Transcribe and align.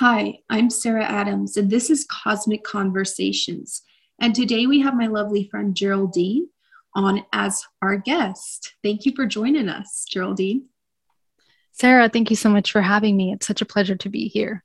Hi, 0.00 0.40
I'm 0.50 0.68
Sarah 0.68 1.06
Adams, 1.06 1.56
and 1.56 1.70
this 1.70 1.88
is 1.88 2.04
Cosmic 2.04 2.64
Conversations. 2.64 3.80
And 4.20 4.34
today 4.34 4.66
we 4.66 4.80
have 4.80 4.94
my 4.94 5.06
lovely 5.06 5.48
friend 5.48 5.74
Geraldine 5.74 6.48
on 6.94 7.24
as 7.32 7.64
our 7.80 7.96
guest. 7.96 8.74
Thank 8.84 9.06
you 9.06 9.12
for 9.16 9.24
joining 9.24 9.70
us, 9.70 10.04
Geraldine. 10.06 10.66
Sarah, 11.72 12.10
thank 12.10 12.28
you 12.28 12.36
so 12.36 12.50
much 12.50 12.72
for 12.72 12.82
having 12.82 13.16
me. 13.16 13.32
It's 13.32 13.46
such 13.46 13.62
a 13.62 13.64
pleasure 13.64 13.96
to 13.96 14.10
be 14.10 14.28
here. 14.28 14.62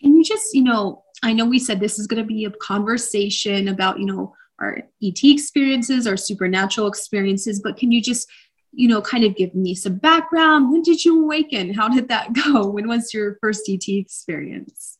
Can 0.00 0.14
you 0.14 0.22
just, 0.22 0.54
you 0.54 0.62
know, 0.62 1.02
I 1.24 1.32
know 1.32 1.44
we 1.44 1.58
said 1.58 1.80
this 1.80 1.98
is 1.98 2.06
going 2.06 2.22
to 2.22 2.28
be 2.28 2.44
a 2.44 2.52
conversation 2.52 3.66
about, 3.66 3.98
you 3.98 4.06
know, 4.06 4.32
our 4.60 4.78
ET 5.02 5.24
experiences, 5.24 6.06
our 6.06 6.16
supernatural 6.16 6.86
experiences, 6.86 7.60
but 7.60 7.76
can 7.76 7.90
you 7.90 8.00
just, 8.00 8.30
you 8.74 8.88
know, 8.88 9.00
kind 9.00 9.24
of 9.24 9.36
give 9.36 9.54
me 9.54 9.74
some 9.74 9.96
background? 9.96 10.70
When 10.70 10.82
did 10.82 11.04
you 11.04 11.22
awaken? 11.22 11.74
How 11.74 11.88
did 11.88 12.08
that 12.08 12.32
go? 12.44 12.68
When 12.68 12.88
was 12.88 13.14
your 13.14 13.38
first 13.40 13.68
ET 13.68 13.86
experience? 13.88 14.98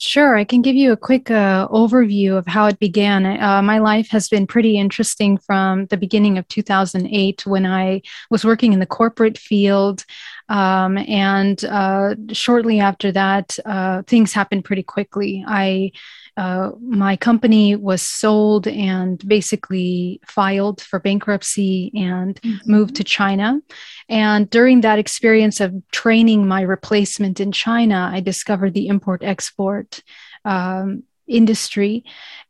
Sure, 0.00 0.36
I 0.36 0.44
can 0.44 0.62
give 0.62 0.76
you 0.76 0.92
a 0.92 0.96
quick 0.96 1.28
uh, 1.28 1.66
overview 1.68 2.38
of 2.38 2.46
how 2.46 2.66
it 2.66 2.78
began. 2.78 3.26
Uh, 3.26 3.60
my 3.62 3.78
life 3.78 4.08
has 4.10 4.28
been 4.28 4.46
pretty 4.46 4.78
interesting 4.78 5.36
from 5.36 5.86
the 5.86 5.96
beginning 5.96 6.38
of 6.38 6.46
2008 6.46 7.44
when 7.46 7.66
I 7.66 8.02
was 8.30 8.44
working 8.44 8.72
in 8.72 8.78
the 8.78 8.86
corporate 8.86 9.36
field. 9.36 10.04
Um, 10.48 10.98
and 10.98 11.64
uh, 11.64 12.14
shortly 12.30 12.78
after 12.78 13.10
that, 13.10 13.58
uh, 13.66 14.02
things 14.02 14.32
happened 14.32 14.64
pretty 14.64 14.84
quickly. 14.84 15.44
I 15.44 15.90
uh, 16.38 16.70
my 16.80 17.16
company 17.16 17.74
was 17.74 18.00
sold 18.00 18.68
and 18.68 19.26
basically 19.26 20.20
filed 20.24 20.80
for 20.80 21.00
bankruptcy 21.00 21.90
and 21.96 22.40
mm-hmm. 22.40 22.70
moved 22.70 22.94
to 22.94 23.02
China. 23.02 23.60
And 24.08 24.48
during 24.48 24.82
that 24.82 25.00
experience 25.00 25.60
of 25.60 25.74
training 25.90 26.46
my 26.46 26.60
replacement 26.60 27.40
in 27.40 27.50
China, 27.50 28.08
I 28.12 28.20
discovered 28.20 28.72
the 28.72 28.86
import 28.86 29.24
export 29.24 30.00
um, 30.44 31.02
industry 31.26 32.04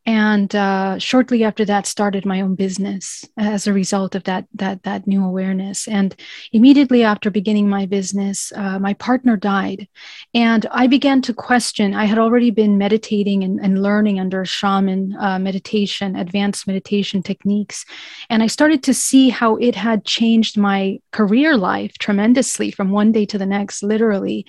and 0.09 0.55
uh, 0.57 0.99
shortly 0.99 1.45
after 1.45 1.67
that 1.67 1.87
started 1.87 2.25
my 2.25 2.41
own 2.41 2.55
business 2.55 3.27
as 3.37 3.67
a 3.67 3.75
result 3.75 4.15
of 4.15 4.25
that 4.25 4.47
that 4.55 4.83
that 4.85 5.07
new 5.07 5.23
awareness. 5.23 5.87
And 5.87 6.17
immediately 6.51 7.05
after 7.05 7.31
beginning 7.31 7.69
my 7.69 7.85
business 7.85 8.51
uh, 8.57 8.79
my 8.79 8.95
partner 8.95 9.37
died. 9.37 9.87
And 10.33 10.65
i 10.71 10.87
began 10.87 11.21
to 11.23 11.35
question 11.35 11.93
i 11.93 12.07
had 12.07 12.19
already 12.19 12.51
been 12.51 12.79
meditating 12.79 13.45
and, 13.45 13.61
and 13.61 13.83
learning 13.83 14.19
under 14.19 14.47
shaman 14.47 15.15
uh, 15.21 15.39
meditation 15.39 16.17
advanced 16.17 16.67
meditation 16.67 17.23
techniques. 17.23 17.85
And 18.31 18.43
i 18.43 18.47
started 18.47 18.83
to 18.85 18.95
see 18.95 19.29
how 19.29 19.57
it 19.57 19.75
had 19.75 20.07
changed 20.07 20.57
my 20.57 21.01
career 21.13 21.59
life 21.59 21.99
tremendously 21.99 22.71
from 22.71 22.93
one 22.93 23.13
day 23.13 23.27
to 23.27 23.37
the 23.37 23.53
next 23.59 23.83
literally 23.83 24.47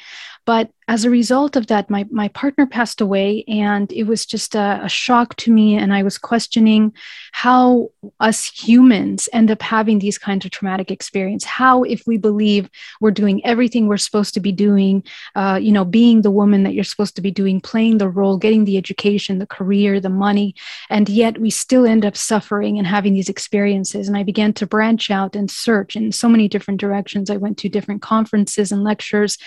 but 0.49 0.71
as 0.89 1.05
a 1.05 1.09
result 1.11 1.55
of 1.55 1.67
that, 1.67 1.87
my, 1.87 2.03
my 2.09 2.29
partner 2.29 2.65
passed 2.65 2.99
away, 2.99 3.43
and 3.47 3.91
it 3.91 4.05
was 4.05 4.25
just 4.25 4.55
a, 4.55 4.81
a, 4.83 4.89
shock 4.89 5.35
to 5.35 5.51
me. 5.51 5.75
And 5.75 5.93
I 5.93 6.01
was 6.01 6.17
questioning 6.17 6.93
how 7.31 7.91
us 8.19 8.45
humans 8.45 9.29
end 9.31 9.51
up 9.51 9.61
having 9.61 9.99
these 9.99 10.17
kinds 10.17 10.45
of 10.45 10.51
traumatic 10.51 10.89
experience. 10.89 11.45
How, 11.45 11.83
if 11.83 12.07
we 12.07 12.17
believe 12.17 12.71
we're 12.99 13.11
doing 13.11 13.45
everything 13.45 13.87
we're 13.87 13.97
supposed 13.97 14.33
to 14.33 14.39
be 14.39 14.51
doing, 14.51 15.03
uh, 15.35 15.59
you 15.61 15.71
know, 15.71 15.85
being 15.85 16.23
the 16.23 16.31
woman 16.31 16.63
that 16.63 16.73
you're 16.73 16.83
supposed 16.83 17.15
to 17.17 17.21
be 17.21 17.29
doing, 17.29 17.61
playing 17.61 17.99
the 17.99 18.09
role, 18.09 18.39
getting 18.39 18.65
the 18.65 18.77
education, 18.77 19.37
the 19.37 19.45
career, 19.45 19.99
the 19.99 20.09
money, 20.09 20.55
and 20.89 21.07
yet 21.07 21.37
we 21.37 21.51
still 21.51 21.85
end 21.85 22.03
up 22.03 22.17
suffering 22.17 22.79
and 22.79 22.87
having 22.87 23.13
these 23.13 23.29
experiences. 23.29 24.07
And 24.07 24.17
I 24.17 24.23
began 24.23 24.53
to 24.53 24.65
branch 24.65 25.11
out 25.11 25.35
and 25.35 25.51
search 25.51 25.95
in 25.95 26.11
so 26.11 26.27
many 26.27 26.47
different 26.47 26.79
directions. 26.79 27.29
I 27.29 27.37
went 27.37 27.59
to 27.59 27.69
different 27.69 28.01
conferences 28.01 28.71
and 28.71 28.83
lectures, 28.83 29.37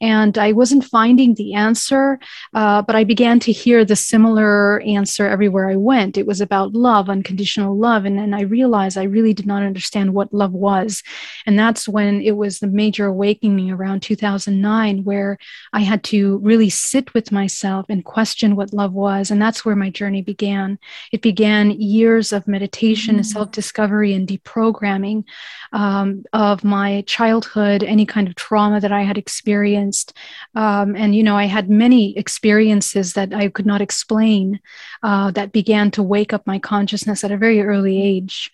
and 0.00 0.36
I 0.36 0.47
wasn't 0.52 0.84
finding 0.84 1.34
the 1.34 1.54
answer, 1.54 2.18
uh, 2.54 2.82
but 2.82 2.96
I 2.96 3.04
began 3.04 3.40
to 3.40 3.52
hear 3.52 3.84
the 3.84 3.96
similar 3.96 4.80
answer 4.80 5.26
everywhere 5.26 5.70
I 5.70 5.76
went. 5.76 6.18
It 6.18 6.26
was 6.26 6.40
about 6.40 6.74
love, 6.74 7.08
unconditional 7.08 7.76
love. 7.76 8.04
And 8.04 8.18
then 8.18 8.34
I 8.34 8.42
realized 8.42 8.98
I 8.98 9.04
really 9.04 9.34
did 9.34 9.46
not 9.46 9.62
understand 9.62 10.14
what 10.14 10.32
love 10.32 10.52
was. 10.52 11.02
And 11.46 11.58
that's 11.58 11.88
when 11.88 12.20
it 12.22 12.36
was 12.36 12.58
the 12.58 12.66
major 12.66 13.06
awakening 13.06 13.70
around 13.70 14.00
2009, 14.02 15.04
where 15.04 15.38
I 15.72 15.80
had 15.80 16.04
to 16.04 16.38
really 16.38 16.70
sit 16.70 17.12
with 17.14 17.32
myself 17.32 17.86
and 17.88 18.04
question 18.04 18.56
what 18.56 18.72
love 18.72 18.92
was. 18.92 19.30
And 19.30 19.40
that's 19.40 19.64
where 19.64 19.76
my 19.76 19.90
journey 19.90 20.22
began. 20.22 20.78
It 21.12 21.22
began 21.22 21.70
years 21.72 22.32
of 22.32 22.46
meditation, 22.48 23.16
mm-hmm. 23.16 23.22
self 23.22 23.50
discovery, 23.50 24.14
and 24.14 24.26
deprogramming 24.26 25.24
um, 25.72 26.24
of 26.32 26.64
my 26.64 27.02
childhood, 27.06 27.82
any 27.82 28.06
kind 28.06 28.28
of 28.28 28.34
trauma 28.34 28.80
that 28.80 28.92
I 28.92 29.02
had 29.02 29.18
experienced. 29.18 30.16
Um, 30.54 30.96
and, 30.96 31.14
you 31.14 31.22
know, 31.22 31.36
I 31.36 31.44
had 31.44 31.70
many 31.70 32.16
experiences 32.16 33.12
that 33.14 33.32
I 33.32 33.48
could 33.48 33.66
not 33.66 33.80
explain 33.80 34.60
uh, 35.02 35.30
that 35.32 35.52
began 35.52 35.90
to 35.92 36.02
wake 36.02 36.32
up 36.32 36.46
my 36.46 36.58
consciousness 36.58 37.24
at 37.24 37.32
a 37.32 37.38
very 37.38 37.62
early 37.62 38.02
age. 38.02 38.50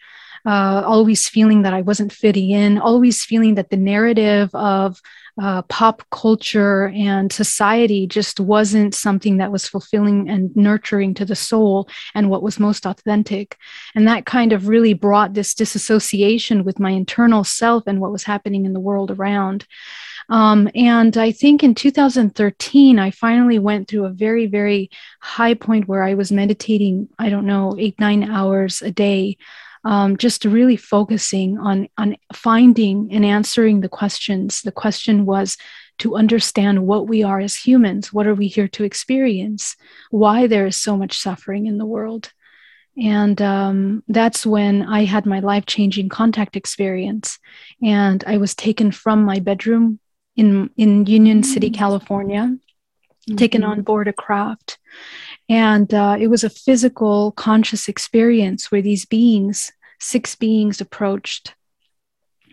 Uh, 0.46 0.82
always 0.84 1.26
feeling 1.26 1.62
that 1.62 1.72
I 1.72 1.80
wasn't 1.80 2.12
fitting 2.12 2.50
in, 2.50 2.76
always 2.76 3.24
feeling 3.24 3.54
that 3.54 3.70
the 3.70 3.78
narrative 3.78 4.54
of 4.54 5.00
uh, 5.40 5.62
pop 5.62 6.02
culture 6.10 6.88
and 6.94 7.32
society 7.32 8.06
just 8.06 8.38
wasn't 8.38 8.94
something 8.94 9.38
that 9.38 9.50
was 9.50 9.66
fulfilling 9.66 10.28
and 10.28 10.54
nurturing 10.54 11.14
to 11.14 11.24
the 11.24 11.34
soul 11.34 11.88
and 12.14 12.30
what 12.30 12.42
was 12.42 12.60
most 12.60 12.86
authentic. 12.86 13.56
And 13.94 14.06
that 14.06 14.26
kind 14.26 14.52
of 14.52 14.68
really 14.68 14.94
brought 14.94 15.34
this 15.34 15.54
disassociation 15.54 16.62
with 16.62 16.78
my 16.78 16.90
internal 16.90 17.42
self 17.42 17.84
and 17.86 18.00
what 18.00 18.12
was 18.12 18.24
happening 18.24 18.64
in 18.64 18.74
the 18.74 18.80
world 18.80 19.10
around. 19.10 19.66
Um, 20.28 20.68
and 20.74 21.16
I 21.16 21.32
think 21.32 21.62
in 21.62 21.74
2013, 21.74 22.98
I 22.98 23.10
finally 23.10 23.58
went 23.58 23.88
through 23.88 24.06
a 24.06 24.10
very, 24.10 24.46
very 24.46 24.90
high 25.20 25.54
point 25.54 25.88
where 25.88 26.02
I 26.02 26.14
was 26.14 26.32
meditating, 26.32 27.08
I 27.18 27.28
don't 27.28 27.46
know, 27.46 27.76
eight, 27.78 27.98
nine 28.00 28.24
hours 28.30 28.82
a 28.82 28.90
day 28.90 29.36
um, 29.84 30.16
just 30.16 30.44
really 30.44 30.76
focusing 30.76 31.58
on 31.58 31.88
on 31.98 32.16
finding 32.32 33.12
and 33.12 33.24
answering 33.24 33.80
the 33.80 33.88
questions. 33.88 34.62
The 34.62 34.72
question 34.72 35.26
was 35.26 35.56
to 35.98 36.16
understand 36.16 36.86
what 36.86 37.06
we 37.06 37.22
are 37.22 37.38
as 37.38 37.54
humans. 37.54 38.12
What 38.12 38.26
are 38.26 38.34
we 38.34 38.48
here 38.48 38.68
to 38.68 38.84
experience? 38.84 39.76
Why 40.10 40.46
there 40.46 40.66
is 40.66 40.76
so 40.76 40.96
much 40.96 41.18
suffering 41.18 41.66
in 41.66 41.78
the 41.78 41.86
world? 41.86 42.32
And 42.96 43.40
um, 43.42 44.04
that's 44.08 44.46
when 44.46 44.82
I 44.82 45.04
had 45.04 45.26
my 45.26 45.40
life 45.40 45.66
changing 45.66 46.08
contact 46.08 46.56
experience. 46.56 47.38
And 47.82 48.22
I 48.26 48.36
was 48.36 48.54
taken 48.54 48.92
from 48.92 49.24
my 49.24 49.40
bedroom 49.40 49.98
in, 50.36 50.70
in 50.76 51.06
Union 51.06 51.42
City, 51.42 51.70
mm. 51.70 51.74
California, 51.74 52.42
mm-hmm. 52.42 53.36
taken 53.36 53.64
on 53.64 53.82
board 53.82 54.08
a 54.08 54.12
craft. 54.12 54.78
And 55.48 55.92
uh, 55.92 56.16
it 56.18 56.28
was 56.28 56.44
a 56.44 56.50
physical, 56.50 57.32
conscious 57.32 57.88
experience 57.88 58.70
where 58.70 58.82
these 58.82 59.04
beings, 59.04 59.72
six 60.00 60.34
beings, 60.34 60.80
approached. 60.80 61.54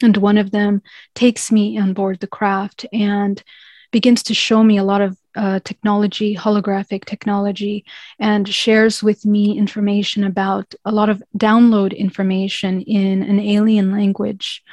And 0.03 0.17
one 0.17 0.37
of 0.37 0.51
them 0.51 0.81
takes 1.15 1.51
me 1.51 1.77
on 1.77 1.93
board 1.93 2.19
the 2.19 2.27
craft 2.27 2.85
and 2.91 3.41
begins 3.91 4.23
to 4.23 4.33
show 4.33 4.63
me 4.63 4.77
a 4.77 4.83
lot 4.83 5.01
of 5.01 5.17
uh, 5.35 5.59
technology, 5.63 6.35
holographic 6.35 7.05
technology, 7.05 7.85
and 8.19 8.47
shares 8.47 9.03
with 9.03 9.25
me 9.25 9.57
information 9.57 10.23
about 10.23 10.73
a 10.85 10.91
lot 10.91 11.09
of 11.09 11.23
download 11.37 11.95
information 11.95 12.81
in 12.81 13.21
an 13.23 13.39
alien 13.39 13.91
language 13.91 14.63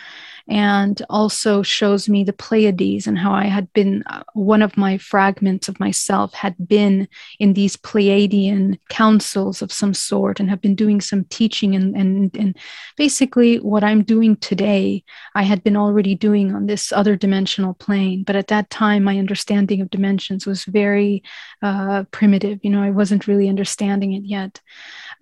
and 0.48 1.02
also 1.10 1.62
shows 1.62 2.08
me 2.08 2.24
the 2.24 2.32
Pleiades 2.32 3.06
and 3.06 3.18
how 3.18 3.32
I 3.32 3.44
had 3.44 3.70
been 3.74 4.02
uh, 4.06 4.22
one 4.32 4.62
of 4.62 4.76
my 4.76 4.96
fragments 4.96 5.68
of 5.68 5.78
myself 5.78 6.32
had 6.32 6.54
been 6.66 7.06
in 7.38 7.52
these 7.52 7.76
Pleiadian 7.76 8.78
councils 8.88 9.60
of 9.60 9.72
some 9.72 9.92
sort 9.92 10.40
and 10.40 10.48
have 10.48 10.62
been 10.62 10.74
doing 10.74 11.00
some 11.00 11.24
teaching 11.24 11.74
and, 11.74 11.94
and, 11.94 12.34
and 12.36 12.56
basically 12.96 13.58
what 13.60 13.84
I'm 13.84 14.02
doing 14.02 14.36
today, 14.36 15.04
I 15.34 15.42
had 15.42 15.62
been 15.62 15.76
already 15.76 16.14
doing 16.14 16.54
on 16.54 16.66
this 16.66 16.92
other 16.92 17.14
dimensional 17.14 17.74
plane. 17.74 18.24
But 18.24 18.36
at 18.36 18.48
that 18.48 18.70
time, 18.70 19.04
my 19.04 19.18
understanding 19.18 19.82
of 19.82 19.90
dimensions 19.90 20.46
was 20.46 20.64
very 20.64 21.22
uh, 21.62 22.04
primitive. 22.10 22.60
You 22.62 22.70
know, 22.70 22.82
I 22.82 22.90
wasn't 22.90 23.26
really 23.26 23.48
understanding 23.48 24.14
it 24.14 24.24
yet. 24.24 24.60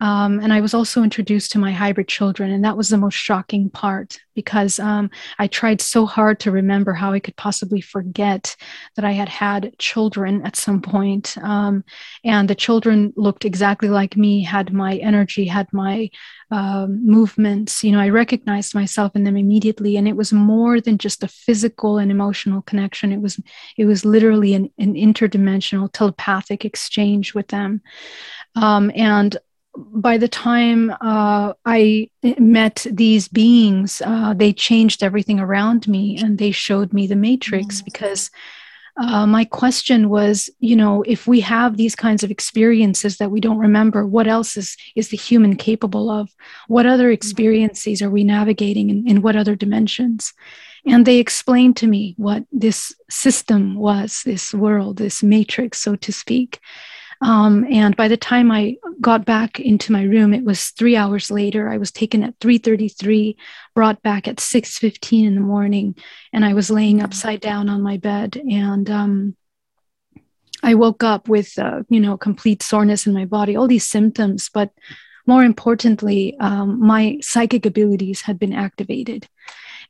Um, 0.00 0.40
and 0.40 0.52
I 0.52 0.60
was 0.60 0.74
also 0.74 1.02
introduced 1.02 1.52
to 1.52 1.58
my 1.58 1.72
hybrid 1.72 2.08
children, 2.08 2.50
and 2.50 2.64
that 2.64 2.76
was 2.76 2.88
the 2.88 2.98
most 2.98 3.14
shocking 3.14 3.70
part 3.70 4.18
because 4.34 4.78
um, 4.78 5.10
I 5.38 5.46
tried 5.46 5.80
so 5.80 6.04
hard 6.04 6.38
to 6.40 6.50
remember 6.50 6.92
how 6.92 7.12
I 7.12 7.20
could 7.20 7.36
possibly 7.36 7.80
forget 7.80 8.54
that 8.94 9.04
I 9.04 9.12
had 9.12 9.30
had 9.30 9.76
children 9.78 10.44
at 10.44 10.56
some 10.56 10.82
point. 10.82 11.36
Um, 11.42 11.82
and 12.22 12.48
the 12.48 12.54
children 12.54 13.14
looked 13.16 13.46
exactly 13.46 13.88
like 13.88 14.16
me, 14.16 14.42
had 14.42 14.72
my 14.72 14.96
energy, 14.96 15.46
had 15.46 15.66
my 15.72 16.10
um, 16.50 17.04
movements. 17.04 17.82
You 17.82 17.92
know, 17.92 18.00
I 18.00 18.10
recognized 18.10 18.74
myself 18.74 19.16
in 19.16 19.24
them 19.24 19.38
immediately, 19.38 19.96
and 19.96 20.06
it 20.06 20.16
was 20.16 20.32
more 20.32 20.80
than 20.80 20.98
just 20.98 21.24
a 21.24 21.28
physical 21.28 21.96
and 21.96 22.10
emotional 22.10 22.60
connection. 22.62 23.12
It 23.12 23.22
was, 23.22 23.40
it 23.78 23.86
was 23.86 24.04
literally 24.04 24.52
an, 24.54 24.70
an 24.78 24.94
interdimensional 24.94 25.90
telepathic 25.90 26.66
exchange 26.66 27.34
with 27.34 27.48
them. 27.48 27.80
Um, 28.54 28.92
and 28.94 29.36
by 29.76 30.18
the 30.18 30.28
time 30.28 30.90
uh, 31.00 31.52
I 31.64 32.10
met 32.38 32.86
these 32.90 33.28
beings, 33.28 34.02
uh, 34.04 34.34
they 34.34 34.52
changed 34.52 35.02
everything 35.02 35.40
around 35.40 35.86
me 35.86 36.18
and 36.18 36.38
they 36.38 36.50
showed 36.50 36.92
me 36.92 37.06
the 37.06 37.16
matrix 37.16 37.76
mm-hmm. 37.76 37.84
because 37.84 38.30
uh, 38.98 39.26
my 39.26 39.44
question 39.44 40.08
was, 40.08 40.48
you 40.58 40.74
know, 40.74 41.02
if 41.02 41.26
we 41.26 41.40
have 41.40 41.76
these 41.76 41.94
kinds 41.94 42.24
of 42.24 42.30
experiences 42.30 43.18
that 43.18 43.30
we 43.30 43.40
don't 43.40 43.58
remember, 43.58 44.06
what 44.06 44.26
else 44.26 44.56
is 44.56 44.76
is 44.94 45.10
the 45.10 45.18
human 45.18 45.56
capable 45.56 46.08
of? 46.08 46.30
What 46.66 46.86
other 46.86 47.10
experiences 47.10 48.00
are 48.00 48.08
we 48.08 48.24
navigating 48.24 48.88
in, 48.88 49.06
in 49.06 49.22
what 49.22 49.36
other 49.36 49.54
dimensions? 49.54 50.32
And 50.86 51.04
they 51.04 51.18
explained 51.18 51.76
to 51.78 51.86
me 51.86 52.14
what 52.16 52.44
this 52.52 52.94
system 53.10 53.74
was, 53.74 54.22
this 54.24 54.54
world, 54.54 54.96
this 54.96 55.22
matrix, 55.22 55.80
so 55.80 55.96
to 55.96 56.12
speak. 56.12 56.60
Um, 57.22 57.66
and 57.70 57.96
by 57.96 58.08
the 58.08 58.16
time 58.16 58.50
I 58.50 58.76
got 59.00 59.24
back 59.24 59.58
into 59.58 59.92
my 59.92 60.02
room, 60.02 60.34
it 60.34 60.44
was 60.44 60.68
three 60.68 60.96
hours 60.96 61.30
later. 61.30 61.68
I 61.68 61.78
was 61.78 61.90
taken 61.90 62.22
at 62.22 62.38
3:33, 62.40 63.36
brought 63.74 64.02
back 64.02 64.28
at 64.28 64.40
6:15 64.40 65.26
in 65.26 65.34
the 65.34 65.40
morning, 65.40 65.96
and 66.32 66.44
I 66.44 66.52
was 66.54 66.70
laying 66.70 67.02
upside 67.02 67.40
down 67.40 67.68
on 67.68 67.82
my 67.82 67.96
bed. 67.96 68.36
And 68.36 68.90
um, 68.90 69.36
I 70.62 70.74
woke 70.74 71.02
up 71.02 71.28
with, 71.28 71.58
uh, 71.58 71.82
you 71.88 72.00
know, 72.00 72.16
complete 72.16 72.62
soreness 72.62 73.06
in 73.06 73.14
my 73.14 73.24
body, 73.24 73.56
all 73.56 73.68
these 73.68 73.86
symptoms. 73.86 74.50
But 74.52 74.70
more 75.26 75.44
importantly, 75.44 76.36
um, 76.38 76.80
my 76.80 77.18
psychic 77.20 77.66
abilities 77.66 78.22
had 78.22 78.38
been 78.38 78.52
activated. 78.52 79.28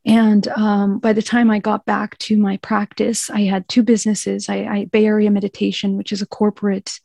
And 0.06 0.47
um, 0.49 1.00
by 1.00 1.12
the 1.12 1.23
time 1.23 1.50
I 1.50 1.58
got 1.58 1.85
back 1.85 2.17
to 2.19 2.37
my 2.37 2.58
practice, 2.58 3.29
I 3.29 3.43
had 3.43 3.69
two 3.69 3.82
businesses. 3.82 4.49
I, 4.49 4.55
I 4.64 4.85
Bay 4.87 5.05
Area 5.05 5.31
Meditation, 5.32 5.97
which 5.97 6.12
is 6.12 6.23
a 6.23 6.26
corporate 6.26 7.00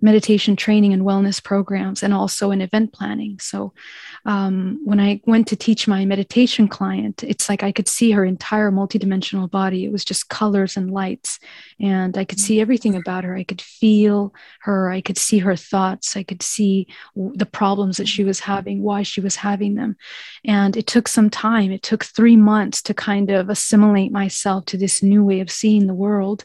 meditation 0.00 0.56
training 0.56 0.92
and 0.92 1.02
wellness 1.02 1.42
programs 1.42 2.02
and 2.02 2.14
also 2.14 2.50
in 2.50 2.60
event 2.60 2.92
planning. 2.92 3.38
So 3.38 3.72
um, 4.24 4.80
when 4.84 5.00
I 5.00 5.20
went 5.26 5.46
to 5.48 5.56
teach 5.56 5.86
my 5.88 6.04
meditation 6.04 6.68
client, 6.68 7.22
it's 7.22 7.48
like 7.48 7.62
I 7.62 7.72
could 7.72 7.88
see 7.88 8.10
her 8.12 8.24
entire 8.24 8.70
multidimensional 8.70 9.50
body. 9.50 9.84
It 9.84 9.92
was 9.92 10.04
just 10.04 10.28
colors 10.28 10.76
and 10.76 10.90
lights. 10.90 11.38
And 11.78 12.16
I 12.16 12.24
could 12.24 12.40
see 12.40 12.60
everything 12.60 12.94
about 12.94 13.24
her. 13.24 13.36
I 13.36 13.44
could 13.44 13.60
feel 13.60 14.34
her. 14.60 14.90
I 14.90 15.00
could 15.00 15.18
see 15.18 15.38
her 15.38 15.56
thoughts. 15.56 16.16
I 16.16 16.22
could 16.22 16.42
see 16.42 16.86
the 17.14 17.46
problems 17.46 17.96
that 17.96 18.08
she 18.08 18.24
was 18.24 18.40
having, 18.40 18.82
why 18.82 19.02
she 19.02 19.20
was 19.20 19.36
having 19.36 19.74
them. 19.74 19.96
And 20.44 20.76
it 20.76 20.86
took 20.86 21.08
some 21.08 21.30
time. 21.30 21.72
It 21.72 21.82
took 21.82 22.04
three 22.04 22.36
months 22.36 22.82
to 22.82 22.94
kind 22.94 23.30
of 23.30 23.48
assimilate 23.48 24.12
myself 24.12 24.66
to 24.66 24.78
this 24.78 25.02
new 25.02 25.24
way 25.24 25.40
of 25.40 25.50
seeing 25.50 25.86
the 25.86 25.94
world. 25.94 26.44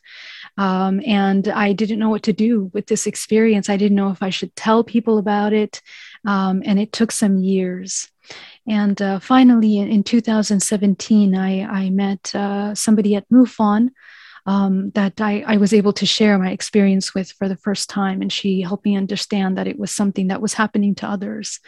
Um, 0.57 1.01
and 1.05 1.47
I 1.49 1.73
didn't 1.73 1.99
know 1.99 2.09
what 2.09 2.23
to 2.23 2.33
do 2.33 2.71
with 2.73 2.87
this 2.87 3.05
experience. 3.05 3.44
I 3.69 3.77
didn't 3.77 3.95
know 3.95 4.09
if 4.09 4.24
I 4.24 4.30
should 4.30 4.56
tell 4.56 4.83
people 4.83 5.18
about 5.18 5.53
it. 5.53 5.81
Um, 6.25 6.63
and 6.65 6.80
it 6.80 6.92
took 6.92 7.12
some 7.12 7.38
years. 7.38 8.09
And 8.68 9.00
uh, 9.01 9.19
finally, 9.19 9.77
in, 9.77 9.88
in, 9.88 10.03
2017, 10.03 11.36
I, 11.36 11.62
I 11.62 11.89
met 11.92 12.33
uh, 12.33 12.74
somebody 12.74 13.15
at 13.15 13.30
MUFON 13.30 13.92
um, 14.47 14.92
that 14.92 15.19
I, 15.19 15.44
I, 15.47 15.57
was 15.57 15.74
able 15.74 15.94
to 15.94 16.06
share 16.06 16.38
my 16.38 16.51
experience 16.51 17.15
with 17.15 17.31
for 17.31 17.50
the 17.50 17.57
first 17.57 17.89
time. 17.89 18.21
And 18.21 18.31
she 18.31 18.62
helped 18.62 18.86
me 18.86 18.95
understand 18.95 19.57
that 19.57 19.68
it 19.68 19.80
was 19.80 19.89
something 19.89 20.27
that 20.27 20.42
was 20.42 20.53
happening 20.53 20.94
to 20.95 21.07
others. 21.07 21.59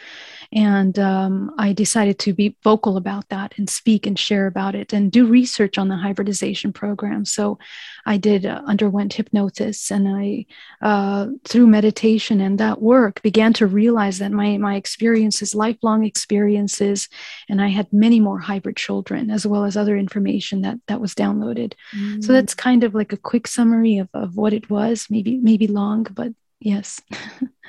And 0.52 0.96
um, 0.98 1.52
I 1.58 1.72
decided 1.72 2.20
to 2.20 2.32
be 2.32 2.56
vocal 2.62 2.96
about 2.96 3.28
that 3.30 3.52
and 3.58 3.68
speak 3.68 4.06
and 4.06 4.16
share 4.16 4.46
about 4.46 4.76
it 4.76 4.92
and 4.92 5.10
do 5.10 5.26
research 5.26 5.76
on 5.76 5.88
the 5.88 5.96
hybridization 5.96 6.72
program. 6.72 7.24
So 7.24 7.58
I 8.06 8.16
did 8.16 8.46
uh, 8.46 8.62
underwent 8.64 9.12
hypnosis 9.12 9.90
and 9.90 10.06
I, 10.08 10.46
uh, 10.80 11.28
through 11.44 11.66
meditation 11.66 12.40
and 12.40 12.58
that 12.58 12.80
work, 12.80 13.20
began 13.22 13.52
to 13.54 13.66
realize 13.66 14.18
that 14.18 14.30
my, 14.30 14.56
my 14.56 14.76
experiences, 14.76 15.52
lifelong 15.52 16.04
experiences, 16.04 17.08
and 17.48 17.60
I 17.60 17.68
had 17.68 17.92
many 17.92 18.20
more 18.20 18.38
hybrid 18.38 18.76
children 18.76 19.30
as 19.30 19.44
well 19.44 19.64
as 19.64 19.76
other 19.76 19.96
information 19.96 20.62
that, 20.62 20.78
that 20.86 21.00
was 21.00 21.12
downloaded. 21.14 21.72
Mm. 21.96 22.22
So 22.22 22.32
that's 22.32 22.54
kind 22.54 22.67
kind 22.68 22.84
of 22.84 22.94
like 22.94 23.14
a 23.14 23.16
quick 23.16 23.46
summary 23.46 23.96
of, 23.96 24.08
of 24.12 24.36
what 24.36 24.52
it 24.52 24.68
was, 24.68 25.06
maybe 25.08 25.38
maybe 25.38 25.66
long, 25.66 26.06
but 26.20 26.32
yes. 26.60 27.00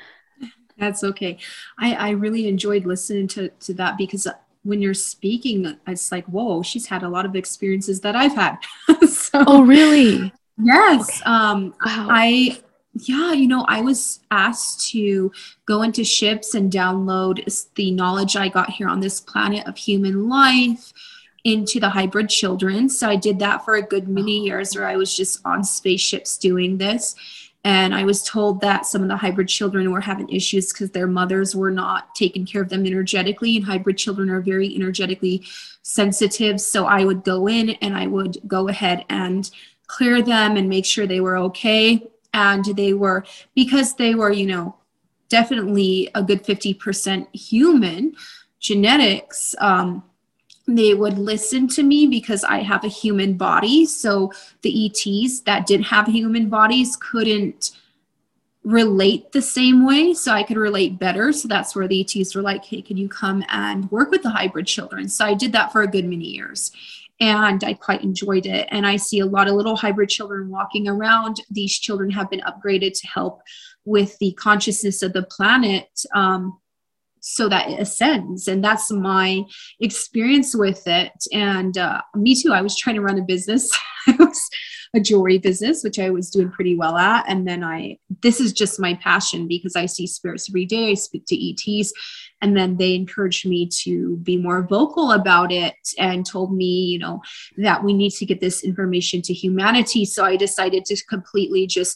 That's 0.78 1.04
okay. 1.04 1.38
I, 1.78 1.94
I 1.94 2.10
really 2.12 2.48
enjoyed 2.48 2.86
listening 2.86 3.28
to, 3.30 3.50
to 3.66 3.74
that 3.76 3.98
because 3.98 4.28
when 4.64 4.82
you're 4.82 4.94
speaking, 4.94 5.78
it's 5.88 6.12
like, 6.12 6.26
whoa, 6.26 6.64
she's 6.64 6.88
had 6.88 7.04
a 7.04 7.10
lot 7.10 7.26
of 7.26 7.36
experiences 7.36 8.02
that 8.02 8.16
I've 8.16 8.36
had. 8.36 8.58
so, 9.08 9.44
oh, 9.48 9.64
really? 9.64 10.34
Yes. 10.58 11.22
Okay. 11.22 11.30
Um, 11.30 11.74
wow. 11.86 12.08
I, 12.10 12.62
yeah, 12.94 13.34
you 13.34 13.48
know, 13.48 13.66
I 13.68 13.82
was 13.82 14.22
asked 14.32 14.90
to 14.92 15.32
go 15.66 15.82
into 15.82 16.04
ships 16.04 16.56
and 16.56 16.72
download 16.72 17.36
the 17.76 17.92
knowledge 17.92 18.36
I 18.36 18.48
got 18.48 18.70
here 18.70 18.88
on 18.88 19.02
this 19.02 19.20
planet 19.20 19.68
of 19.68 19.78
human 19.78 20.30
life 20.30 20.94
into 21.54 21.80
the 21.80 21.90
hybrid 21.90 22.30
children. 22.30 22.90
So 22.90 23.10
I 23.10 23.16
did 23.16 23.40
that 23.40 23.66
for 23.66 23.76
a 23.76 23.82
good 23.82 24.08
many 24.08 24.40
years 24.40 24.76
where 24.76 24.88
I 24.88 24.96
was 24.96 25.16
just 25.16 25.40
on 25.46 25.64
spaceships 25.64 26.38
doing 26.38 26.78
this. 26.78 27.16
And 27.66 27.94
I 27.94 28.06
was 28.06 28.24
told 28.24 28.62
that 28.62 28.86
some 28.86 29.02
of 29.02 29.10
the 29.10 29.18
hybrid 29.18 29.50
children 29.50 29.92
were 29.92 30.00
having 30.00 30.30
issues 30.30 30.72
because 30.72 30.92
their 30.92 31.08
mothers 31.08 31.56
were 31.56 31.72
not 31.72 32.16
taking 32.16 32.46
care 32.46 32.62
of 32.62 32.70
them 32.70 32.86
energetically. 32.86 33.58
And 33.58 33.66
hybrid 33.66 33.98
children 33.98 34.30
are 34.30 34.40
very 34.40 34.74
energetically 34.74 35.44
sensitive. 35.82 36.62
So 36.62 36.86
I 36.86 37.04
would 37.04 37.24
go 37.24 37.48
in 37.48 37.72
and 37.82 37.98
I 37.98 38.08
would 38.08 38.38
go 38.48 38.70
ahead 38.70 39.04
and 39.10 39.50
clear 39.88 40.22
them 40.22 40.56
and 40.56 40.70
make 40.70 40.86
sure 40.86 41.06
they 41.06 41.20
were 41.20 41.38
okay. 41.38 42.08
And 42.34 42.64
they 42.64 42.94
were, 42.94 43.26
because 43.56 43.96
they 43.96 44.16
were, 44.16 44.32
you 44.32 44.46
know, 44.46 44.76
definitely 45.28 46.10
a 46.16 46.24
good 46.24 46.44
50% 46.44 47.28
human 47.36 48.16
genetics. 48.60 49.56
Um, 49.60 50.04
they 50.78 50.94
would 50.94 51.18
listen 51.18 51.68
to 51.70 51.84
me 51.84 52.08
because 52.08 52.44
I 52.44 52.60
have 52.60 52.84
a 52.84 52.90
human 52.90 53.34
body. 53.34 53.86
So 53.86 54.32
the 54.62 54.86
ETs 54.86 55.42
that 55.42 55.68
didn't 55.68 55.86
have 55.86 56.08
human 56.08 56.50
bodies 56.50 56.96
couldn't 56.96 57.72
relate 58.64 59.32
the 59.32 59.42
same 59.42 59.86
way. 59.86 60.14
So 60.14 60.32
I 60.32 60.44
could 60.44 60.58
relate 60.58 61.00
better. 61.00 61.32
So 61.32 61.48
that's 61.48 61.76
where 61.76 61.88
the 61.88 62.02
ETs 62.02 62.36
were 62.36 62.42
like, 62.42 62.66
hey, 62.66 62.82
can 62.82 62.98
you 62.98 63.08
come 63.08 63.44
and 63.50 63.90
work 63.92 64.12
with 64.12 64.24
the 64.24 64.30
hybrid 64.30 64.68
children? 64.68 65.08
So 65.10 65.26
I 65.26 65.34
did 65.34 65.52
that 65.54 65.72
for 65.72 65.82
a 65.82 65.88
good 65.88 66.06
many 66.06 66.26
years. 66.26 66.72
And 67.22 67.64
I 67.64 67.74
quite 67.74 68.04
enjoyed 68.04 68.46
it. 68.46 68.68
And 68.72 68.88
I 68.88 68.96
see 68.96 69.20
a 69.20 69.26
lot 69.26 69.48
of 69.48 69.56
little 69.56 69.76
hybrid 69.76 70.10
children 70.10 70.50
walking 70.50 70.88
around. 70.88 71.42
These 71.50 71.78
children 71.78 72.10
have 72.12 72.30
been 72.30 72.42
upgraded 72.42 72.98
to 73.00 73.08
help 73.08 73.42
with 73.86 74.18
the 74.20 74.34
consciousness 74.34 75.02
of 75.02 75.14
the 75.14 75.24
planet. 75.24 75.90
Um, 76.14 76.60
so 77.22 77.50
that 77.50 77.70
it 77.70 77.80
ascends. 77.80 78.48
And 78.48 78.64
that's 78.64 78.92
my 78.92 79.44
experience 79.80 80.56
with 80.56 80.88
it. 80.88 81.14
And 81.34 81.78
uh, 81.78 82.02
me 82.16 82.40
too 82.40 82.54
i 82.54 82.62
was 82.62 82.76
trying 82.76 82.96
to 82.96 83.02
run 83.02 83.20
a 83.20 83.24
business. 83.24 83.72
Was 84.18 84.50
a 84.96 85.00
jewelry 85.00 85.38
business 85.38 85.84
which 85.84 86.00
i 86.00 86.10
was 86.10 86.32
doing 86.32 86.50
pretty 86.50 86.76
well 86.76 86.98
at. 86.98 87.26
And 87.28 87.48
then 87.48 87.64
i 87.64 87.98
this 88.24 88.40
is 88.40 88.52
just 88.52 88.80
my 88.80 88.96
passion 88.96 89.48
because 89.48 89.76
i 89.76 89.86
see 89.86 90.08
spirits 90.08 90.50
every 90.50 90.66
day. 90.66 90.92
I 90.92 90.94
speak 90.96 91.26
to 91.28 91.36
ets 91.36 91.94
and 92.42 92.58
then 92.58 92.78
they 92.78 92.96
encouraged 92.96 93.48
me 93.48 93.70
to 93.84 94.18
be 94.18 94.38
more 94.38 94.66
vocal 94.68 95.12
about 95.12 95.52
it 95.52 95.76
and 96.00 96.26
told 96.26 96.56
me 96.56 96.66
you 96.66 96.98
know 96.98 97.22
that 97.58 97.84
we 97.84 97.94
need 97.94 98.12
to 98.14 98.26
get 98.26 98.42
this 98.42 98.64
information 98.64 99.22
to 99.24 99.34
humanity. 99.34 100.06
So 100.06 100.26
i 100.26 100.36
decided 100.36 100.86
to 100.86 101.06
completely 101.06 101.68
just 101.68 101.96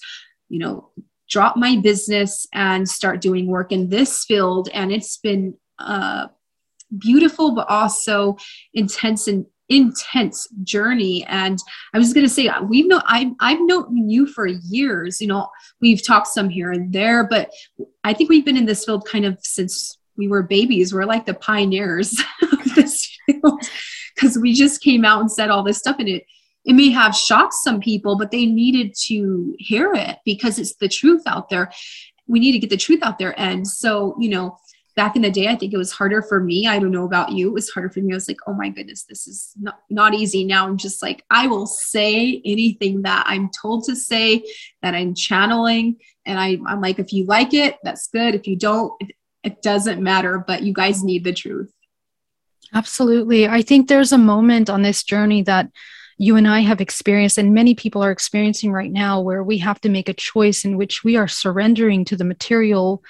you 0.49 0.59
know 0.59 0.89
drop 1.29 1.55
my 1.57 1.77
business 1.77 2.47
and 2.53 2.87
start 2.87 3.21
doing 3.21 3.47
work 3.47 3.71
in 3.71 3.89
this 3.89 4.25
field. 4.25 4.69
And 4.73 4.91
it's 4.91 5.17
been 5.17 5.55
uh, 5.79 6.27
beautiful, 6.97 7.55
but 7.55 7.69
also 7.69 8.37
intense 8.73 9.27
and 9.27 9.45
intense 9.69 10.47
journey. 10.63 11.25
And 11.27 11.57
I 11.93 11.97
was 11.97 12.13
going 12.13 12.25
to 12.25 12.29
say, 12.29 12.49
we've 12.63 12.87
known, 12.87 13.01
I've, 13.07 13.31
I've 13.39 13.61
known 13.61 14.09
you 14.09 14.27
for 14.27 14.45
years, 14.45 15.21
you 15.21 15.27
know, 15.27 15.47
we've 15.81 16.05
talked 16.05 16.27
some 16.27 16.49
here 16.49 16.71
and 16.71 16.91
there, 16.91 17.25
but 17.25 17.51
I 18.03 18.13
think 18.13 18.29
we've 18.29 18.45
been 18.45 18.57
in 18.57 18.65
this 18.65 18.85
field 18.85 19.07
kind 19.07 19.25
of 19.25 19.37
since 19.41 19.97
we 20.17 20.27
were 20.27 20.43
babies. 20.43 20.93
We're 20.93 21.05
like 21.05 21.25
the 21.25 21.33
pioneers 21.33 22.21
of 22.41 22.75
this 22.75 23.17
field 23.25 23.61
because 24.15 24.37
we 24.37 24.53
just 24.53 24.81
came 24.81 25.05
out 25.05 25.21
and 25.21 25.31
said 25.31 25.49
all 25.49 25.63
this 25.63 25.79
stuff 25.79 25.97
and 25.99 26.09
it, 26.09 26.25
it 26.65 26.73
may 26.73 26.89
have 26.91 27.15
shocked 27.15 27.53
some 27.53 27.79
people, 27.79 28.17
but 28.17 28.31
they 28.31 28.45
needed 28.45 28.93
to 29.07 29.55
hear 29.59 29.93
it 29.93 30.19
because 30.25 30.59
it's 30.59 30.75
the 30.75 30.87
truth 30.87 31.23
out 31.25 31.49
there. 31.49 31.71
We 32.27 32.39
need 32.39 32.53
to 32.53 32.59
get 32.59 32.69
the 32.69 32.77
truth 32.77 33.03
out 33.03 33.19
there. 33.19 33.37
And 33.37 33.67
so, 33.67 34.15
you 34.19 34.29
know, 34.29 34.57
back 34.95 35.15
in 35.15 35.23
the 35.23 35.31
day, 35.31 35.47
I 35.47 35.55
think 35.55 35.73
it 35.73 35.77
was 35.77 35.91
harder 35.91 36.21
for 36.21 36.39
me. 36.39 36.67
I 36.67 36.79
don't 36.79 36.91
know 36.91 37.03
about 37.03 37.31
you. 37.31 37.47
It 37.47 37.53
was 37.53 37.69
harder 37.69 37.89
for 37.89 37.99
me. 37.99 38.13
I 38.13 38.15
was 38.15 38.27
like, 38.27 38.37
oh 38.47 38.53
my 38.53 38.69
goodness, 38.69 39.03
this 39.03 39.27
is 39.27 39.53
not, 39.59 39.79
not 39.89 40.13
easy. 40.13 40.45
Now 40.45 40.67
I'm 40.67 40.77
just 40.77 41.01
like, 41.01 41.23
I 41.29 41.47
will 41.47 41.65
say 41.65 42.41
anything 42.45 43.01
that 43.01 43.25
I'm 43.27 43.49
told 43.49 43.85
to 43.85 43.95
say, 43.95 44.45
that 44.81 44.93
I'm 44.93 45.15
channeling. 45.15 45.97
And 46.25 46.39
I, 46.39 46.59
I'm 46.67 46.79
like, 46.79 46.99
if 46.99 47.11
you 47.11 47.25
like 47.25 47.53
it, 47.53 47.77
that's 47.83 48.07
good. 48.07 48.35
If 48.35 48.47
you 48.47 48.55
don't, 48.55 48.93
it, 49.01 49.11
it 49.43 49.61
doesn't 49.61 50.01
matter, 50.01 50.37
but 50.37 50.63
you 50.63 50.73
guys 50.73 51.03
need 51.03 51.23
the 51.23 51.33
truth. 51.33 51.73
Absolutely. 52.73 53.47
I 53.47 53.61
think 53.61 53.87
there's 53.87 54.11
a 54.11 54.17
moment 54.17 54.69
on 54.69 54.81
this 54.81 55.03
journey 55.03 55.41
that 55.43 55.69
you 56.23 56.37
and 56.37 56.47
I 56.47 56.61
have 56.61 56.79
experienced, 56.79 57.37
and 57.37 57.53
many 57.53 57.75
people 57.75 58.01
are 58.01 58.11
experiencing 58.11 58.71
right 58.71 58.91
now, 58.91 59.19
where 59.19 59.43
we 59.43 59.57
have 59.57 59.81
to 59.81 59.89
make 59.89 60.07
a 60.07 60.13
choice 60.13 60.63
in 60.63 60.77
which 60.77 61.03
we 61.03 61.17
are 61.17 61.27
surrendering 61.27 62.05
to 62.05 62.15
the 62.15 62.23
material 62.23 63.03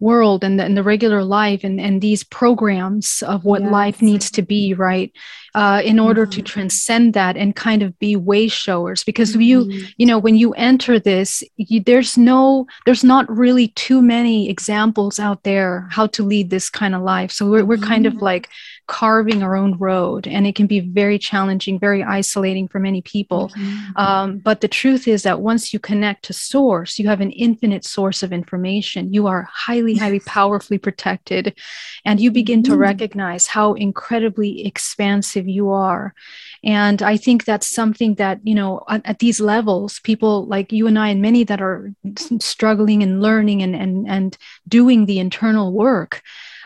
world 0.00 0.44
and 0.44 0.58
the, 0.58 0.64
and 0.64 0.76
the 0.76 0.82
regular 0.82 1.24
life 1.24 1.64
and, 1.64 1.80
and 1.80 2.00
these 2.00 2.22
programs 2.24 3.22
of 3.22 3.44
what 3.44 3.62
yes. 3.62 3.70
life 3.70 4.02
needs 4.02 4.30
to 4.30 4.42
be 4.42 4.74
right 4.74 5.12
uh, 5.54 5.80
in 5.84 5.98
order 5.98 6.22
mm-hmm. 6.22 6.32
to 6.32 6.42
transcend 6.42 7.14
that 7.14 7.36
and 7.36 7.54
kind 7.54 7.82
of 7.82 7.96
be 7.98 8.16
way 8.16 8.48
showers 8.48 9.04
because 9.04 9.32
mm-hmm. 9.32 9.40
you 9.40 9.86
you 9.96 10.04
know 10.04 10.18
when 10.18 10.36
you 10.36 10.52
enter 10.54 10.98
this 10.98 11.42
you, 11.56 11.80
there's 11.80 12.18
no 12.18 12.66
there's 12.84 13.04
not 13.04 13.28
really 13.30 13.68
too 13.68 14.02
many 14.02 14.50
examples 14.50 15.18
out 15.18 15.42
there 15.44 15.88
how 15.90 16.06
to 16.06 16.24
lead 16.24 16.50
this 16.50 16.68
kind 16.68 16.94
of 16.94 17.02
life 17.02 17.30
so 17.30 17.48
we're, 17.48 17.64
we're 17.64 17.78
kind 17.78 18.04
of 18.04 18.14
mm-hmm. 18.14 18.24
like 18.24 18.48
carving 18.86 19.42
our 19.42 19.56
own 19.56 19.78
road 19.78 20.26
and 20.26 20.46
it 20.46 20.54
can 20.54 20.66
be 20.66 20.80
very 20.80 21.18
challenging 21.18 21.78
very 21.78 22.02
isolating 22.02 22.68
for 22.68 22.78
many 22.78 23.00
people 23.00 23.48
mm-hmm. 23.48 23.96
um, 23.96 24.38
but 24.38 24.60
the 24.60 24.68
truth 24.68 25.08
is 25.08 25.22
that 25.22 25.40
once 25.40 25.72
you 25.72 25.78
connect 25.78 26.24
to 26.24 26.32
source 26.32 26.98
you 26.98 27.08
have 27.08 27.20
an 27.20 27.30
infinite 27.30 27.84
source 27.84 28.22
of 28.22 28.32
information 28.32 29.12
you 29.12 29.26
are 29.26 29.48
highly 29.50 29.94
highly 29.94 30.20
powerfully 30.20 30.78
protected 30.78 31.58
and 32.04 32.20
you 32.20 32.30
begin 32.30 32.62
to 32.62 32.72
mm-hmm. 32.72 32.80
recognize 32.80 33.46
how 33.46 33.72
incredibly 33.72 34.66
expansive 34.66 35.48
you 35.48 35.70
are 35.70 36.14
and 36.62 37.02
i 37.02 37.16
think 37.16 37.44
that's 37.44 37.66
something 37.66 38.14
that 38.16 38.38
you 38.42 38.54
know 38.54 38.82
at, 38.88 39.00
at 39.06 39.18
these 39.18 39.40
levels 39.40 40.00
people 40.00 40.46
like 40.46 40.72
you 40.72 40.86
and 40.86 40.98
i 40.98 41.08
and 41.08 41.22
many 41.22 41.42
that 41.42 41.62
are 41.62 41.92
struggling 42.38 43.02
and 43.02 43.22
learning 43.22 43.62
and 43.62 43.74
and 43.74 44.06
and 44.08 44.36
doing 44.68 45.06
the 45.06 45.18
internal 45.18 45.72
work 45.72 46.22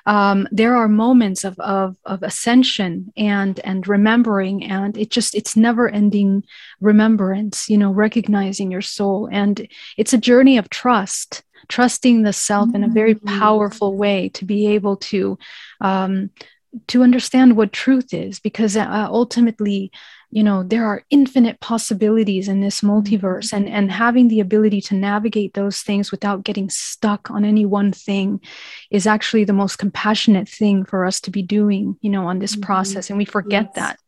um, 0.08 0.48
there 0.50 0.74
are 0.74 0.88
moments 0.88 1.44
of, 1.44 1.60
of, 1.60 1.98
of 2.06 2.22
ascension 2.22 3.12
and 3.18 3.60
and 3.60 3.86
remembering 3.86 4.64
and 4.64 4.96
it 4.96 5.10
just 5.10 5.34
it's 5.34 5.54
never 5.54 5.86
ending 5.86 6.42
remembrance 6.80 7.68
you 7.68 7.76
know 7.76 7.92
recognizing 7.92 8.70
your 8.70 8.80
soul 8.80 9.28
and 9.30 9.68
it's 9.98 10.14
a 10.14 10.18
journey 10.18 10.56
of 10.56 10.70
trust 10.70 11.42
trusting 11.68 12.22
the 12.22 12.32
self 12.32 12.74
in 12.74 12.82
a 12.82 12.88
very 12.88 13.16
mm-hmm. 13.16 13.38
powerful 13.38 13.98
way 13.98 14.30
to 14.30 14.46
be 14.46 14.68
able 14.68 14.96
to 14.96 15.38
um, 15.82 16.30
to 16.86 17.02
understand 17.02 17.56
what 17.56 17.72
truth 17.72 18.14
is 18.14 18.40
because 18.40 18.76
uh, 18.76 19.06
ultimately 19.10 19.92
you 20.30 20.42
know 20.42 20.62
there 20.62 20.84
are 20.84 21.04
infinite 21.10 21.58
possibilities 21.60 22.48
in 22.48 22.60
this 22.60 22.82
multiverse 22.82 23.52
and 23.52 23.68
and 23.68 23.90
having 23.90 24.28
the 24.28 24.40
ability 24.40 24.80
to 24.80 24.94
navigate 24.94 25.54
those 25.54 25.80
things 25.80 26.10
without 26.10 26.44
getting 26.44 26.68
stuck 26.68 27.30
on 27.30 27.44
any 27.44 27.64
one 27.64 27.92
thing 27.92 28.40
is 28.90 29.06
actually 29.06 29.44
the 29.44 29.52
most 29.52 29.76
compassionate 29.76 30.48
thing 30.48 30.84
for 30.84 31.04
us 31.04 31.20
to 31.20 31.30
be 31.30 31.42
doing 31.42 31.96
you 32.00 32.10
know 32.10 32.26
on 32.26 32.38
this 32.38 32.52
mm-hmm. 32.52 32.62
process 32.62 33.08
and 33.08 33.18
we 33.18 33.24
forget 33.24 33.66
yes. 33.66 33.74
that 33.74 33.98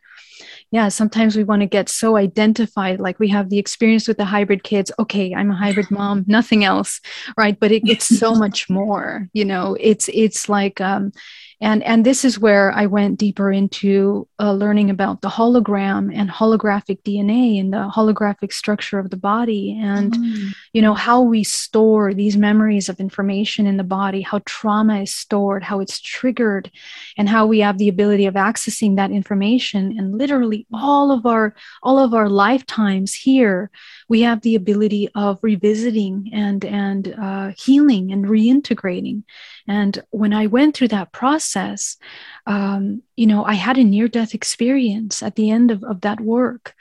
yeah 0.70 0.88
sometimes 0.88 1.36
we 1.36 1.44
want 1.44 1.60
to 1.60 1.66
get 1.66 1.88
so 1.88 2.16
identified 2.16 3.00
like 3.00 3.18
we 3.18 3.28
have 3.28 3.48
the 3.48 3.58
experience 3.58 4.06
with 4.06 4.18
the 4.18 4.24
hybrid 4.24 4.62
kids 4.62 4.92
okay 4.98 5.34
i'm 5.34 5.50
a 5.50 5.56
hybrid 5.56 5.90
mom 5.90 6.24
nothing 6.26 6.64
else 6.64 7.00
right 7.38 7.58
but 7.58 7.72
it, 7.72 7.82
it's 7.88 8.06
so 8.06 8.34
much 8.34 8.68
more 8.68 9.28
you 9.32 9.44
know 9.44 9.76
it's 9.80 10.08
it's 10.12 10.48
like 10.48 10.80
um 10.80 11.12
and 11.60 11.82
and 11.82 12.04
this 12.04 12.24
is 12.24 12.38
where 12.38 12.72
i 12.72 12.86
went 12.86 13.18
deeper 13.18 13.52
into 13.52 14.26
uh, 14.38 14.52
learning 14.52 14.90
about 14.90 15.20
the 15.20 15.28
hologram 15.28 16.14
and 16.14 16.30
holographic 16.30 17.02
dna 17.02 17.60
and 17.60 17.72
the 17.72 17.90
holographic 17.94 18.52
structure 18.52 18.98
of 18.98 19.10
the 19.10 19.16
body 19.16 19.78
and 19.80 20.12
mm. 20.14 20.48
you 20.72 20.82
know 20.82 20.94
how 20.94 21.20
we 21.20 21.44
store 21.44 22.14
these 22.14 22.36
memories 22.36 22.88
of 22.88 23.00
information 23.00 23.66
in 23.66 23.76
the 23.76 23.84
body 23.84 24.22
how 24.22 24.40
trauma 24.44 25.02
is 25.02 25.14
stored 25.14 25.62
how 25.62 25.80
it's 25.80 26.00
triggered 26.00 26.70
and 27.16 27.28
how 27.28 27.46
we 27.46 27.60
have 27.60 27.78
the 27.78 27.88
ability 27.88 28.26
of 28.26 28.34
accessing 28.34 28.96
that 28.96 29.10
information 29.10 29.94
and 29.98 30.16
literally 30.16 30.66
all 30.72 31.10
of 31.10 31.26
our 31.26 31.54
all 31.82 31.98
of 31.98 32.14
our 32.14 32.28
lifetimes 32.28 33.14
here 33.14 33.70
we 34.10 34.20
have 34.20 34.42
the 34.42 34.56
ability 34.56 35.08
of 35.14 35.38
revisiting 35.40 36.30
and 36.34 36.64
and 36.66 37.14
uh, 37.18 37.52
healing 37.56 38.12
and 38.12 38.26
reintegrating 38.26 39.22
and 39.70 40.02
when 40.10 40.32
I 40.32 40.48
went 40.48 40.74
through 40.74 40.88
that 40.88 41.12
process, 41.12 41.96
um, 42.44 43.02
you 43.14 43.26
know, 43.26 43.44
I 43.44 43.54
had 43.54 43.78
a 43.78 43.84
near 43.84 44.08
death 44.08 44.34
experience 44.34 45.22
at 45.22 45.36
the 45.36 45.48
end 45.48 45.70
of, 45.70 45.84
of 45.84 46.00
that 46.00 46.20
work. 46.20 46.74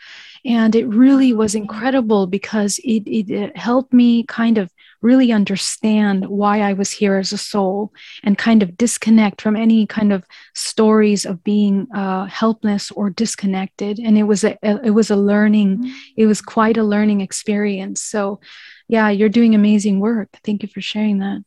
And 0.44 0.74
it 0.74 0.88
really 0.88 1.32
was 1.32 1.54
incredible 1.54 2.26
because 2.26 2.80
it, 2.80 3.04
it, 3.06 3.30
it 3.30 3.56
helped 3.56 3.94
me 3.94 4.24
kind 4.24 4.58
of 4.58 4.72
really 5.02 5.32
understand 5.32 6.28
why 6.28 6.62
I 6.62 6.74
was 6.74 6.92
here 6.92 7.16
as 7.18 7.32
a 7.32 7.38
soul 7.38 7.94
and 8.24 8.38
kind 8.38 8.62
of 8.62 8.78
disconnect 8.78 9.42
from 9.42 9.56
any 9.56 9.88
kind 9.88 10.12
of 10.12 10.26
stories 10.54 11.26
of 11.26 11.44
being 11.44 11.88
uh, 11.94 12.26
helpless 12.26 12.92
or 12.92 13.10
disconnected. 13.10 14.00
And 14.00 14.18
it 14.18 14.24
was 14.24 14.44
a 14.44 14.58
it 14.64 14.92
was 14.92 15.10
a 15.10 15.16
learning, 15.16 15.94
it 16.18 16.26
was 16.26 16.42
quite 16.42 16.78
a 16.78 16.84
learning 16.84 17.22
experience. 17.22 18.02
So, 18.02 18.40
yeah, 18.88 19.10
you're 19.10 19.30
doing 19.30 19.56
amazing 19.56 20.00
work. 20.00 20.30
Thank 20.44 20.64
you 20.64 20.70
for 20.70 20.82
sharing 20.82 21.20
that. 21.20 21.44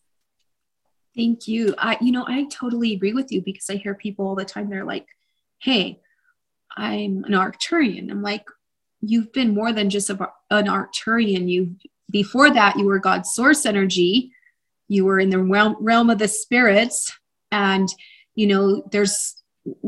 Thank 1.15 1.47
you. 1.47 1.75
I, 1.77 1.99
you 2.01 2.11
know, 2.11 2.25
I 2.27 2.45
totally 2.45 2.95
agree 2.95 3.13
with 3.13 3.31
you 3.31 3.43
because 3.43 3.69
I 3.69 3.77
hear 3.77 3.95
people 3.95 4.27
all 4.27 4.35
the 4.35 4.47
time. 4.47 4.71
They're 4.71 4.85
like, 4.85 5.07
"Hey, 5.59 6.01
I'm 6.75 7.25
an 7.25 7.33
Arcturian." 7.33 8.11
I'm 8.11 8.23
like, 8.23 8.47
"You've 9.03 9.31
been 9.33 9.53
more 9.53 9.73
than 9.75 9.91
just 9.91 10.09
a, 10.09 10.31
an 10.51 10.69
Arcturian. 10.69 11.51
You 11.51 11.77
before 12.13 12.51
that, 12.51 12.79
you 12.79 12.87
were 12.87 12.99
God's 12.99 13.33
source 13.33 13.67
energy. 13.67 14.33
You 14.89 15.05
were 15.05 15.19
in 15.19 15.31
the 15.31 15.43
realm, 15.43 15.77
realm 15.81 16.11
of 16.11 16.19
the 16.19 16.29
spirits, 16.29 17.13
and 17.51 17.89
you 18.35 18.47
know, 18.47 18.85
there's. 18.93 19.37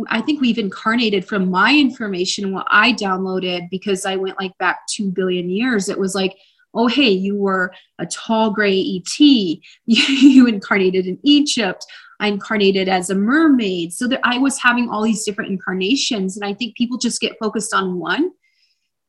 I 0.09 0.21
think 0.21 0.41
we've 0.41 0.59
incarnated 0.59 1.27
from 1.27 1.51
my 1.51 1.77
information 1.77 2.53
what 2.53 2.69
I 2.71 2.93
downloaded 2.93 3.69
because 3.71 4.07
I 4.07 4.15
went 4.15 4.39
like 4.39 4.57
back 4.59 4.87
two 4.89 5.11
billion 5.11 5.51
years. 5.51 5.89
It 5.89 5.99
was 5.99 6.15
like 6.15 6.37
oh, 6.75 6.89
hey, 6.89 7.11
you 7.11 7.37
were 7.37 7.73
a 7.99 8.07
tall 8.07 8.51
gray 8.51 8.81
ET. 8.81 9.19
you 9.87 10.47
incarnated 10.47 11.07
in 11.07 11.19
Egypt. 11.23 11.85
I 12.21 12.29
incarnated 12.29 12.89
as 12.89 13.11
a 13.11 13.15
mermaid. 13.15 13.93
So 13.93 14.07
that 14.09 14.21
I 14.25 14.39
was 14.39 14.61
having 14.61 14.89
all 14.89 15.03
these 15.03 15.25
different 15.25 15.51
incarnations. 15.51 16.37
And 16.37 16.45
I 16.45 16.55
think 16.55 16.77
people 16.77 16.99
just 16.99 17.21
get 17.21 17.39
focused 17.41 17.75
on 17.75 17.99
one 17.99 18.31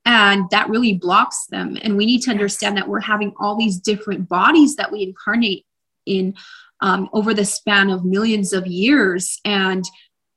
and 0.05 0.49
that 0.51 0.69
really 0.69 0.93
blocks 0.93 1.47
them. 1.47 1.77
And 1.81 1.97
we 1.97 2.05
need 2.05 2.21
to 2.23 2.31
understand 2.31 2.77
that 2.77 2.87
we're 2.87 2.99
having 2.99 3.33
all 3.39 3.57
these 3.57 3.79
different 3.79 4.29
bodies 4.29 4.75
that 4.75 4.91
we 4.91 5.03
incarnate 5.03 5.65
in 6.05 6.35
um, 6.81 7.09
over 7.13 7.33
the 7.33 7.45
span 7.45 7.89
of 7.89 8.05
millions 8.05 8.53
of 8.53 8.67
years. 8.67 9.39
And 9.45 9.83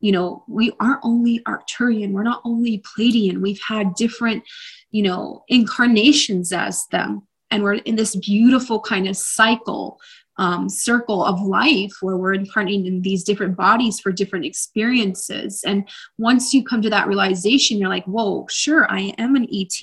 you 0.00 0.12
know, 0.12 0.44
we 0.46 0.72
aren't 0.78 1.00
only 1.02 1.40
Arcturian, 1.40 2.12
we're 2.12 2.22
not 2.22 2.40
only 2.44 2.80
Pleiadian, 2.80 3.40
we've 3.40 3.60
had 3.68 3.94
different 3.94 4.44
you 4.90 5.02
know, 5.02 5.44
incarnations 5.48 6.52
as 6.52 6.86
them. 6.86 7.26
And 7.50 7.62
we're 7.62 7.74
in 7.74 7.96
this 7.96 8.16
beautiful 8.16 8.80
kind 8.80 9.08
of 9.08 9.16
cycle, 9.16 9.98
um, 10.38 10.68
circle 10.68 11.24
of 11.24 11.40
life 11.40 11.92
where 12.00 12.16
we're 12.16 12.34
incarnating 12.34 12.86
in 12.86 13.02
these 13.02 13.24
different 13.24 13.56
bodies 13.56 14.00
for 14.00 14.12
different 14.12 14.44
experiences. 14.44 15.62
And 15.66 15.88
once 16.16 16.54
you 16.54 16.64
come 16.64 16.80
to 16.82 16.90
that 16.90 17.08
realization, 17.08 17.78
you're 17.78 17.88
like, 17.88 18.04
whoa, 18.04 18.46
sure, 18.48 18.90
I 18.90 19.12
am 19.18 19.34
an 19.34 19.48
ET. 19.52 19.78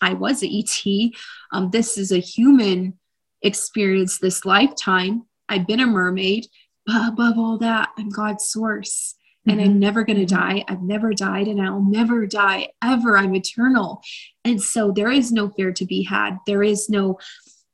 I 0.00 0.14
was 0.14 0.42
an 0.42 0.50
ET. 0.50 1.12
Um, 1.52 1.70
this 1.70 1.98
is 1.98 2.10
a 2.10 2.18
human 2.18 2.98
experience 3.42 4.18
this 4.18 4.44
lifetime. 4.44 5.26
I've 5.48 5.66
been 5.66 5.80
a 5.80 5.86
mermaid, 5.86 6.46
but 6.86 7.08
above 7.08 7.38
all 7.38 7.58
that, 7.58 7.90
I'm 7.98 8.08
God's 8.08 8.46
source 8.46 9.14
and 9.46 9.58
mm-hmm. 9.58 9.70
I'm 9.70 9.78
never 9.78 10.04
going 10.04 10.18
to 10.18 10.26
die. 10.26 10.64
I've 10.68 10.82
never 10.82 11.12
died 11.12 11.48
and 11.48 11.60
I'll 11.60 11.82
never 11.82 12.26
die 12.26 12.68
ever. 12.82 13.18
I'm 13.18 13.34
eternal. 13.34 14.02
And 14.44 14.62
so 14.62 14.90
there 14.90 15.10
is 15.10 15.32
no 15.32 15.50
fear 15.50 15.72
to 15.72 15.84
be 15.84 16.02
had. 16.02 16.38
There 16.46 16.62
is 16.62 16.88
no, 16.88 17.18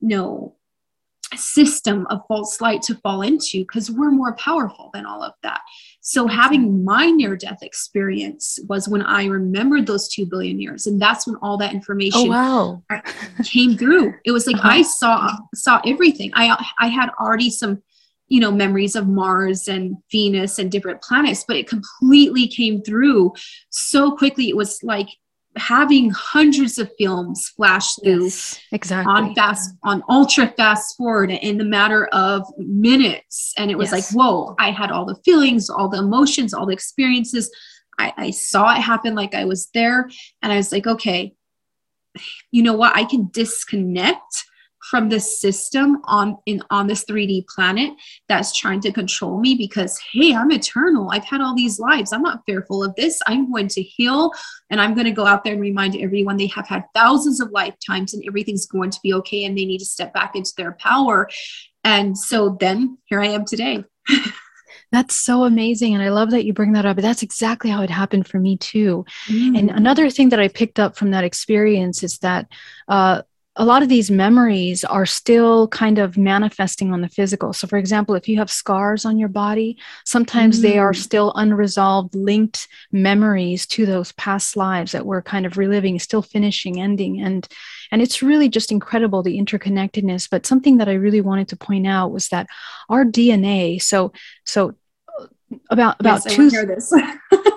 no 0.01 0.57
system 1.37 2.07
of 2.11 2.21
false 2.29 2.61
light 2.61 2.83
to 2.83 2.95
fall 2.97 3.23
into 3.23 3.61
because 3.61 3.91
we're 3.91 4.11
more 4.11 4.35
powerful 4.35 4.91
than 4.93 5.07
all 5.07 5.23
of 5.23 5.33
that. 5.43 5.61
So 6.01 6.27
having 6.27 6.85
my 6.85 7.11
near 7.11 7.37
death 7.37 7.63
experience 7.63 8.59
was 8.69 8.89
when 8.89 9.03
I 9.03 9.27
remembered 9.27 9.87
those 9.87 10.09
2 10.09 10.27
billion 10.27 10.61
years 10.61 10.87
and 10.87 11.01
that's 11.01 11.27
when 11.27 11.37
all 11.37 11.59
that 11.59 11.75
information 11.75 12.21
oh, 12.23 12.25
wow. 12.25 12.83
came 13.45 13.77
through. 13.77 14.15
It 14.25 14.33
was 14.33 14.47
like 14.47 14.57
uh-huh. 14.57 14.69
I 14.69 14.83
saw 14.83 15.31
saw 15.55 15.81
everything. 15.85 16.31
I 16.35 16.65
I 16.79 16.89
had 16.89 17.11
already 17.21 17.51
some 17.51 17.83
you 18.29 18.41
know 18.41 18.51
memories 18.51 18.95
of 18.95 19.09
mars 19.09 19.69
and 19.69 19.97
venus 20.13 20.59
and 20.59 20.71
different 20.71 21.01
planets 21.01 21.45
but 21.49 21.57
it 21.57 21.67
completely 21.67 22.47
came 22.47 22.83
through 22.83 23.33
so 23.71 24.15
quickly 24.15 24.51
it 24.51 24.57
was 24.57 24.83
like 24.83 25.09
having 25.59 26.11
hundreds 26.11 26.79
of 26.79 26.91
films 26.99 27.49
flash 27.57 27.95
through 27.97 28.25
yes, 28.25 28.61
exactly. 28.73 29.13
on 29.13 29.35
fast 29.35 29.75
on 29.83 30.03
ultra 30.09 30.49
fast 30.57 30.97
forward 30.97 31.31
in 31.31 31.59
the 31.59 31.65
matter 31.65 32.07
of 32.07 32.47
minutes. 32.59 33.53
And 33.57 33.71
it 33.71 33.79
was 33.79 33.93
yes. 33.93 34.15
like 34.15 34.19
whoa 34.19 34.55
i 34.59 34.71
had 34.71 34.91
all 34.91 35.05
the 35.05 35.21
feelings 35.25 35.69
all 35.69 35.89
the 35.89 35.99
emotions 35.99 36.55
all 36.55 36.67
the 36.67 36.73
experiences. 36.73 37.51
I, 38.01 38.13
I 38.17 38.31
saw 38.31 38.73
it 38.77 38.81
happen 38.81 39.15
like 39.15 39.35
i 39.35 39.45
was 39.45 39.69
there. 39.75 40.09
And 40.43 40.53
i 40.53 40.57
was 40.57 40.73
like 40.73 40.87
okay 40.87 41.35
you 42.51 42.63
know 42.63 42.75
what? 42.75 42.97
I 42.97 43.05
can 43.05 43.29
disconnect 43.33 44.45
from 44.91 45.09
this 45.09 45.41
system 45.41 45.99
on 46.05 46.37
in 46.47 46.63
on 46.71 46.87
this 46.87 47.05
3D 47.05 47.47
planet 47.49 47.93
that's 48.29 48.57
trying 48.57 48.81
to 48.81 48.93
control 48.93 49.41
me 49.41 49.55
because 49.55 49.99
hey, 50.13 50.35
I'm 50.35 50.51
eternal. 50.51 51.11
I've 51.11 51.25
had 51.25 51.41
all 51.41 51.55
these 51.55 51.79
lives. 51.79 52.13
I'm 52.13 52.23
not 52.23 52.43
fearful 52.47 52.85
of 52.85 52.95
this. 52.95 53.21
I'm 53.27 53.51
going 53.51 53.69
to 53.69 53.83
heal 53.83 54.33
and 54.71 54.81
I'm 54.81 54.95
going 54.95 55.07
to 55.07 55.13
go 55.13 55.27
out 55.27 55.45
there 55.45 55.53
and 55.53 55.63
remind 55.63 55.97
everyone 55.97 56.37
they 56.37 56.47
have 56.49 56.69
had 56.69 56.85
thousands 56.95 57.41
of 57.41 57.51
lifetimes 57.51 58.15
and 58.15 58.23
everything's 58.27 58.67
going 58.67 58.91
to 58.91 59.01
be 59.03 59.15
okay 59.15 59.45
and 59.45 59.57
they 59.57 59.65
need 59.65 59.79
to 59.79 59.85
step 59.85 60.13
back 60.15 60.37
into 60.37 60.53
their 60.57 60.73
power. 60.73 61.29
And 61.85 62.17
so 62.17 62.57
then 62.61 62.99
here 63.07 63.21
I 63.21 63.29
am 63.29 63.45
today. 63.45 63.85
That's 64.93 65.17
so 65.17 65.45
amazing. 65.45 65.95
And 65.95 66.03
I 66.03 66.09
love 66.09 66.31
that 66.31 66.45
you 66.45 66.53
bring 66.53 66.73
that 66.73 66.87
up. 66.87 66.97
That's 66.97 67.23
exactly 67.23 67.71
how 67.71 67.83
it 67.83 67.91
happened 67.91 68.27
for 68.27 68.39
me 68.39 68.57
too. 68.57 69.05
Mm. 69.29 69.59
And 69.59 69.71
another 69.71 70.09
thing 70.09 70.31
that 70.31 70.41
I 70.41 70.49
picked 70.49 70.79
up 70.79 70.97
from 70.97 71.11
that 71.11 71.25
experience 71.25 72.03
is 72.03 72.19
that 72.19 72.47
uh, 72.89 73.23
a 73.59 73.65
lot 73.65 73.83
of 73.83 73.89
these 73.89 74.09
memories 74.09 74.85
are 74.85 75.05
still 75.05 75.67
kind 75.69 75.99
of 75.99 76.17
manifesting 76.17 76.93
on 76.93 77.01
the 77.01 77.09
physical. 77.09 77.53
So, 77.53 77.67
for 77.67 77.77
example, 77.77 78.15
if 78.15 78.29
you 78.29 78.39
have 78.39 78.51
scars 78.51 79.05
on 79.05 79.19
your 79.19 79.29
body, 79.29 79.77
sometimes 80.05 80.59
mm. 80.59 80.63
they 80.63 80.79
are 80.79 80.93
mm. 80.93 80.97
still 80.97 81.33
unresolved, 81.35 82.15
linked 82.15 82.69
memories 82.93 83.67
to 83.67 83.85
those 83.85 84.13
past 84.13 84.57
lives 84.57 84.93
that 84.93 85.05
we're 85.05 85.23
kind 85.23 85.45
of 85.45 85.59
reliving, 85.59 85.99
still 85.99 86.23
finishing, 86.23 86.81
ending. 86.81 87.21
And 87.21 87.49
and 87.91 88.01
it's 88.01 88.23
really 88.23 88.49
just 88.49 88.71
incredible 88.71 89.25
the 89.25 89.39
interconnectedness. 89.39 90.31
But 90.31 90.47
something 90.47 90.79
that 90.79 90.89
I 90.89 90.95
really 90.95 91.21
wanted 91.21 91.49
to 91.49 91.57
point 91.57 91.87
out 91.87 92.13
was 92.13 92.29
that 92.29 92.47
our 92.89 93.05
DNA, 93.05 93.83
so 93.83 94.13
so 94.45 94.77
about 95.69 95.99
about 95.99 96.23
yes, 96.25 96.35
two 96.35 96.51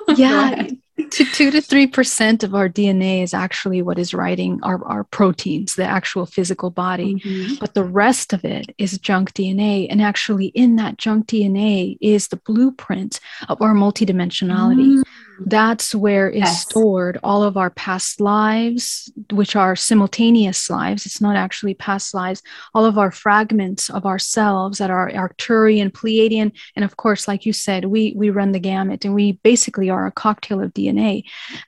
yeah 0.17 0.67
to 1.09 1.25
two 1.25 1.51
to 1.51 1.61
three 1.61 1.87
percent 1.87 2.43
of 2.43 2.55
our 2.55 2.69
DNA 2.69 3.23
is 3.23 3.33
actually 3.33 3.81
what 3.81 3.99
is 3.99 4.13
writing 4.13 4.59
our, 4.63 4.83
our 4.85 5.03
proteins, 5.05 5.75
the 5.75 5.85
actual 5.85 6.25
physical 6.25 6.69
body. 6.69 7.15
Mm-hmm. 7.15 7.55
But 7.59 7.73
the 7.73 7.83
rest 7.83 8.33
of 8.33 8.45
it 8.45 8.73
is 8.77 8.97
junk 8.97 9.33
DNA. 9.33 9.87
And 9.89 10.01
actually, 10.01 10.47
in 10.47 10.75
that 10.77 10.97
junk 10.97 11.27
DNA 11.27 11.97
is 12.01 12.27
the 12.27 12.37
blueprint 12.37 13.19
of 13.49 13.61
our 13.61 13.73
multidimensionality. 13.73 14.99
Mm-hmm. 14.99 15.10
That's 15.45 15.95
where 15.95 16.29
is 16.29 16.41
yes. 16.41 16.61
stored 16.61 17.19
all 17.23 17.43
of 17.43 17.57
our 17.57 17.69
past 17.69 18.21
lives, 18.21 19.11
which 19.31 19.55
are 19.55 19.75
simultaneous 19.75 20.69
lives. 20.69 21.05
It's 21.05 21.21
not 21.21 21.35
actually 21.35 21.73
past 21.73 22.13
lives. 22.13 22.41
All 22.73 22.85
of 22.85 22.97
our 22.97 23.11
fragments 23.11 23.89
of 23.89 24.05
ourselves 24.05 24.77
that 24.77 24.89
are 24.89 25.09
Arcturian, 25.09 25.91
Pleiadian, 25.91 26.51
and 26.75 26.85
of 26.85 26.97
course, 26.97 27.27
like 27.27 27.45
you 27.45 27.53
said, 27.53 27.85
we 27.85 28.13
we 28.15 28.29
run 28.29 28.51
the 28.51 28.59
gamut, 28.59 29.05
and 29.05 29.13
we 29.13 29.33
basically 29.43 29.89
are 29.89 30.05
a 30.05 30.11
cocktail 30.11 30.61
of 30.61 30.73
DNA. 30.73 31.23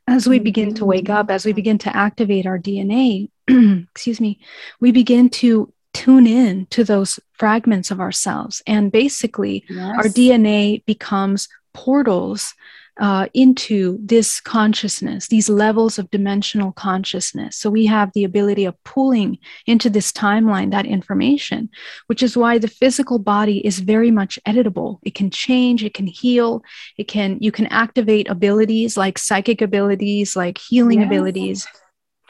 As 0.08 0.27
we 0.27 0.39
begin 0.39 0.74
to 0.75 0.86
wake 0.86 1.10
up, 1.10 1.30
as 1.30 1.46
we 1.46 1.53
begin 1.53 1.77
to 1.80 1.96
activate 1.96 2.46
our 2.46 2.60
DNA, 2.60 3.30
excuse 3.48 4.20
me, 4.20 4.39
we 4.80 4.92
begin 4.92 5.30
to 5.30 5.74
tune 5.94 6.27
in 6.27 6.65
to 6.68 6.84
those 6.84 7.20
fragments 7.34 7.92
of 7.92 8.00
ourselves. 8.00 8.62
And 8.65 8.92
basically, 8.92 9.63
yes. 9.70 9.96
our 9.98 10.06
DNA 10.06 10.84
becomes 10.86 11.48
portals 11.74 12.53
uh, 13.00 13.28
into 13.34 13.98
this 14.02 14.40
consciousness, 14.40 15.28
these 15.28 15.50
levels 15.50 15.98
of 15.98 16.12
dimensional 16.12 16.72
consciousness. 16.72 17.58
So 17.58 17.70
we 17.70 17.86
have 17.88 18.12
the 18.14 18.24
ability 18.24 18.66
of 18.66 18.82
pulling 18.84 19.40
into 19.66 19.90
this 19.90 20.12
timeline 20.12 20.72
that 20.72 20.86
information, 20.86 21.70
which 22.08 22.22
is 22.22 22.38
why 22.38 22.58
the 22.60 22.68
physical 22.68 23.20
body 23.20 23.66
is 23.66 23.80
very 23.80 24.12
much 24.12 24.38
editable. 24.48 25.00
It 25.04 25.16
can 25.16 25.32
change, 25.32 25.84
it 25.84 25.94
can 25.94 26.08
heal, 26.08 26.64
it 26.98 27.08
can 27.08 27.38
you 27.42 27.52
can 27.52 27.68
activate 27.68 28.30
abilities 28.30 28.96
like 28.96 29.18
psychic 29.18 29.62
abilities, 29.62 30.36
like 30.36 30.58
healing 30.58 31.02
yes. 31.02 31.08
abilities 31.08 31.68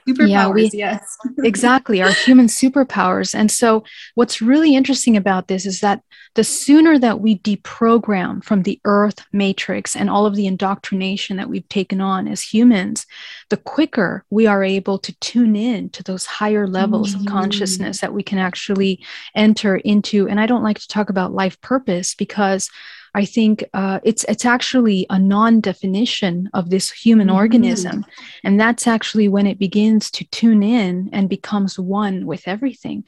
superpowers 0.07 0.29
yeah, 0.29 0.47
we, 0.47 0.69
yes. 0.73 1.17
Exactly 1.43 2.01
our 2.01 2.11
human 2.11 2.47
superpowers. 2.47 3.33
And 3.33 3.51
so 3.51 3.83
what's 4.15 4.41
really 4.41 4.75
interesting 4.75 5.17
about 5.17 5.47
this 5.47 5.65
is 5.65 5.79
that 5.81 6.01
the 6.35 6.43
sooner 6.43 6.97
that 6.99 7.19
we 7.19 7.39
deprogram 7.39 8.43
from 8.43 8.63
the 8.63 8.79
earth 8.85 9.25
matrix 9.31 9.95
and 9.95 10.09
all 10.09 10.25
of 10.25 10.35
the 10.35 10.47
indoctrination 10.47 11.37
that 11.37 11.49
we've 11.49 11.67
taken 11.69 12.01
on 12.01 12.27
as 12.27 12.41
humans 12.41 13.05
the 13.49 13.57
quicker 13.57 14.25
we 14.29 14.47
are 14.47 14.63
able 14.63 14.97
to 14.97 15.13
tune 15.19 15.55
in 15.55 15.89
to 15.89 16.03
those 16.03 16.25
higher 16.25 16.67
levels 16.67 17.11
mm-hmm. 17.11 17.27
of 17.27 17.31
consciousness 17.31 17.99
that 18.01 18.13
we 18.13 18.23
can 18.23 18.39
actually 18.39 19.03
enter 19.35 19.77
into. 19.77 20.27
And 20.27 20.39
i 20.39 20.45
don't 20.45 20.63
like 20.63 20.79
to 20.79 20.87
talk 20.87 21.09
about 21.09 21.33
life 21.33 21.59
purpose 21.61 22.15
because 22.15 22.69
I 23.15 23.25
think 23.25 23.63
uh, 23.73 23.99
it's 24.03 24.23
it's 24.25 24.45
actually 24.45 25.05
a 25.09 25.19
non-definition 25.19 26.49
of 26.53 26.69
this 26.69 26.91
human 26.91 27.27
mm-hmm. 27.27 27.35
organism, 27.35 28.05
and 28.43 28.59
that's 28.59 28.87
actually 28.87 29.27
when 29.27 29.45
it 29.45 29.59
begins 29.59 30.09
to 30.11 30.23
tune 30.25 30.63
in 30.63 31.09
and 31.13 31.29
becomes 31.29 31.77
one 31.77 32.25
with 32.25 32.47
everything. 32.47 33.03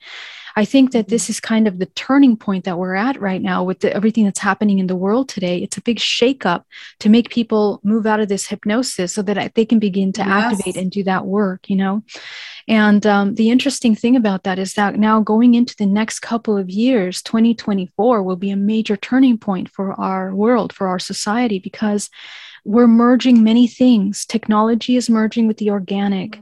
I 0.55 0.65
think 0.65 0.91
that 0.91 1.09
this 1.09 1.25
mm-hmm. 1.25 1.31
is 1.31 1.39
kind 1.39 1.67
of 1.67 1.79
the 1.79 1.85
turning 1.87 2.37
point 2.37 2.63
that 2.65 2.77
we're 2.77 2.95
at 2.95 3.19
right 3.19 3.41
now 3.41 3.63
with 3.63 3.81
the, 3.81 3.93
everything 3.93 4.23
that's 4.23 4.39
happening 4.39 4.79
in 4.79 4.87
the 4.87 4.95
world 4.95 5.27
today. 5.27 5.57
It's 5.57 5.77
a 5.77 5.81
big 5.81 5.97
shakeup 5.97 6.63
to 6.99 7.09
make 7.09 7.29
people 7.29 7.81
move 7.83 8.05
out 8.05 8.19
of 8.19 8.29
this 8.29 8.47
hypnosis 8.47 9.13
so 9.13 9.21
that 9.23 9.55
they 9.55 9.65
can 9.65 9.79
begin 9.79 10.13
to 10.13 10.21
yes. 10.21 10.29
activate 10.29 10.77
and 10.77 10.91
do 10.91 11.03
that 11.03 11.25
work, 11.25 11.69
you 11.69 11.75
know? 11.75 12.03
And 12.67 13.05
um, 13.05 13.35
the 13.35 13.51
interesting 13.51 13.95
thing 13.95 14.15
about 14.15 14.43
that 14.43 14.57
is 14.57 14.73
that 14.73 14.95
now 14.95 15.19
going 15.19 15.53
into 15.53 15.75
the 15.75 15.85
next 15.85 16.19
couple 16.19 16.57
of 16.57 16.69
years, 16.69 17.21
2024 17.21 18.23
will 18.23 18.35
be 18.35 18.49
a 18.49 18.55
major 18.55 18.97
turning 18.97 19.37
point 19.37 19.69
for 19.69 19.93
our 19.99 20.33
world, 20.33 20.73
for 20.73 20.87
our 20.87 20.99
society, 20.99 21.59
because 21.59 22.09
we're 22.65 22.87
merging 22.87 23.43
many 23.43 23.67
things. 23.67 24.25
Technology 24.25 24.95
is 24.95 25.09
merging 25.09 25.47
with 25.47 25.57
the 25.57 25.69
organic, 25.69 26.39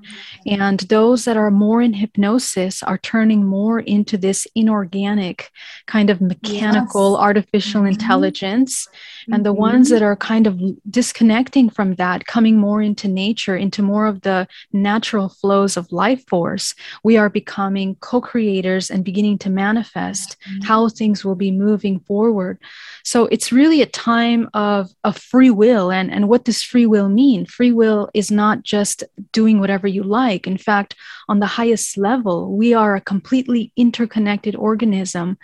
and 0.48 0.80
those 0.82 1.26
that 1.26 1.38
are 1.38 1.52
more 1.52 1.82
in 1.82 1.94
hypnosis 1.94 2.82
are 2.82 2.98
turning 2.98 3.46
more 3.46 3.82
into 3.82 4.18
this 4.18 4.48
inorganic 4.56 5.52
kind 5.86 6.10
of 6.10 6.22
mechanical 6.22 7.12
yes. 7.12 7.20
artificial 7.20 7.82
mm-hmm. 7.82 7.92
intelligence. 7.92 8.88
And 9.32 9.46
the 9.46 9.52
mm-hmm. 9.52 9.62
ones 9.62 9.90
that 9.90 10.02
are 10.02 10.16
kind 10.16 10.48
of 10.48 10.60
disconnecting 10.90 11.70
from 11.70 11.96
that, 11.96 12.26
coming 12.26 12.58
more 12.58 12.82
into 12.82 13.08
nature, 13.08 13.56
into 13.56 13.82
more 13.82 14.06
of 14.06 14.22
the 14.22 14.48
natural 14.72 15.30
flows 15.30 15.78
of 15.78 15.92
life 15.92 16.26
force, 16.28 16.74
we 17.04 17.18
are 17.18 17.30
becoming 17.30 17.96
co 17.96 18.22
creators 18.22 18.90
and 18.90 19.04
beginning 19.04 19.38
to 19.40 19.50
manifest 19.50 20.38
mm-hmm. 20.48 20.64
how 20.64 20.90
things 20.90 21.26
will 21.26 21.36
be 21.36 21.52
moving 21.52 22.00
forward. 22.02 22.60
So 23.04 23.26
it's 23.28 23.52
really 23.52 23.82
a 23.82 23.86
time 23.86 24.50
of, 24.54 24.90
of 25.04 25.18
free 25.18 25.50
will. 25.50 25.92
And, 25.92 26.13
and 26.14 26.30
what 26.30 26.46
does 26.46 26.62
free 26.62 26.86
will 26.86 27.10
mean? 27.10 27.46
Free 27.46 27.72
will 27.72 28.10
is 28.14 28.32
not 28.32 28.64
just 28.64 29.04
doing 29.32 29.60
whatever 29.60 29.88
you 29.88 30.04
like. 30.04 30.48
In 30.48 30.58
fact, 30.58 30.96
on 31.28 31.40
the 31.40 31.46
highest 31.46 31.98
level, 31.98 32.56
we 32.56 32.74
are 32.74 32.96
a 32.96 33.02
completely 33.02 33.72
interconnected 33.76 34.56
organism 34.56 35.38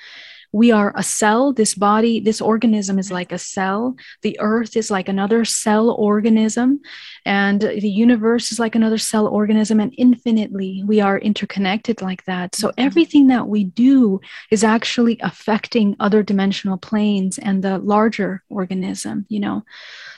we 0.51 0.71
are 0.71 0.93
a 0.95 1.03
cell 1.03 1.53
this 1.53 1.75
body 1.75 2.19
this 2.19 2.41
organism 2.41 2.97
is 2.97 3.11
like 3.11 3.31
a 3.31 3.37
cell 3.37 3.95
the 4.23 4.37
earth 4.39 4.75
is 4.75 4.89
like 4.89 5.07
another 5.07 5.45
cell 5.45 5.91
organism 5.91 6.79
and 7.25 7.61
the 7.61 7.89
universe 7.89 8.51
is 8.51 8.59
like 8.59 8.75
another 8.75 8.97
cell 8.97 9.27
organism 9.27 9.79
and 9.79 9.93
infinitely 9.97 10.83
we 10.87 10.99
are 10.99 11.19
interconnected 11.19 12.01
like 12.01 12.23
that 12.25 12.55
so 12.55 12.69
mm-hmm. 12.69 12.85
everything 12.85 13.27
that 13.27 13.47
we 13.47 13.63
do 13.63 14.19
is 14.49 14.63
actually 14.63 15.19
affecting 15.21 15.95
other 15.99 16.23
dimensional 16.23 16.77
planes 16.77 17.37
and 17.37 17.63
the 17.63 17.77
larger 17.79 18.43
organism 18.49 19.25
you 19.29 19.39
know 19.39 19.63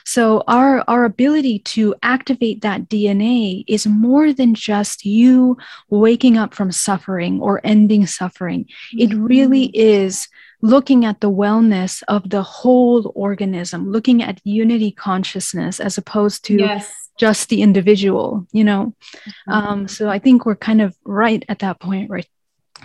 so 0.04 0.42
our 0.48 0.84
our 0.88 1.04
ability 1.04 1.58
to 1.60 1.94
activate 2.02 2.60
that 2.62 2.88
dna 2.88 3.64
is 3.66 3.86
more 3.86 4.32
than 4.32 4.54
just 4.54 5.04
you 5.04 5.56
waking 5.90 6.36
up 6.36 6.54
from 6.54 6.72
suffering 6.72 7.40
or 7.40 7.60
ending 7.64 8.06
suffering 8.06 8.66
it 8.92 9.12
really 9.14 9.68
mm-hmm. 9.68 9.80
is 9.80 10.28
looking 10.62 11.04
at 11.04 11.20
the 11.20 11.30
wellness 11.30 12.02
of 12.08 12.30
the 12.30 12.42
whole 12.42 13.12
organism, 13.14 13.90
looking 13.90 14.22
at 14.22 14.40
unity 14.44 14.92
consciousness 14.92 15.80
as 15.80 15.98
opposed 15.98 16.44
to 16.44 16.56
yes. 16.56 16.90
just 17.18 17.48
the 17.48 17.62
individual, 17.62 18.46
you 18.52 18.64
know. 18.64 18.94
Mm-hmm. 19.26 19.52
Um, 19.52 19.88
so 19.88 20.08
I 20.08 20.20
think 20.20 20.46
we're 20.46 20.56
kind 20.56 20.80
of 20.80 20.96
right 21.04 21.44
at 21.48 21.58
that 21.58 21.80
point 21.80 22.08
right 22.08 22.26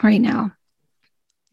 right 0.03 0.19
now. 0.19 0.51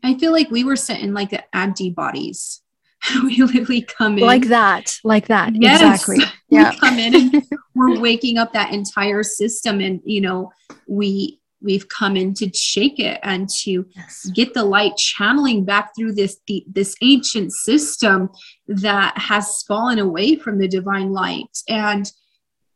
I 0.03 0.15
feel 0.19 0.33
like 0.33 0.51
we 0.51 0.65
were 0.65 0.77
sent 0.77 1.03
in 1.03 1.15
like 1.15 1.31
the 1.31 1.45
antibodies. 1.55 2.61
we 3.25 3.37
literally 3.43 3.83
come 3.83 4.19
in 4.19 4.25
like 4.25 4.49
that, 4.49 4.99
like 5.05 5.29
that. 5.29 5.53
Yes. 5.55 5.81
Exactly. 5.81 6.25
Yeah. 6.51 6.71
we 6.71 6.79
come 6.79 6.99
in 7.01 7.15
and 7.17 7.43
we're 7.75 7.99
waking 7.99 8.39
up 8.39 8.53
that 8.53 8.73
entire 8.73 9.25
system 9.25 9.81
and 9.81 10.01
you 10.05 10.21
know, 10.21 10.53
we 10.87 11.41
we've 11.61 11.89
come 11.89 12.17
in 12.17 12.35
to 12.35 12.53
shake 12.53 13.01
it 13.01 13.19
and 13.25 13.49
to 13.49 13.85
yes. 13.97 14.31
get 14.35 14.55
the 14.55 14.63
light 14.63 14.97
channeling 14.97 15.65
back 15.65 15.91
through 15.97 16.13
this 16.13 16.39
the, 16.47 16.65
this 16.71 16.95
ancient 17.03 17.53
system 17.53 18.31
that 18.69 19.17
has 19.19 19.65
fallen 19.67 19.99
away 19.99 20.37
from 20.37 20.59
the 20.59 20.69
divine 20.69 21.13
light 21.13 21.59
and 21.69 22.13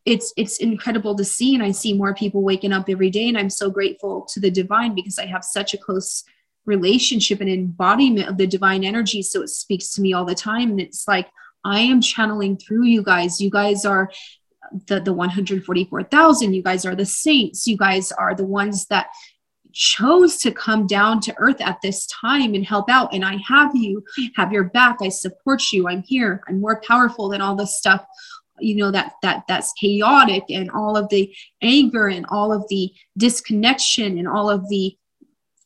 it's 0.05 0.33
it's 0.37 0.59
incredible 0.59 1.14
to 1.14 1.25
see 1.25 1.55
and 1.55 1.62
i 1.62 1.71
see 1.71 1.93
more 1.93 2.14
people 2.14 2.43
waking 2.43 2.73
up 2.73 2.88
every 2.88 3.11
day 3.11 3.29
and 3.29 3.37
i'm 3.37 3.51
so 3.51 3.71
grateful 3.71 4.27
to 4.33 4.41
the 4.41 4.51
divine 4.51 4.95
because 4.95 5.19
i 5.19 5.27
have 5.27 5.45
such 5.45 5.75
a 5.75 5.79
close 5.79 6.25
relationship 6.69 7.41
and 7.41 7.51
embodiment 7.51 8.29
of 8.29 8.37
the 8.37 8.47
divine 8.47 8.85
energy. 8.85 9.23
So 9.23 9.43
it 9.43 9.49
speaks 9.49 9.91
to 9.95 10.03
me 10.03 10.13
all 10.13 10.25
the 10.25 10.35
time. 10.35 10.71
And 10.71 10.81
it's 10.81 11.09
like 11.09 11.29
i 11.65 11.81
am 11.81 12.01
channeling 12.01 12.57
through 12.57 12.85
you 12.85 13.03
guys. 13.03 13.41
You 13.41 13.51
guys 13.51 13.85
are 13.85 14.11
the 14.87 15.01
the 15.01 15.13
144,000 15.13 16.53
you 16.53 16.63
guys 16.63 16.85
are 16.85 16.95
the 16.95 17.07
saints. 17.07 17.67
You 17.67 17.77
guys 17.77 18.13
are 18.13 18.35
the 18.35 18.45
ones 18.45 18.87
that 18.87 19.09
chose 19.73 20.37
to 20.39 20.51
come 20.51 20.87
down 20.87 21.21
to 21.21 21.35
earth 21.39 21.61
at 21.61 21.79
this 21.83 22.07
time 22.07 22.55
and 22.55 22.65
help 22.65 22.89
out. 22.91 23.13
And 23.15 23.25
i 23.25 23.37
have 23.49 23.75
you 23.75 24.05
have 24.37 24.53
your 24.53 24.65
back. 24.65 24.99
I 25.01 25.09
support 25.09 25.73
you. 25.73 25.89
I'm 25.89 26.03
here. 26.03 26.43
I'm 26.47 26.61
more 26.61 26.83
powerful 26.87 27.31
than 27.31 27.41
all 27.41 27.57
the 27.57 27.67
stuff 27.67 28.05
you 28.61 28.75
know 28.75 28.91
that 28.91 29.13
that 29.23 29.45
that's 29.47 29.73
chaotic 29.75 30.45
and 30.51 30.71
all 30.71 30.97
of 30.97 31.09
the 31.11 31.33
anger 31.63 32.09
and 32.09 32.27
all 32.29 32.53
of 32.53 32.65
the 32.69 32.93
disconnection 33.17 34.19
and 34.19 34.27
all 34.27 34.51
of 34.51 34.69
the 34.69 34.97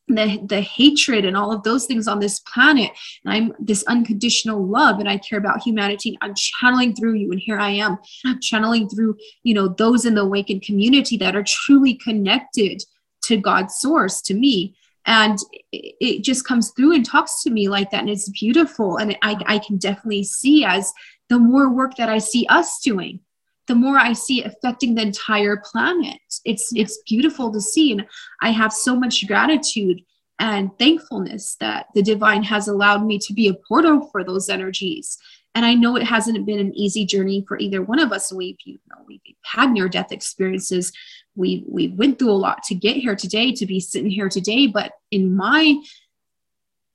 the, 0.07 0.39
the 0.45 0.61
hatred 0.61 1.25
and 1.25 1.37
all 1.37 1.51
of 1.51 1.63
those 1.63 1.85
things 1.85 2.07
on 2.07 2.19
this 2.19 2.39
planet. 2.41 2.91
And 3.25 3.33
i'm 3.33 3.53
this 3.59 3.83
unconditional 3.83 4.65
love 4.65 4.99
and 4.99 5.09
i 5.09 5.17
care 5.17 5.39
about 5.39 5.61
humanity. 5.61 6.17
I'm 6.21 6.35
channeling 6.35 6.95
through 6.95 7.13
you 7.15 7.31
and 7.31 7.39
here 7.39 7.59
i 7.59 7.69
am. 7.69 7.97
I'm 8.25 8.39
channeling 8.41 8.89
through 8.89 9.17
you 9.43 9.53
know 9.53 9.67
those 9.67 10.05
in 10.05 10.15
the 10.15 10.21
awakened 10.21 10.63
community 10.63 11.17
that 11.17 11.35
are 11.35 11.45
truly 11.45 11.95
connected 11.95 12.83
to 13.23 13.37
god's 13.37 13.75
source 13.75 14.21
to 14.23 14.33
me. 14.33 14.75
And 15.05 15.37
it 15.71 16.23
just 16.23 16.47
comes 16.47 16.71
through 16.71 16.93
and 16.93 17.05
talks 17.05 17.43
to 17.43 17.49
me 17.49 17.67
like 17.67 17.91
that 17.91 17.99
and 17.99 18.09
it's 18.09 18.29
beautiful. 18.29 18.95
And 18.95 19.17
I, 19.21 19.37
I 19.47 19.59
can 19.59 19.77
definitely 19.77 20.23
see 20.23 20.63
as 20.63 20.93
the 21.29 21.39
more 21.39 21.73
work 21.73 21.95
that 21.95 22.09
i 22.09 22.17
see 22.17 22.45
us 22.49 22.79
doing 22.79 23.19
the 23.67 23.75
more 23.75 23.97
I 23.97 24.13
see 24.13 24.43
affecting 24.43 24.95
the 24.95 25.01
entire 25.01 25.57
planet. 25.57 26.19
It's 26.45 26.71
it's 26.75 27.01
beautiful 27.07 27.51
to 27.53 27.61
see, 27.61 27.91
and 27.91 28.05
I 28.41 28.51
have 28.51 28.73
so 28.73 28.95
much 28.95 29.27
gratitude 29.27 30.01
and 30.39 30.77
thankfulness 30.77 31.55
that 31.59 31.87
the 31.93 32.01
divine 32.01 32.43
has 32.43 32.67
allowed 32.67 33.05
me 33.05 33.19
to 33.19 33.33
be 33.33 33.47
a 33.47 33.53
portal 33.53 34.09
for 34.11 34.23
those 34.23 34.49
energies. 34.49 35.17
And 35.55 35.65
I 35.65 35.75
know 35.75 35.95
it 35.95 36.03
hasn't 36.03 36.45
been 36.45 36.59
an 36.59 36.73
easy 36.73 37.05
journey 37.05 37.45
for 37.47 37.59
either 37.59 37.81
one 37.81 37.99
of 37.99 38.11
us. 38.11 38.33
We've 38.33 38.57
you 38.65 38.79
know 38.89 39.03
we've 39.07 39.21
had 39.43 39.71
near 39.71 39.87
death 39.87 40.11
experiences. 40.11 40.91
We 41.35 41.63
we 41.67 41.89
went 41.89 42.19
through 42.19 42.31
a 42.31 42.43
lot 42.47 42.63
to 42.63 42.75
get 42.75 42.97
here 42.97 43.15
today, 43.15 43.51
to 43.53 43.65
be 43.65 43.79
sitting 43.79 44.09
here 44.09 44.29
today. 44.29 44.67
But 44.67 44.93
in 45.11 45.35
my 45.35 45.81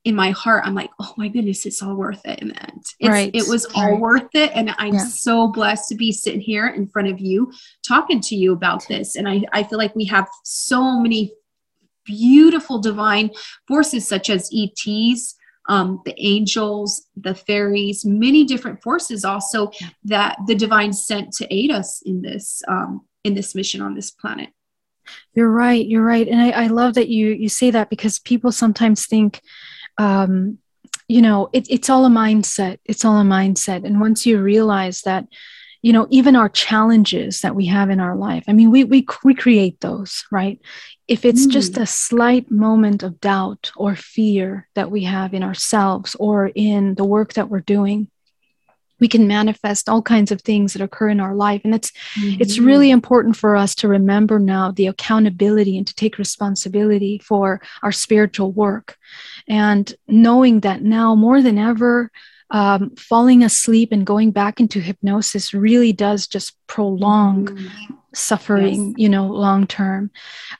in 0.09 0.15
my 0.15 0.31
heart, 0.31 0.65
I'm 0.65 0.75
like, 0.75 0.91
oh 0.99 1.13
my 1.19 1.29
goodness, 1.29 1.67
it's 1.67 1.83
all 1.83 1.95
worth 1.95 2.25
it 2.25 2.39
in 2.41 2.49
the 2.49 2.63
end. 2.63 2.83
It's, 2.99 3.09
right. 3.11 3.31
It 3.35 3.47
was 3.47 3.67
all 3.75 3.93
right. 3.93 4.01
worth 4.01 4.35
it. 4.35 4.51
And 4.55 4.75
I'm 4.79 4.95
yeah. 4.95 5.05
so 5.05 5.49
blessed 5.49 5.91
to 5.91 5.97
be 5.97 6.13
sitting 6.13 6.41
here 6.41 6.67
in 6.67 6.89
front 6.89 7.09
of 7.09 7.21
you 7.21 7.53
talking 7.87 8.19
to 8.23 8.35
you 8.35 8.55
about 8.55 8.89
this. 8.89 9.17
And 9.17 9.29
I, 9.29 9.43
I 9.53 9.65
feel 9.65 9.77
like 9.77 9.95
we 9.95 10.07
have 10.07 10.27
so 10.45 10.99
many 10.99 11.35
beautiful 12.07 12.79
divine 12.79 13.31
forces, 13.69 14.09
such 14.09 14.31
as 14.31 14.51
ETs, 14.51 15.37
um, 15.69 16.01
the 16.07 16.15
angels, 16.17 17.05
the 17.15 17.35
fairies, 17.35 18.07
many 18.07 18.45
different 18.45 18.83
forces 18.83 19.27
also 19.27 19.71
that 20.05 20.39
the 20.47 20.55
divine 20.55 20.95
sent 20.95 21.35
to 21.35 21.55
aid 21.55 21.71
us 21.71 22.01
in 22.07 22.23
this 22.23 22.63
um, 22.67 23.03
in 23.25 23.35
this 23.35 23.55
mission 23.55 23.83
on 23.83 23.95
this 23.95 24.11
planet. 24.11 24.49
You're 25.35 25.51
right. 25.51 25.87
You're 25.87 26.05
right, 26.05 26.27
and 26.27 26.41
I, 26.41 26.65
I 26.65 26.67
love 26.69 26.95
that 26.95 27.09
you 27.09 27.29
you 27.29 27.51
say 27.51 27.71
that 27.73 27.91
because 27.91 28.19
people 28.19 28.53
sometimes 28.53 29.05
think 29.05 29.43
um, 29.99 30.59
you 31.09 31.23
know 31.23 31.49
it, 31.53 31.67
it's 31.71 31.91
all 31.91 32.05
a 32.07 32.11
mindset. 32.11 32.79
It's 32.85 33.05
all 33.05 33.19
a 33.19 33.25
mindset. 33.25 33.85
And 33.85 34.01
once 34.01 34.27
you 34.27 34.41
realize 34.41 35.03
that 35.03 35.27
you 35.83 35.93
know 35.93 36.07
even 36.11 36.37
our 36.37 36.49
challenges 36.49 37.41
that 37.41 37.55
we 37.55 37.67
have 37.67 37.89
in 37.89 38.01
our 38.01 38.17
life 38.17 38.43
i 38.49 38.53
mean 38.53 38.69
we 38.69 38.83
we, 38.83 39.07
we 39.23 39.33
create 39.33 39.81
those 39.81 40.25
right? 40.31 40.61
If 41.07 41.25
it's 41.25 41.47
mm. 41.47 41.51
just 41.51 41.79
a 41.79 41.87
slight 41.87 42.51
moment 42.51 43.03
of 43.03 43.21
doubt 43.21 43.71
or 43.77 43.95
fear 43.95 44.69
that 44.75 44.91
we 44.91 45.05
have 45.05 45.33
in 45.35 45.43
ourselves 45.43 46.15
or 46.19 46.51
in 46.55 46.97
the 46.97 47.05
work 47.05 47.35
that 47.35 47.49
we're 47.49 47.61
doing 47.61 48.11
we 49.01 49.09
can 49.09 49.27
manifest 49.27 49.89
all 49.89 50.03
kinds 50.03 50.33
of 50.33 50.41
things 50.43 50.73
that 50.73 50.83
occur 50.83 51.09
in 51.09 51.21
our 51.21 51.35
life. 51.35 51.61
And 51.65 51.75
it's 51.75 51.91
mm-hmm. 51.91 52.41
it's 52.41 52.59
really 52.59 52.91
important 52.91 53.37
for 53.37 53.57
us 53.57 53.75
to 53.77 53.89
remember 53.89 54.39
now 54.39 54.71
the 54.71 54.87
accountability 54.87 55.77
and 55.77 55.87
to 55.87 55.95
take 55.95 56.19
responsibility 56.19 57.19
for 57.19 57.61
our 57.83 57.93
spiritual 57.93 58.53
work. 58.53 58.97
And 59.47 59.93
knowing 60.07 60.61
that 60.61 60.83
now 60.83 61.15
more 61.15 61.43
than 61.43 61.59
ever 61.59 62.11
um, 62.51 62.97
falling 62.97 63.43
asleep 63.43 63.93
and 63.93 64.07
going 64.07 64.31
back 64.31 64.59
into 64.59 64.81
hypnosis 64.81 65.53
really 65.53 65.93
does 65.93 66.27
just 66.27 66.57
prolong 66.67 67.47
mm-hmm 67.47 67.95
suffering, 68.19 68.89
yes. 68.89 68.95
you 68.97 69.09
know, 69.09 69.27
long 69.27 69.67
term. 69.67 70.11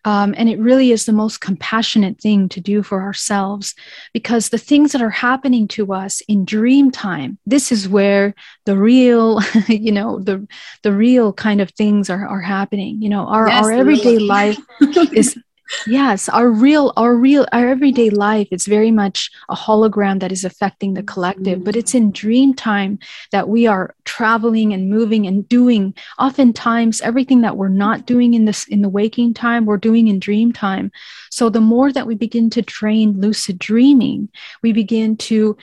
Um, 0.05 0.35
and 0.37 0.49
it 0.49 0.59
really 0.59 0.93
is 0.93 1.07
the 1.07 1.13
most 1.13 1.41
compassionate 1.41 2.21
thing 2.21 2.49
to 2.51 2.61
do 2.61 2.83
for 2.83 3.03
ourselves 3.03 3.75
because 4.13 4.49
the 4.49 4.59
things 4.59 4.93
that 4.93 5.03
are 5.03 5.11
happening 5.11 5.69
to 5.69 5.93
us 5.93 6.21
in 6.23 6.45
dream 6.45 6.91
time, 6.91 7.39
this 7.47 7.73
is 7.73 7.89
where 7.89 8.35
the 8.67 8.77
real, 8.77 9.41
you 9.69 9.93
know, 9.93 10.19
the 10.19 10.47
the 10.83 10.93
real 10.93 11.33
kind 11.33 11.61
of 11.61 11.71
things 11.71 12.11
are, 12.11 12.27
are 12.27 12.41
happening. 12.41 13.03
You 13.03 13.09
know, 13.09 13.27
our, 13.27 13.49
yes, 13.49 13.65
our 13.65 13.73
everyday 13.73 14.19
life 14.19 14.59
is 15.13 15.39
yes 15.87 16.29
our 16.29 16.51
real 16.51 16.93
our 16.97 17.15
real 17.15 17.47
our 17.53 17.69
everyday 17.69 18.11
life 18.11 18.49
it's 18.51 18.67
very 18.67 18.91
much 18.91 19.31
a 19.49 19.55
hologram 19.55 20.21
that 20.21 20.33
is 20.33 20.45
affecting 20.45 20.95
the 20.95 21.03
collective 21.03 21.63
but 21.65 21.77
it's 21.77 21.93
mm-hmm. 21.93 22.07
in 22.07 22.13
dream 22.13 22.55
time 22.55 22.99
that 23.33 23.49
we 23.49 23.67
are 23.67 23.95
traveling 24.05 24.73
and 24.73 24.91
moving 24.91 25.27
and 25.27 25.49
doing. 25.49 25.95
Oftentimes 26.19 27.01
everything 27.03 27.43
that 27.43 27.57
we're 27.57 27.69
not 27.69 28.07
doing 28.07 28.35
in 28.35 28.47
this 28.47 28.67
in 28.69 28.83
the 28.83 28.89
waking 28.89 29.35
time 29.35 29.65
we're 29.65 29.77
doing 29.77 30.09
in 30.09 30.19
dream 30.19 30.53
time. 30.53 30.91
So 31.31 31.51
the 31.51 31.61
more 31.61 31.93
that 31.93 32.07
we 32.07 32.15
begin 32.15 32.51
to 32.51 32.63
train 32.63 33.21
lucid 33.21 33.59
dreaming 33.59 34.29
we 34.63 34.73
begin 34.73 35.17
to 35.17 35.57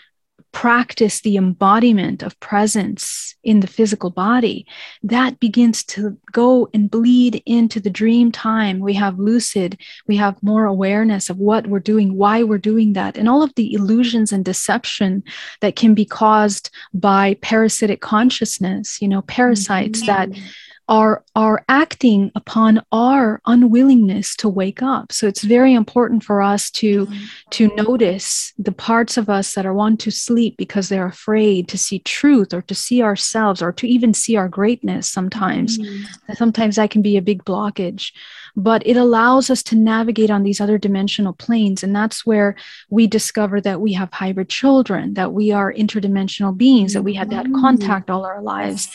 practice 0.56 1.20
the 1.20 1.36
embodiment 1.36 2.24
of 2.24 2.40
presence 2.40 3.36
in 3.44 3.60
the 3.60 3.68
physical 3.68 4.10
body, 4.10 4.66
that 5.04 5.38
begins 5.42 5.84
to 5.84 6.18
go 6.32 6.70
and 6.74 6.90
bleed 6.90 7.44
into 7.46 7.78
the 7.78 7.90
dream 7.90 8.32
time. 8.32 8.80
We 8.80 8.94
have 8.94 9.20
lucid, 9.20 9.78
we 10.08 10.16
have 10.16 10.42
more 10.42 10.66
awareness 10.66 11.30
of 11.30 11.38
what 11.40 11.68
we're 11.68 11.80
doing, 11.82 12.16
why 12.16 12.42
we're 12.42 12.58
doing 12.58 12.94
that, 12.94 13.18
and 13.18 13.28
all 13.28 13.44
of 13.44 13.54
the 13.56 13.74
illusions 13.74 14.32
and 14.32 14.46
deception 14.46 15.24
that 15.60 15.76
can 15.76 15.94
be 15.94 16.06
caused 16.06 16.70
by 16.94 17.38
parasitic 17.42 18.00
consciousness, 18.00 19.02
you 19.02 19.10
know, 19.10 19.24
parasites 19.24 20.04
mm-hmm. 20.04 20.32
that 20.32 20.42
are 20.88 21.24
are 21.36 21.66
acting 21.68 22.32
upon 22.36 22.82
our 22.92 23.42
unwillingness 23.46 24.36
to 24.36 24.48
wake 24.48 24.82
up. 24.84 25.12
So 25.12 25.28
it's 25.28 25.44
very 25.44 25.74
important 25.74 26.24
for 26.24 26.42
us 26.42 26.70
to 26.72 27.08
to 27.52 27.74
notice 27.76 28.54
the 28.58 28.72
parts 28.72 29.18
of 29.18 29.30
us 29.30 29.54
that 29.54 29.66
are 29.66 29.74
want 29.74 30.00
to 30.02 30.12
sleep 30.12 30.58
because 30.58 30.90
they're 30.90 31.08
afraid 31.08 31.68
to 31.70 31.78
see 31.78 32.00
truth 32.00 32.54
or 32.54 32.62
to 32.64 32.76
see 32.76 33.02
ourselves 33.02 33.62
or 33.62 33.72
to 33.74 33.88
even 33.88 34.14
see 34.14 34.36
our 34.36 34.48
greatness 34.48 35.10
sometimes. 35.10 35.78
Mm-hmm. 35.78 36.34
sometimes 36.34 36.76
that 36.76 36.92
can 36.92 37.02
be 37.02 37.18
a 37.18 37.22
big 37.22 37.44
blockage. 37.44 38.12
But 38.56 38.86
it 38.88 38.96
allows 38.96 39.50
us 39.50 39.62
to 39.64 39.76
navigate 39.76 40.32
on 40.32 40.44
these 40.44 40.62
other 40.62 40.78
dimensional 40.78 41.34
planes. 41.34 41.84
And 41.84 41.94
that's 41.94 42.26
where 42.26 42.56
we 42.90 43.06
discover 43.06 43.60
that 43.62 43.82
we 43.82 43.94
have 43.94 44.14
hybrid 44.14 44.50
children 44.50 45.16
that 45.16 45.34
we 45.34 45.52
are 45.52 45.74
interdimensional 45.74 46.56
beings 46.56 46.94
that 46.94 47.02
we 47.02 47.14
had 47.14 47.30
that 47.32 47.46
mm-hmm. 47.46 47.60
contact 47.60 48.10
all 48.10 48.26
our 48.26 48.42
lives 48.42 48.90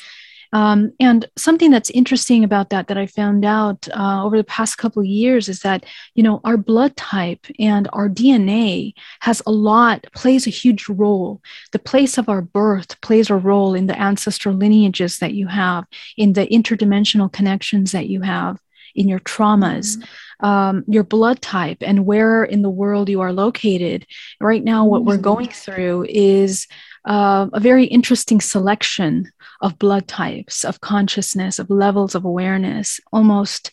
um, 0.52 0.92
and 0.98 1.28
something 1.36 1.70
that's 1.70 1.90
interesting 1.90 2.42
about 2.42 2.70
that 2.70 2.88
that 2.88 2.98
I 2.98 3.06
found 3.06 3.44
out 3.44 3.88
uh, 3.94 4.24
over 4.24 4.36
the 4.36 4.44
past 4.44 4.78
couple 4.78 5.00
of 5.00 5.06
years 5.06 5.48
is 5.48 5.60
that 5.60 5.84
you 6.14 6.22
know 6.22 6.40
our 6.44 6.56
blood 6.56 6.96
type 6.96 7.46
and 7.58 7.88
our 7.92 8.08
DNA 8.08 8.94
has 9.20 9.42
a 9.46 9.52
lot 9.52 10.06
plays 10.14 10.46
a 10.46 10.50
huge 10.50 10.88
role. 10.88 11.40
The 11.72 11.78
place 11.78 12.18
of 12.18 12.28
our 12.28 12.42
birth 12.42 13.00
plays 13.00 13.30
a 13.30 13.36
role 13.36 13.74
in 13.74 13.86
the 13.86 14.00
ancestral 14.00 14.54
lineages 14.54 15.18
that 15.18 15.34
you 15.34 15.46
have, 15.46 15.84
in 16.16 16.32
the 16.32 16.46
interdimensional 16.46 17.32
connections 17.32 17.92
that 17.92 18.08
you 18.08 18.22
have, 18.22 18.58
in 18.94 19.08
your 19.08 19.20
traumas. 19.20 19.96
Mm-hmm. 19.96 20.04
Um, 20.42 20.84
your 20.88 21.04
blood 21.04 21.42
type 21.42 21.82
and 21.82 22.06
where 22.06 22.44
in 22.44 22.62
the 22.62 22.70
world 22.70 23.10
you 23.10 23.20
are 23.20 23.30
located. 23.30 24.06
Right 24.40 24.64
now, 24.64 24.86
what 24.86 25.04
we're 25.04 25.16
mm-hmm. 25.16 25.22
going 25.22 25.48
through 25.48 26.06
is 26.08 26.66
uh, 27.04 27.48
a 27.52 27.60
very 27.60 27.84
interesting 27.84 28.40
selection 28.40 29.30
of 29.60 29.78
blood 29.78 30.06
types, 30.06 30.64
of 30.64 30.80
consciousness, 30.80 31.58
of 31.58 31.70
levels 31.70 32.14
of 32.14 32.24
awareness, 32.24 33.00
almost 33.12 33.70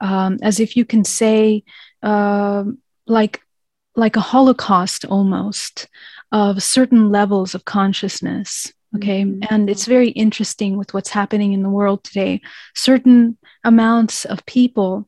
um, 0.00 0.38
as 0.42 0.60
if 0.60 0.76
you 0.76 0.84
can 0.84 1.04
say, 1.04 1.62
uh, 2.02 2.64
like, 3.06 3.42
like 3.96 4.16
a 4.16 4.20
holocaust 4.20 5.04
almost 5.04 5.88
of 6.32 6.62
certain 6.62 7.10
levels 7.10 7.54
of 7.54 7.64
consciousness. 7.64 8.72
Okay. 8.96 9.22
Mm-hmm. 9.22 9.42
And 9.50 9.70
it's 9.70 9.86
very 9.86 10.08
interesting 10.10 10.76
with 10.76 10.94
what's 10.94 11.10
happening 11.10 11.52
in 11.52 11.62
the 11.62 11.70
world 11.70 12.02
today. 12.02 12.40
Certain 12.74 13.36
amounts 13.62 14.24
of 14.24 14.44
people 14.46 15.06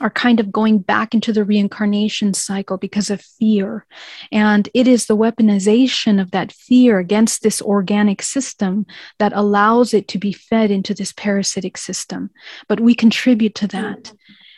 are 0.00 0.10
kind 0.10 0.40
of 0.40 0.52
going 0.52 0.78
back 0.78 1.14
into 1.14 1.32
the 1.32 1.44
reincarnation 1.44 2.32
cycle 2.34 2.78
because 2.78 3.10
of 3.10 3.20
fear. 3.20 3.86
And 4.32 4.68
it 4.72 4.86
is 4.86 5.06
the 5.06 5.16
weaponization 5.16 6.20
of 6.20 6.30
that 6.30 6.52
fear 6.52 6.98
against 6.98 7.42
this 7.42 7.60
organic 7.60 8.22
system 8.22 8.86
that 9.18 9.32
allows 9.34 9.92
it 9.92 10.08
to 10.08 10.18
be 10.18 10.32
fed 10.32 10.70
into 10.70 10.94
this 10.94 11.12
parasitic 11.12 11.76
system. 11.76 12.30
But 12.68 12.80
we 12.80 12.94
contribute 12.94 13.54
to 13.56 13.66
that. 13.68 14.12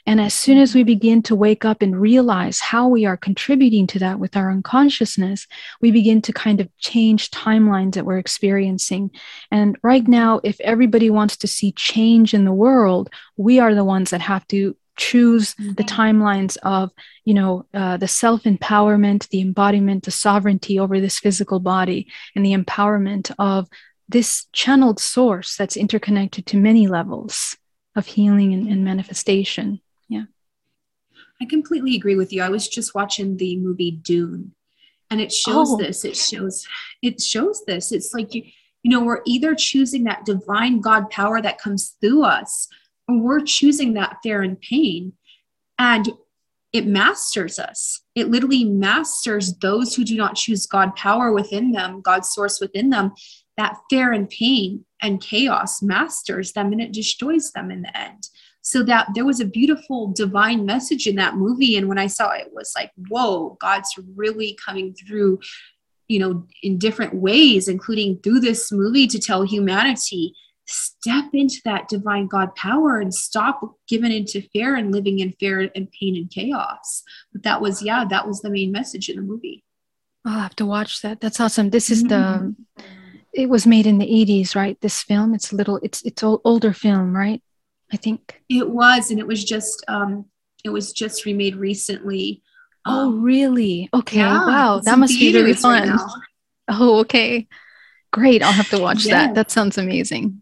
And 0.04 0.20
as 0.20 0.34
soon 0.34 0.58
as 0.58 0.74
we 0.74 0.82
begin 0.82 1.22
to 1.22 1.36
wake 1.36 1.64
up 1.64 1.80
and 1.80 2.00
realize 2.00 2.58
how 2.58 2.88
we 2.88 3.04
are 3.04 3.16
contributing 3.16 3.86
to 3.88 4.00
that 4.00 4.18
with 4.18 4.36
our 4.36 4.50
unconsciousness, 4.50 5.46
we 5.80 5.92
begin 5.92 6.20
to 6.22 6.32
kind 6.32 6.60
of 6.60 6.68
change 6.78 7.30
timelines 7.30 7.94
that 7.94 8.04
we're 8.04 8.18
experiencing. 8.18 9.12
And 9.52 9.78
right 9.82 10.06
now, 10.06 10.40
if 10.42 10.60
everybody 10.60 11.08
wants 11.08 11.36
to 11.38 11.46
see 11.46 11.70
change 11.72 12.34
in 12.34 12.44
the 12.44 12.52
world, 12.52 13.10
we 13.36 13.60
are 13.60 13.74
the 13.74 13.84
ones 13.84 14.10
that 14.10 14.20
have 14.20 14.46
to 14.48 14.76
choose 14.96 15.54
mm-hmm. 15.54 15.72
the 15.72 15.84
timelines 15.84 16.56
of 16.62 16.90
you 17.24 17.34
know 17.34 17.64
uh, 17.72 17.96
the 17.96 18.08
self 18.08 18.42
empowerment 18.42 19.28
the 19.28 19.40
embodiment 19.40 20.04
the 20.04 20.10
sovereignty 20.10 20.78
over 20.78 21.00
this 21.00 21.18
physical 21.18 21.60
body 21.60 22.06
and 22.36 22.44
the 22.44 22.52
empowerment 22.52 23.32
of 23.38 23.68
this 24.08 24.46
channeled 24.52 25.00
source 25.00 25.56
that's 25.56 25.76
interconnected 25.76 26.46
to 26.46 26.56
many 26.56 26.86
levels 26.86 27.56
of 27.96 28.06
healing 28.06 28.52
and, 28.52 28.68
and 28.68 28.84
manifestation. 28.84 29.80
Yeah. 30.08 30.24
I 31.40 31.46
completely 31.46 31.96
agree 31.96 32.16
with 32.16 32.32
you. 32.32 32.42
I 32.42 32.48
was 32.48 32.68
just 32.68 32.94
watching 32.94 33.36
the 33.36 33.56
movie 33.56 33.90
dune 33.90 34.52
and 35.10 35.20
it 35.20 35.32
shows 35.32 35.68
oh. 35.70 35.76
this. 35.76 36.04
It 36.04 36.16
shows 36.16 36.66
it 37.02 37.20
shows 37.20 37.64
this. 37.66 37.92
It's 37.92 38.14
like 38.14 38.34
you 38.34 38.44
you 38.82 38.90
know 38.90 39.02
we're 39.02 39.22
either 39.26 39.54
choosing 39.54 40.04
that 40.04 40.24
divine 40.24 40.80
god 40.80 41.10
power 41.10 41.40
that 41.40 41.58
comes 41.58 41.96
through 42.00 42.24
us 42.24 42.68
we're 43.08 43.40
choosing 43.40 43.94
that 43.94 44.18
fear 44.22 44.42
and 44.42 44.60
pain 44.60 45.12
and 45.78 46.10
it 46.72 46.86
masters 46.86 47.58
us. 47.58 48.00
It 48.14 48.30
literally 48.30 48.64
masters 48.64 49.54
those 49.58 49.94
who 49.94 50.04
do 50.04 50.16
not 50.16 50.36
choose 50.36 50.66
god 50.66 50.96
power 50.96 51.32
within 51.32 51.72
them 51.72 52.00
god's 52.00 52.30
source 52.30 52.60
within 52.60 52.90
them. 52.90 53.12
That 53.56 53.76
fear 53.90 54.12
and 54.12 54.28
pain 54.28 54.84
and 55.02 55.20
chaos 55.20 55.82
masters 55.82 56.52
them 56.52 56.72
and 56.72 56.80
it 56.80 56.92
destroys 56.92 57.52
them 57.52 57.70
in 57.70 57.82
the 57.82 57.96
end. 57.96 58.28
So 58.62 58.82
that 58.84 59.08
there 59.14 59.24
was 59.24 59.40
a 59.40 59.44
beautiful 59.44 60.12
divine 60.12 60.64
message 60.64 61.06
in 61.06 61.16
that 61.16 61.36
movie 61.36 61.76
and 61.76 61.88
when 61.88 61.98
i 61.98 62.06
saw 62.06 62.30
it, 62.30 62.46
it 62.46 62.52
was 62.54 62.72
like 62.76 62.92
whoa 63.08 63.56
god's 63.60 63.92
really 64.14 64.56
coming 64.64 64.94
through 64.94 65.40
you 66.06 66.20
know 66.20 66.46
in 66.62 66.78
different 66.78 67.14
ways 67.14 67.66
including 67.66 68.18
through 68.20 68.38
this 68.38 68.70
movie 68.70 69.08
to 69.08 69.18
tell 69.18 69.42
humanity 69.42 70.32
step 70.72 71.26
into 71.32 71.60
that 71.64 71.88
divine 71.88 72.26
god 72.26 72.54
power 72.54 72.98
and 72.98 73.14
stop 73.14 73.60
giving 73.88 74.12
into 74.12 74.40
fear 74.52 74.74
and 74.74 74.92
living 74.92 75.18
in 75.18 75.32
fear 75.32 75.70
and 75.74 75.90
pain 75.92 76.16
and 76.16 76.30
chaos. 76.30 77.02
But 77.32 77.42
that 77.42 77.60
was 77.60 77.82
yeah 77.82 78.04
that 78.08 78.26
was 78.26 78.40
the 78.40 78.50
main 78.50 78.72
message 78.72 79.08
in 79.08 79.16
the 79.16 79.22
movie. 79.22 79.64
I'll 80.24 80.40
have 80.40 80.56
to 80.56 80.66
watch 80.66 81.02
that. 81.02 81.20
That's 81.20 81.40
awesome. 81.40 81.70
This 81.70 81.90
is 81.90 82.04
mm-hmm. 82.04 82.50
the 82.78 82.84
it 83.34 83.48
was 83.48 83.66
made 83.66 83.86
in 83.86 83.98
the 83.98 84.06
80s 84.06 84.54
right? 84.54 84.80
This 84.80 85.02
film 85.02 85.34
it's 85.34 85.52
a 85.52 85.56
little 85.56 85.78
it's 85.82 86.02
it's 86.02 86.22
old, 86.22 86.40
older 86.44 86.72
film 86.72 87.14
right? 87.14 87.42
I 87.92 87.96
think. 87.96 88.40
It 88.48 88.68
was 88.68 89.10
and 89.10 89.20
it 89.20 89.26
was 89.26 89.44
just 89.44 89.84
um 89.88 90.26
it 90.64 90.70
was 90.70 90.92
just 90.92 91.24
remade 91.26 91.56
recently. 91.56 92.42
Oh 92.84 93.08
um, 93.08 93.22
really? 93.22 93.88
Okay. 93.92 94.18
Yeah, 94.18 94.46
wow. 94.46 94.80
that 94.80 94.98
must 94.98 95.18
be 95.18 95.34
really 95.34 95.54
fun 95.54 95.88
right 95.88 96.00
oh 96.68 97.00
okay. 97.00 97.48
Great. 98.12 98.42
I'll 98.42 98.52
have 98.52 98.68
to 98.70 98.78
watch 98.78 99.06
yeah. 99.06 99.26
that 99.26 99.34
that 99.34 99.50
sounds 99.50 99.78
amazing 99.78 100.41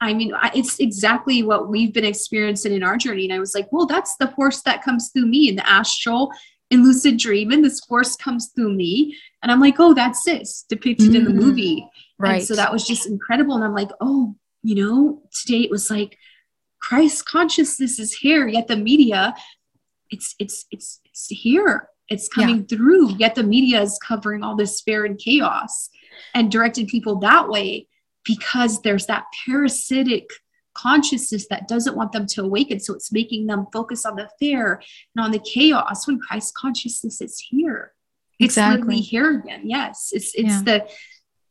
I 0.00 0.12
mean, 0.12 0.34
it's 0.54 0.80
exactly 0.80 1.42
what 1.42 1.68
we've 1.68 1.92
been 1.92 2.04
experiencing 2.04 2.72
in 2.72 2.82
our 2.82 2.96
journey. 2.96 3.24
And 3.24 3.32
I 3.32 3.38
was 3.38 3.54
like, 3.54 3.72
well, 3.72 3.86
that's 3.86 4.16
the 4.16 4.28
force 4.28 4.62
that 4.62 4.82
comes 4.82 5.10
through 5.10 5.26
me 5.26 5.48
in 5.48 5.56
the 5.56 5.68
astral 5.68 6.30
in 6.70 6.82
lucid 6.82 7.16
dreaming. 7.16 7.62
This 7.62 7.80
force 7.80 8.16
comes 8.16 8.50
through 8.54 8.74
me. 8.74 9.16
And 9.42 9.50
I'm 9.50 9.60
like, 9.60 9.76
oh, 9.78 9.94
that's 9.94 10.24
this 10.24 10.64
depicted 10.68 11.08
mm-hmm. 11.08 11.16
in 11.16 11.24
the 11.24 11.30
mm-hmm. 11.30 11.40
movie. 11.40 11.88
Right. 12.18 12.36
And 12.36 12.44
so 12.44 12.54
that 12.56 12.72
was 12.72 12.86
just 12.86 13.06
incredible. 13.06 13.54
And 13.54 13.64
I'm 13.64 13.74
like, 13.74 13.90
oh, 14.00 14.34
you 14.62 14.74
know, 14.74 15.22
today 15.32 15.60
it 15.60 15.70
was 15.70 15.90
like 15.90 16.18
Christ 16.80 17.24
consciousness 17.26 17.98
is 17.98 18.12
here, 18.12 18.46
yet 18.46 18.68
the 18.68 18.76
media, 18.76 19.34
it's 20.10 20.34
it's 20.38 20.66
it's 20.70 21.00
it's 21.04 21.28
here. 21.28 21.88
It's 22.10 22.28
coming 22.28 22.66
yeah. 22.68 22.76
through, 22.76 23.14
yet 23.16 23.34
the 23.34 23.42
media 23.42 23.80
is 23.80 23.98
covering 24.06 24.42
all 24.42 24.56
this 24.56 24.82
fear 24.82 25.06
and 25.06 25.18
chaos 25.18 25.88
and 26.34 26.52
directing 26.52 26.86
people 26.86 27.18
that 27.20 27.48
way 27.48 27.88
because 28.24 28.82
there's 28.82 29.06
that 29.06 29.24
parasitic 29.46 30.28
consciousness 30.74 31.46
that 31.48 31.68
doesn't 31.68 31.96
want 31.96 32.12
them 32.12 32.26
to 32.26 32.42
awaken. 32.42 32.80
So 32.80 32.94
it's 32.94 33.12
making 33.12 33.46
them 33.46 33.66
focus 33.72 34.04
on 34.04 34.16
the 34.16 34.28
fear 34.38 34.82
and 35.14 35.24
on 35.24 35.30
the 35.30 35.38
chaos 35.38 36.06
when 36.06 36.18
Christ 36.18 36.54
consciousness 36.54 37.20
is 37.20 37.38
here. 37.38 37.92
It's 38.40 38.54
exactly. 38.54 38.78
literally 38.78 39.00
here 39.00 39.38
again. 39.38 39.62
Yes. 39.64 40.10
It's 40.12 40.34
it's 40.34 40.48
yeah. 40.48 40.62
the 40.62 40.88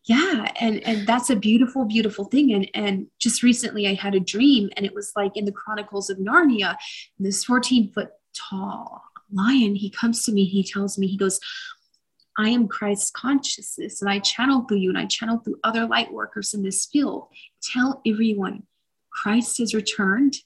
yeah 0.05 0.51
and 0.59 0.83
and 0.83 1.07
that's 1.07 1.29
a 1.29 1.35
beautiful 1.35 1.85
beautiful 1.85 2.25
thing 2.25 2.53
and 2.53 2.69
and 2.73 3.07
just 3.19 3.41
recently 3.41 3.87
i 3.87 3.93
had 3.93 4.13
a 4.15 4.19
dream 4.19 4.69
and 4.75 4.85
it 4.85 4.93
was 4.93 5.13
like 5.15 5.31
in 5.35 5.45
the 5.45 5.51
chronicles 5.51 6.09
of 6.09 6.17
narnia 6.17 6.75
this 7.19 7.45
14 7.45 7.91
foot 7.93 8.09
tall 8.35 9.01
lion 9.31 9.75
he 9.75 9.89
comes 9.89 10.23
to 10.23 10.31
me 10.31 10.43
he 10.43 10.63
tells 10.63 10.97
me 10.97 11.07
he 11.07 11.17
goes 11.17 11.39
I 12.37 12.49
am 12.49 12.67
Christ's 12.67 13.11
consciousness 13.11 14.01
and 14.01 14.09
I 14.09 14.19
channel 14.19 14.61
through 14.61 14.77
you 14.77 14.89
and 14.89 14.97
I 14.97 15.05
channel 15.05 15.39
through 15.39 15.59
other 15.63 15.85
light 15.85 16.11
workers 16.11 16.53
in 16.53 16.63
this 16.63 16.85
field. 16.85 17.27
Tell 17.61 18.01
everyone 18.05 18.63
Christ 19.11 19.59
has 19.59 19.73
returned 19.73 20.37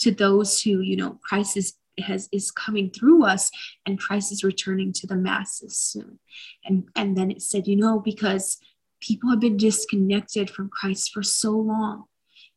to 0.00 0.10
those 0.10 0.60
who, 0.60 0.80
you 0.80 0.96
know, 0.96 1.18
Christ 1.22 1.56
is 1.56 1.74
has 2.00 2.28
is 2.32 2.50
coming 2.50 2.90
through 2.90 3.24
us 3.24 3.50
and 3.84 3.98
Christ 3.98 4.32
is 4.32 4.42
returning 4.42 4.92
to 4.94 5.06
the 5.06 5.16
masses 5.16 5.76
soon. 5.76 6.18
And 6.64 6.88
and 6.96 7.16
then 7.16 7.30
it 7.30 7.42
said, 7.42 7.66
you 7.66 7.76
know, 7.76 8.00
because 8.00 8.58
people 9.00 9.30
have 9.30 9.40
been 9.40 9.56
disconnected 9.56 10.50
from 10.50 10.68
Christ 10.68 11.12
for 11.12 11.22
so 11.22 11.52
long. 11.52 12.04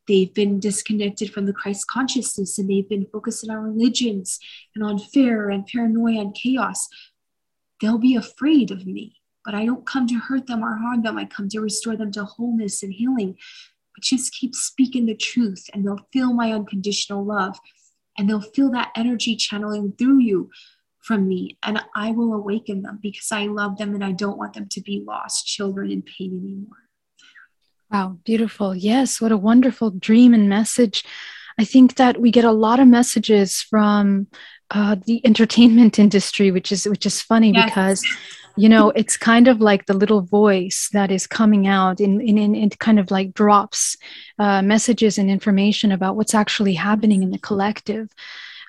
They've 0.06 0.32
been 0.32 0.60
disconnected 0.60 1.32
from 1.32 1.46
the 1.46 1.52
Christ 1.52 1.86
consciousness 1.86 2.58
and 2.58 2.68
they've 2.68 2.88
been 2.88 3.06
focusing 3.10 3.50
on 3.50 3.58
religions 3.58 4.38
and 4.74 4.84
on 4.84 4.98
fear 4.98 5.48
and 5.48 5.66
paranoia 5.66 6.20
and 6.20 6.34
chaos 6.34 6.88
they'll 7.84 7.98
be 7.98 8.16
afraid 8.16 8.70
of 8.70 8.86
me. 8.86 9.16
But 9.44 9.54
I 9.54 9.66
don't 9.66 9.86
come 9.86 10.06
to 10.06 10.14
hurt 10.14 10.46
them 10.46 10.64
or 10.64 10.78
harm 10.78 11.02
them. 11.02 11.18
I 11.18 11.26
come 11.26 11.50
to 11.50 11.60
restore 11.60 11.96
them 11.96 12.10
to 12.12 12.24
wholeness 12.24 12.82
and 12.82 12.92
healing. 12.92 13.36
But 13.94 14.02
just 14.02 14.32
keep 14.32 14.54
speaking 14.54 15.04
the 15.04 15.14
truth, 15.14 15.68
and 15.72 15.84
they'll 15.84 16.08
feel 16.12 16.32
my 16.32 16.52
unconditional 16.52 17.24
love, 17.24 17.58
and 18.16 18.28
they'll 18.28 18.40
feel 18.40 18.70
that 18.70 18.90
energy 18.96 19.36
channeling 19.36 19.92
through 19.98 20.20
you 20.20 20.50
from 21.02 21.28
me. 21.28 21.58
And 21.62 21.82
I 21.94 22.12
will 22.12 22.32
awaken 22.32 22.82
them 22.82 22.98
because 23.02 23.30
I 23.30 23.46
love 23.46 23.76
them 23.76 23.94
and 23.94 24.02
I 24.02 24.12
don't 24.12 24.38
want 24.38 24.54
them 24.54 24.66
to 24.70 24.80
be 24.80 25.04
lost 25.06 25.46
children 25.46 25.90
in 25.90 26.00
pain 26.00 26.40
anymore. 26.42 26.78
Wow, 27.90 28.18
beautiful. 28.24 28.74
Yes, 28.74 29.20
what 29.20 29.30
a 29.30 29.36
wonderful 29.36 29.90
dream 29.90 30.32
and 30.32 30.48
message. 30.48 31.04
I 31.58 31.64
think 31.64 31.96
that 31.96 32.20
we 32.20 32.30
get 32.30 32.44
a 32.44 32.50
lot 32.50 32.80
of 32.80 32.88
messages 32.88 33.60
from 33.60 34.26
uh, 34.70 34.96
the 35.06 35.24
entertainment 35.24 35.98
industry, 35.98 36.50
which 36.50 36.72
is 36.72 36.86
which 36.86 37.06
is 37.06 37.20
funny 37.20 37.52
yes. 37.52 37.64
because 37.64 38.04
you 38.56 38.68
know 38.68 38.90
it's 38.90 39.16
kind 39.16 39.48
of 39.48 39.60
like 39.60 39.86
the 39.86 39.94
little 39.94 40.22
voice 40.22 40.88
that 40.92 41.10
is 41.10 41.26
coming 41.26 41.66
out 41.66 42.00
in 42.00 42.20
in, 42.20 42.38
in 42.38 42.54
it 42.54 42.78
kind 42.78 42.98
of 42.98 43.10
like 43.10 43.34
drops 43.34 43.96
uh, 44.38 44.62
messages 44.62 45.18
and 45.18 45.30
information 45.30 45.92
about 45.92 46.16
what's 46.16 46.34
actually 46.34 46.74
happening 46.74 47.22
in 47.22 47.30
the 47.30 47.38
collective 47.38 48.08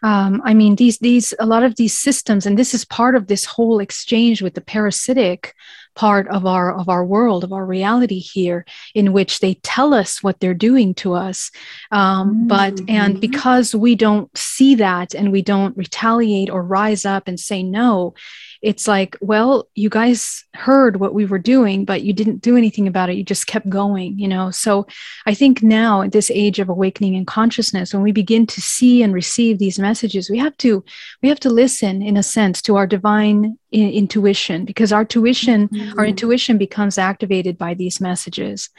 um, 0.03 0.41
I 0.45 0.53
mean, 0.53 0.75
these 0.75 0.99
these 0.99 1.33
a 1.39 1.45
lot 1.47 1.63
of 1.63 1.77
these 1.77 1.97
systems, 1.97 2.45
and 2.45 2.59
this 2.59 2.75
is 2.75 2.85
part 2.85 3.15
of 3.15 3.25
this 3.25 3.45
whole 3.45 3.79
exchange 3.79 4.41
with 4.41 4.53
the 4.53 4.61
parasitic 4.61 5.55
part 5.95 6.27
of 6.27 6.45
our 6.45 6.73
of 6.77 6.89
our 6.89 7.05
world 7.05 7.43
of 7.43 7.53
our 7.53 7.65
reality 7.65 8.19
here 8.19 8.65
in 8.93 9.13
which 9.13 9.39
they 9.39 9.55
tell 9.55 9.93
us 9.93 10.21
what 10.21 10.39
they're 10.39 10.53
doing 10.53 10.93
to 10.93 11.13
us 11.13 11.51
um, 11.91 12.29
mm-hmm. 12.29 12.47
but 12.47 12.79
and 12.87 13.21
because 13.21 13.73
we 13.73 13.95
don't 13.95 14.35
see 14.37 14.75
that 14.75 15.15
and 15.15 15.31
we 15.31 15.41
don't 15.41 15.77
retaliate 15.77 16.49
or 16.49 16.61
rise 16.61 17.05
up 17.05 17.27
and 17.27 17.39
say 17.39 17.63
no 17.63 18.13
it's 18.61 18.87
like, 18.87 19.17
well, 19.21 19.67
you 19.75 19.89
guys 19.89 20.43
heard 20.53 20.99
what 20.99 21.13
we 21.13 21.25
were 21.25 21.39
doing, 21.39 21.85
but 21.85 22.03
you 22.03 22.13
didn't 22.13 22.41
do 22.41 22.57
anything 22.57 22.87
about 22.87 23.09
it. 23.09 23.15
You 23.15 23.23
just 23.23 23.47
kept 23.47 23.69
going, 23.69 24.17
you 24.17 24.27
know? 24.27 24.51
So 24.51 24.87
I 25.25 25.33
think 25.33 25.61
now 25.63 26.01
at 26.01 26.11
this 26.11 26.31
age 26.31 26.59
of 26.59 26.69
awakening 26.69 27.15
and 27.15 27.27
consciousness, 27.27 27.93
when 27.93 28.03
we 28.03 28.11
begin 28.11 28.45
to 28.47 28.61
see 28.61 29.03
and 29.03 29.13
receive 29.13 29.59
these 29.59 29.79
messages, 29.79 30.29
we 30.29 30.37
have 30.37 30.55
to, 30.57 30.83
we 31.21 31.29
have 31.29 31.39
to 31.41 31.49
listen 31.49 32.01
in 32.01 32.17
a 32.17 32.23
sense 32.23 32.61
to 32.63 32.75
our 32.75 32.87
divine 32.87 33.57
in, 33.75 33.89
intuition 33.89 34.63
because 34.63 34.93
our 34.93 35.03
tuition 35.03 35.67
mm-hmm. 35.67 35.99
our 35.99 36.05
intuition 36.05 36.57
becomes 36.57 36.97
activated 36.97 37.57
by 37.57 37.73
these 37.73 37.99
messages 37.99 38.69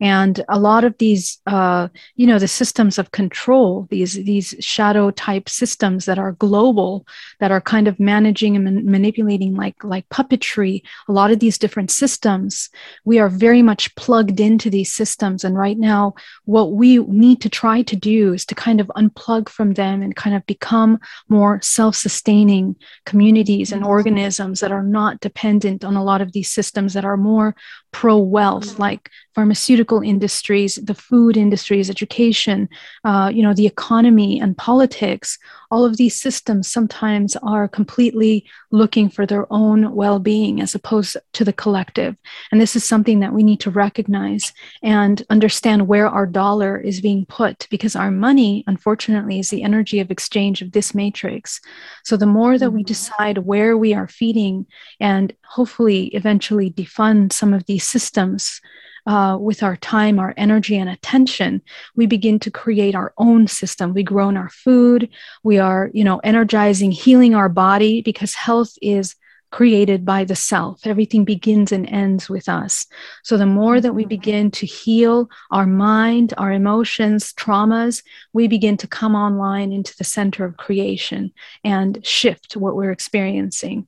and 0.00 0.44
a 0.48 0.58
lot 0.58 0.84
of 0.84 0.96
these 0.98 1.40
uh, 1.46 1.88
you 2.14 2.26
know 2.26 2.38
the 2.38 2.48
systems 2.48 2.98
of 2.98 3.10
control 3.10 3.88
these 3.90 4.14
these 4.14 4.54
shadow 4.60 5.10
type 5.10 5.48
systems 5.48 6.04
that 6.04 6.18
are 6.18 6.32
global 6.32 7.04
that 7.40 7.50
are 7.50 7.60
kind 7.60 7.88
of 7.88 7.98
managing 7.98 8.54
and 8.54 8.64
man- 8.64 8.90
manipulating 8.90 9.23
like 9.30 9.82
like 9.84 10.08
puppetry 10.08 10.82
a 11.08 11.12
lot 11.12 11.30
of 11.30 11.40
these 11.40 11.58
different 11.58 11.90
systems 11.90 12.70
we 13.04 13.18
are 13.18 13.28
very 13.28 13.62
much 13.62 13.94
plugged 13.96 14.40
into 14.40 14.70
these 14.70 14.92
systems 14.92 15.44
and 15.44 15.56
right 15.56 15.78
now 15.78 16.14
what 16.44 16.72
we 16.72 16.98
need 16.98 17.40
to 17.40 17.48
try 17.48 17.82
to 17.82 17.96
do 17.96 18.32
is 18.32 18.44
to 18.44 18.54
kind 18.54 18.80
of 18.80 18.90
unplug 18.96 19.48
from 19.48 19.74
them 19.74 20.02
and 20.02 20.16
kind 20.16 20.36
of 20.36 20.44
become 20.46 20.98
more 21.28 21.60
self-sustaining 21.62 22.76
communities 23.06 23.72
and 23.72 23.84
organisms 23.84 24.60
that 24.60 24.72
are 24.72 24.82
not 24.82 25.20
dependent 25.20 25.84
on 25.84 25.96
a 25.96 26.04
lot 26.04 26.20
of 26.20 26.32
these 26.32 26.50
systems 26.50 26.94
that 26.94 27.04
are 27.04 27.16
more 27.16 27.54
pro 27.94 28.18
wealth, 28.18 28.78
like 28.78 29.08
pharmaceutical 29.34 30.00
industries, 30.02 30.74
the 30.82 30.94
food 30.94 31.36
industries, 31.36 31.88
education, 31.88 32.68
uh, 33.04 33.30
you 33.32 33.42
know, 33.42 33.54
the 33.54 33.66
economy 33.66 34.40
and 34.40 34.58
politics. 34.58 35.38
All 35.74 35.84
of 35.84 35.96
these 35.96 36.14
systems 36.14 36.68
sometimes 36.68 37.34
are 37.42 37.66
completely 37.66 38.44
looking 38.70 39.08
for 39.08 39.26
their 39.26 39.52
own 39.52 39.92
well 39.92 40.20
being 40.20 40.60
as 40.60 40.72
opposed 40.72 41.16
to 41.32 41.44
the 41.44 41.52
collective. 41.52 42.14
And 42.52 42.60
this 42.60 42.76
is 42.76 42.84
something 42.84 43.18
that 43.18 43.32
we 43.32 43.42
need 43.42 43.58
to 43.60 43.72
recognize 43.72 44.52
and 44.84 45.20
understand 45.30 45.88
where 45.88 46.06
our 46.06 46.26
dollar 46.26 46.78
is 46.78 47.00
being 47.00 47.26
put 47.26 47.66
because 47.70 47.96
our 47.96 48.12
money, 48.12 48.62
unfortunately, 48.68 49.40
is 49.40 49.50
the 49.50 49.64
energy 49.64 49.98
of 49.98 50.12
exchange 50.12 50.62
of 50.62 50.70
this 50.70 50.94
matrix. 50.94 51.60
So 52.04 52.16
the 52.16 52.24
more 52.24 52.56
that 52.56 52.70
we 52.70 52.82
mm-hmm. 52.82 52.86
decide 52.86 53.38
where 53.38 53.76
we 53.76 53.94
are 53.94 54.06
feeding 54.06 54.66
and 55.00 55.34
hopefully 55.42 56.06
eventually 56.14 56.70
defund 56.70 57.32
some 57.32 57.52
of 57.52 57.66
these 57.66 57.82
systems 57.84 58.60
uh, 59.06 59.36
with 59.40 59.62
our 59.62 59.76
time, 59.76 60.18
our 60.18 60.34
energy, 60.36 60.76
and 60.76 60.88
attention, 60.88 61.62
we 61.94 62.06
begin 62.06 62.38
to 62.40 62.50
create 62.50 62.94
our 62.94 63.12
own 63.18 63.46
system. 63.46 63.92
We 63.92 64.02
grow 64.02 64.28
in 64.28 64.36
our 64.36 64.50
food. 64.50 65.08
We 65.42 65.58
are, 65.58 65.90
you 65.92 66.04
know, 66.04 66.18
energizing, 66.18 66.90
healing 66.90 67.34
our 67.34 67.48
body 67.48 68.02
because 68.02 68.34
health 68.34 68.72
is 68.80 69.14
created 69.54 70.04
by 70.04 70.24
the 70.24 70.34
self. 70.34 70.84
Everything 70.84 71.24
begins 71.24 71.70
and 71.70 71.88
ends 71.88 72.28
with 72.28 72.48
us. 72.48 72.86
So 73.22 73.36
the 73.36 73.46
more 73.46 73.80
that 73.80 73.92
we 73.92 74.02
mm-hmm. 74.02 74.08
begin 74.08 74.50
to 74.50 74.66
heal 74.66 75.30
our 75.52 75.64
mind, 75.64 76.34
our 76.36 76.50
emotions, 76.50 77.32
traumas, 77.34 78.02
we 78.32 78.48
begin 78.48 78.76
to 78.78 78.88
come 78.88 79.14
online 79.14 79.72
into 79.72 79.96
the 79.96 80.02
center 80.02 80.44
of 80.44 80.56
creation 80.56 81.32
and 81.62 82.04
shift 82.04 82.56
what 82.56 82.74
we're 82.74 82.90
experiencing. 82.90 83.86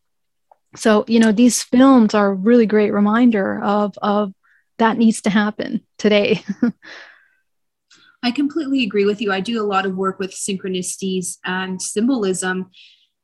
So, 0.77 1.05
you 1.09 1.19
know, 1.19 1.33
these 1.33 1.65
films 1.65 2.15
are 2.15 2.29
a 2.29 2.35
really 2.35 2.67
great 2.67 2.93
reminder 2.93 3.61
of, 3.61 3.99
of 4.01 4.33
that 4.79 4.99
needs 4.99 5.21
to 5.23 5.31
happen 5.31 5.83
today. 5.99 6.43
I 8.23 8.31
completely 8.31 8.83
agree 8.83 9.05
with 9.05 9.21
you. 9.21 9.33
I 9.33 9.41
do 9.41 9.63
a 9.63 9.67
lot 9.67 9.87
of 9.87 9.97
work 9.97 10.19
with 10.19 10.33
synchronicities 10.33 11.37
and 11.45 11.81
symbolism 11.81 12.71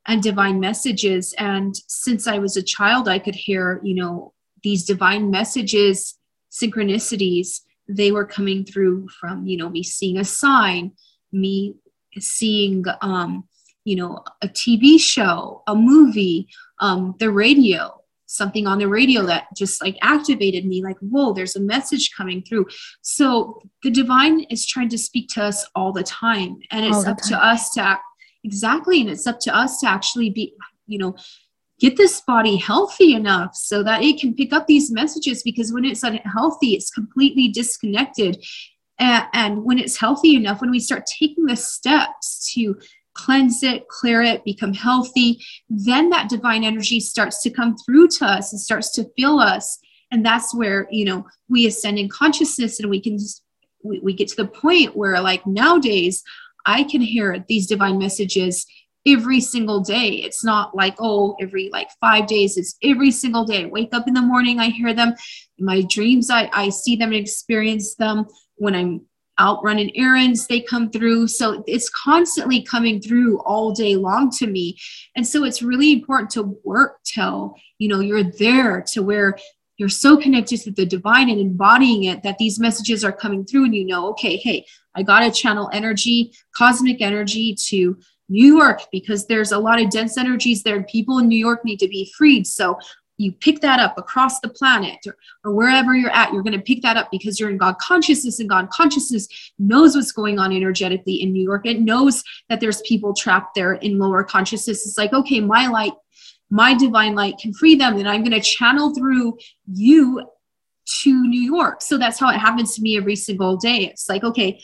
and 0.06 0.22
divine 0.22 0.60
messages. 0.60 1.34
And 1.38 1.74
since 1.88 2.26
I 2.26 2.38
was 2.38 2.56
a 2.56 2.62
child, 2.62 3.08
I 3.08 3.18
could 3.18 3.34
hear, 3.34 3.80
you 3.82 3.94
know, 3.94 4.32
these 4.62 4.84
divine 4.84 5.30
messages, 5.30 6.18
synchronicities, 6.50 7.60
they 7.88 8.12
were 8.12 8.24
coming 8.24 8.64
through 8.64 9.08
from, 9.20 9.46
you 9.46 9.56
know, 9.56 9.68
me 9.68 9.82
seeing 9.82 10.18
a 10.18 10.24
sign, 10.24 10.92
me 11.32 11.74
seeing, 12.18 12.84
um, 13.00 13.44
you 13.84 13.96
know, 13.96 14.22
a 14.40 14.48
TV 14.48 15.00
show, 15.00 15.62
a 15.66 15.74
movie, 15.74 16.48
um, 16.78 17.14
the 17.18 17.30
radio 17.30 18.01
something 18.32 18.66
on 18.66 18.78
the 18.78 18.88
radio 18.88 19.22
that 19.22 19.46
just 19.54 19.82
like 19.82 19.96
activated 20.00 20.64
me 20.64 20.82
like 20.82 20.98
whoa 21.00 21.32
there's 21.32 21.56
a 21.56 21.60
message 21.60 22.10
coming 22.16 22.42
through 22.42 22.66
so 23.02 23.60
the 23.82 23.90
divine 23.90 24.40
is 24.44 24.66
trying 24.66 24.88
to 24.88 24.98
speak 24.98 25.28
to 25.28 25.42
us 25.42 25.66
all 25.74 25.92
the 25.92 26.02
time 26.02 26.58
and 26.70 26.84
it's 26.84 27.04
up 27.06 27.18
time. 27.18 27.28
to 27.28 27.44
us 27.44 27.70
to 27.70 27.82
act 27.82 28.02
exactly 28.44 29.00
and 29.00 29.10
it's 29.10 29.26
up 29.26 29.38
to 29.38 29.54
us 29.54 29.80
to 29.80 29.88
actually 29.88 30.30
be 30.30 30.54
you 30.86 30.98
know 30.98 31.14
get 31.78 31.96
this 31.96 32.20
body 32.22 32.56
healthy 32.56 33.14
enough 33.14 33.54
so 33.54 33.82
that 33.82 34.02
it 34.02 34.20
can 34.20 34.34
pick 34.34 34.52
up 34.52 34.66
these 34.66 34.90
messages 34.90 35.42
because 35.42 35.72
when 35.72 35.84
it's 35.84 36.02
unhealthy 36.02 36.74
it's 36.74 36.90
completely 36.90 37.48
disconnected 37.48 38.42
and, 38.98 39.26
and 39.34 39.64
when 39.64 39.78
it's 39.78 39.98
healthy 39.98 40.36
enough 40.36 40.60
when 40.60 40.70
we 40.70 40.80
start 40.80 41.04
taking 41.06 41.44
the 41.44 41.56
steps 41.56 42.52
to 42.54 42.76
cleanse 43.14 43.62
it, 43.62 43.88
clear 43.88 44.22
it, 44.22 44.44
become 44.44 44.72
healthy, 44.72 45.40
then 45.68 46.10
that 46.10 46.28
divine 46.28 46.64
energy 46.64 47.00
starts 47.00 47.42
to 47.42 47.50
come 47.50 47.76
through 47.76 48.08
to 48.08 48.24
us 48.24 48.52
and 48.52 48.60
starts 48.60 48.90
to 48.92 49.10
fill 49.16 49.38
us. 49.38 49.78
And 50.10 50.24
that's 50.24 50.54
where, 50.54 50.86
you 50.90 51.04
know, 51.04 51.26
we 51.48 51.66
ascend 51.66 51.98
in 51.98 52.08
consciousness 52.08 52.80
and 52.80 52.90
we 52.90 53.00
can 53.00 53.18
just, 53.18 53.42
we, 53.82 54.00
we 54.00 54.12
get 54.12 54.28
to 54.28 54.36
the 54.36 54.46
point 54.46 54.96
where, 54.96 55.20
like 55.20 55.46
nowadays, 55.46 56.22
I 56.66 56.84
can 56.84 57.00
hear 57.00 57.44
these 57.48 57.66
divine 57.66 57.98
messages 57.98 58.66
every 59.06 59.40
single 59.40 59.80
day. 59.80 60.10
It's 60.10 60.44
not 60.44 60.76
like, 60.76 60.94
oh, 61.00 61.36
every 61.40 61.70
like 61.72 61.88
five 62.00 62.26
days, 62.26 62.56
it's 62.56 62.76
every 62.82 63.10
single 63.10 63.44
day. 63.44 63.64
I 63.64 63.66
wake 63.66 63.92
up 63.92 64.06
in 64.06 64.14
the 64.14 64.22
morning, 64.22 64.60
I 64.60 64.68
hear 64.68 64.94
them. 64.94 65.14
In 65.58 65.64
my 65.64 65.82
dreams, 65.82 66.30
I, 66.30 66.48
I 66.52 66.68
see 66.68 66.94
them 66.96 67.12
and 67.12 67.20
experience 67.20 67.94
them. 67.96 68.26
When 68.56 68.74
I'm 68.74 69.06
out 69.38 69.62
running 69.64 69.96
errands 69.96 70.46
they 70.46 70.60
come 70.60 70.90
through 70.90 71.26
so 71.26 71.62
it's 71.66 71.88
constantly 71.90 72.62
coming 72.62 73.00
through 73.00 73.40
all 73.40 73.72
day 73.72 73.96
long 73.96 74.30
to 74.30 74.46
me 74.46 74.76
and 75.16 75.26
so 75.26 75.44
it's 75.44 75.62
really 75.62 75.92
important 75.92 76.30
to 76.30 76.58
work 76.64 76.98
till 77.04 77.54
you 77.78 77.88
know 77.88 78.00
you're 78.00 78.24
there 78.38 78.82
to 78.82 79.02
where 79.02 79.36
you're 79.78 79.88
so 79.88 80.16
connected 80.16 80.60
to 80.60 80.70
the 80.70 80.86
divine 80.86 81.30
and 81.30 81.40
embodying 81.40 82.04
it 82.04 82.22
that 82.22 82.38
these 82.38 82.60
messages 82.60 83.04
are 83.04 83.12
coming 83.12 83.44
through 83.44 83.64
and 83.64 83.74
you 83.74 83.86
know 83.86 84.08
okay 84.08 84.36
hey 84.36 84.64
i 84.94 85.02
got 85.02 85.20
to 85.20 85.30
channel 85.30 85.70
energy 85.72 86.32
cosmic 86.54 87.00
energy 87.00 87.54
to 87.54 87.96
New 88.28 88.56
York 88.56 88.80
because 88.90 89.26
there's 89.26 89.52
a 89.52 89.58
lot 89.58 89.80
of 89.80 89.90
dense 89.90 90.16
energies 90.16 90.62
there 90.62 90.76
and 90.76 90.86
people 90.86 91.18
in 91.18 91.28
New 91.28 91.38
York 91.38 91.64
need 91.66 91.78
to 91.78 91.88
be 91.88 92.10
freed. 92.16 92.46
So 92.46 92.78
you 93.22 93.32
pick 93.32 93.60
that 93.60 93.78
up 93.78 93.96
across 93.96 94.40
the 94.40 94.48
planet 94.48 94.98
or, 95.06 95.16
or 95.44 95.54
wherever 95.54 95.94
you're 95.94 96.10
at, 96.10 96.32
you're 96.32 96.42
going 96.42 96.58
to 96.58 96.60
pick 96.60 96.82
that 96.82 96.96
up 96.96 97.10
because 97.10 97.38
you're 97.38 97.50
in 97.50 97.58
God 97.58 97.78
consciousness, 97.78 98.40
and 98.40 98.48
God 98.48 98.70
consciousness 98.70 99.28
knows 99.58 99.94
what's 99.94 100.12
going 100.12 100.38
on 100.38 100.52
energetically 100.52 101.22
in 101.22 101.32
New 101.32 101.42
York. 101.42 101.66
It 101.66 101.80
knows 101.80 102.22
that 102.48 102.60
there's 102.60 102.82
people 102.82 103.14
trapped 103.14 103.54
there 103.54 103.74
in 103.74 103.98
lower 103.98 104.24
consciousness. 104.24 104.86
It's 104.86 104.98
like, 104.98 105.12
okay, 105.12 105.40
my 105.40 105.68
light, 105.68 105.92
my 106.50 106.74
divine 106.74 107.14
light 107.14 107.38
can 107.38 107.52
free 107.54 107.76
them, 107.76 107.96
and 107.98 108.08
I'm 108.08 108.22
going 108.22 108.32
to 108.32 108.40
channel 108.40 108.94
through 108.94 109.38
you 109.72 110.26
to 111.02 111.28
New 111.28 111.40
York. 111.40 111.80
So 111.80 111.96
that's 111.96 112.18
how 112.18 112.28
it 112.30 112.38
happens 112.38 112.74
to 112.74 112.82
me 112.82 112.96
every 112.96 113.16
single 113.16 113.56
day. 113.56 113.86
It's 113.86 114.08
like, 114.08 114.24
okay, 114.24 114.60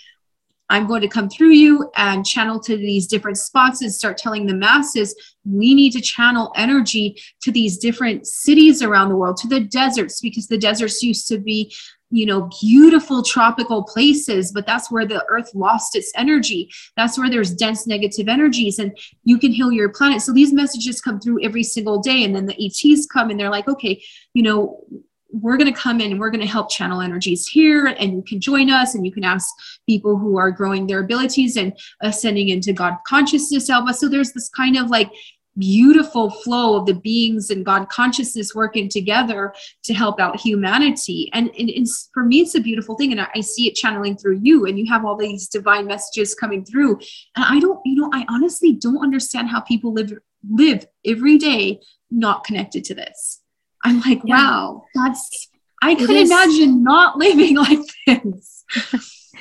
I'm 0.71 0.87
going 0.87 1.01
to 1.01 1.09
come 1.09 1.29
through 1.29 1.53
you 1.53 1.91
and 1.97 2.27
channel 2.27 2.61
to 2.61 2.77
these 2.77 3.07
different 3.07 3.39
spots 3.39 3.81
and 3.83 3.93
start 3.93 4.19
telling 4.19 4.47
the 4.47 4.55
masses 4.55 5.15
we 5.45 5.75
need 5.75 5.93
to 5.93 6.01
channel 6.01 6.53
energy 6.57 7.17
to 7.43 7.51
these 7.51 7.79
different 7.79 8.27
cities 8.27 8.83
around 8.83 9.09
the 9.09 9.17
world, 9.17 9.39
to 9.39 9.49
the 9.49 9.61
deserts, 9.61 10.21
because 10.21 10.49
the 10.49 10.59
deserts 10.59 11.03
used 11.03 11.27
to 11.29 11.39
be, 11.39 11.75
you 12.11 12.27
know, 12.27 12.49
beautiful 12.61 13.23
tropical 13.23 13.83
places, 13.83 14.53
but 14.53 14.67
that's 14.67 14.91
where 14.91 15.07
the 15.07 15.25
earth 15.29 15.51
lost 15.55 15.97
its 15.97 16.13
energy. 16.17 16.71
That's 16.97 17.19
where 17.19 17.31
there's 17.31 17.55
dense 17.55 17.87
negative 17.87 18.29
energies, 18.29 18.79
and 18.79 18.97
you 19.25 19.39
can 19.39 19.53
heal 19.53 19.73
your 19.73 19.89
planet. 19.91 20.23
So 20.23 20.33
these 20.33 20.53
messages 20.53 21.01
come 21.01 21.21
through 21.21 21.43
every 21.43 21.63
single 21.63 22.01
day, 22.01 22.25
and 22.25 22.35
then 22.35 22.47
the 22.47 22.67
ETs 22.67 23.07
come 23.07 23.31
and 23.31 23.39
they're 23.39 23.51
like, 23.51 23.69
okay, 23.69 24.03
you 24.35 24.43
know, 24.43 24.85
we're 25.31 25.57
going 25.57 25.73
to 25.73 25.79
come 25.79 26.01
in 26.01 26.11
and 26.11 26.21
we're 26.21 26.31
going 26.31 26.41
to 26.41 26.47
help 26.47 26.71
channel 26.71 27.01
energies 27.01 27.47
here 27.47 27.87
and 27.87 28.13
you 28.13 28.23
can 28.23 28.41
join 28.41 28.71
us 28.71 28.95
and 28.95 29.05
you 29.05 29.13
can 29.13 29.25
ask 29.25 29.55
people 29.87 30.17
who 30.17 30.39
are 30.39 30.51
growing 30.51 30.87
their 30.87 31.01
abilities 31.01 31.57
and 31.57 31.77
ascending 32.03 32.49
into 32.49 32.73
god 32.73 32.97
consciousness 33.07 33.69
alba 33.69 33.93
so 33.93 34.09
there's 34.09 34.33
this 34.33 34.49
kind 34.49 34.77
of 34.77 34.89
like 34.89 35.11
beautiful 35.59 36.31
flow 36.31 36.77
of 36.77 36.87
the 36.87 36.95
beings 36.95 37.51
and 37.51 37.67
god 37.67 37.89
consciousness 37.89 38.55
working 38.55 38.89
together 38.89 39.53
to 39.83 39.93
help 39.93 40.21
out 40.21 40.39
humanity. 40.39 41.29
And, 41.33 41.49
and 41.59 41.69
it's 41.69 42.11
for 42.15 42.25
me 42.25 42.41
it's 42.41 42.55
a 42.55 42.61
beautiful 42.61 42.97
thing 42.97 43.11
and 43.11 43.21
I, 43.21 43.29
I 43.35 43.41
see 43.41 43.67
it 43.67 43.75
channeling 43.75 44.17
through 44.17 44.39
you 44.41 44.67
and 44.67 44.79
you 44.79 44.87
have 44.87 45.05
all 45.05 45.17
these 45.17 45.49
divine 45.49 45.87
messages 45.87 46.35
coming 46.35 46.65
through. 46.65 47.01
And 47.37 47.45
i 47.45 47.59
don't 47.59 47.81
you 47.85 47.97
know 47.97 48.11
i 48.13 48.25
honestly 48.29 48.73
don't 48.73 49.03
understand 49.03 49.49
how 49.49 49.61
people 49.61 49.93
live 49.93 50.13
live 50.49 50.87
every 51.05 51.39
day 51.39 51.81
not 52.11 52.45
connected 52.45 52.85
to 52.85 52.95
this 52.95 53.41
I'm 53.89 54.01
like, 54.01 54.21
yeah. 54.25 54.37
wow, 54.37 54.85
that's, 54.95 55.49
I 55.83 55.95
could 55.95 56.11
imagine 56.11 56.83
not 56.83 57.17
living 57.25 57.57
like 57.57 57.81
this. 58.07 58.65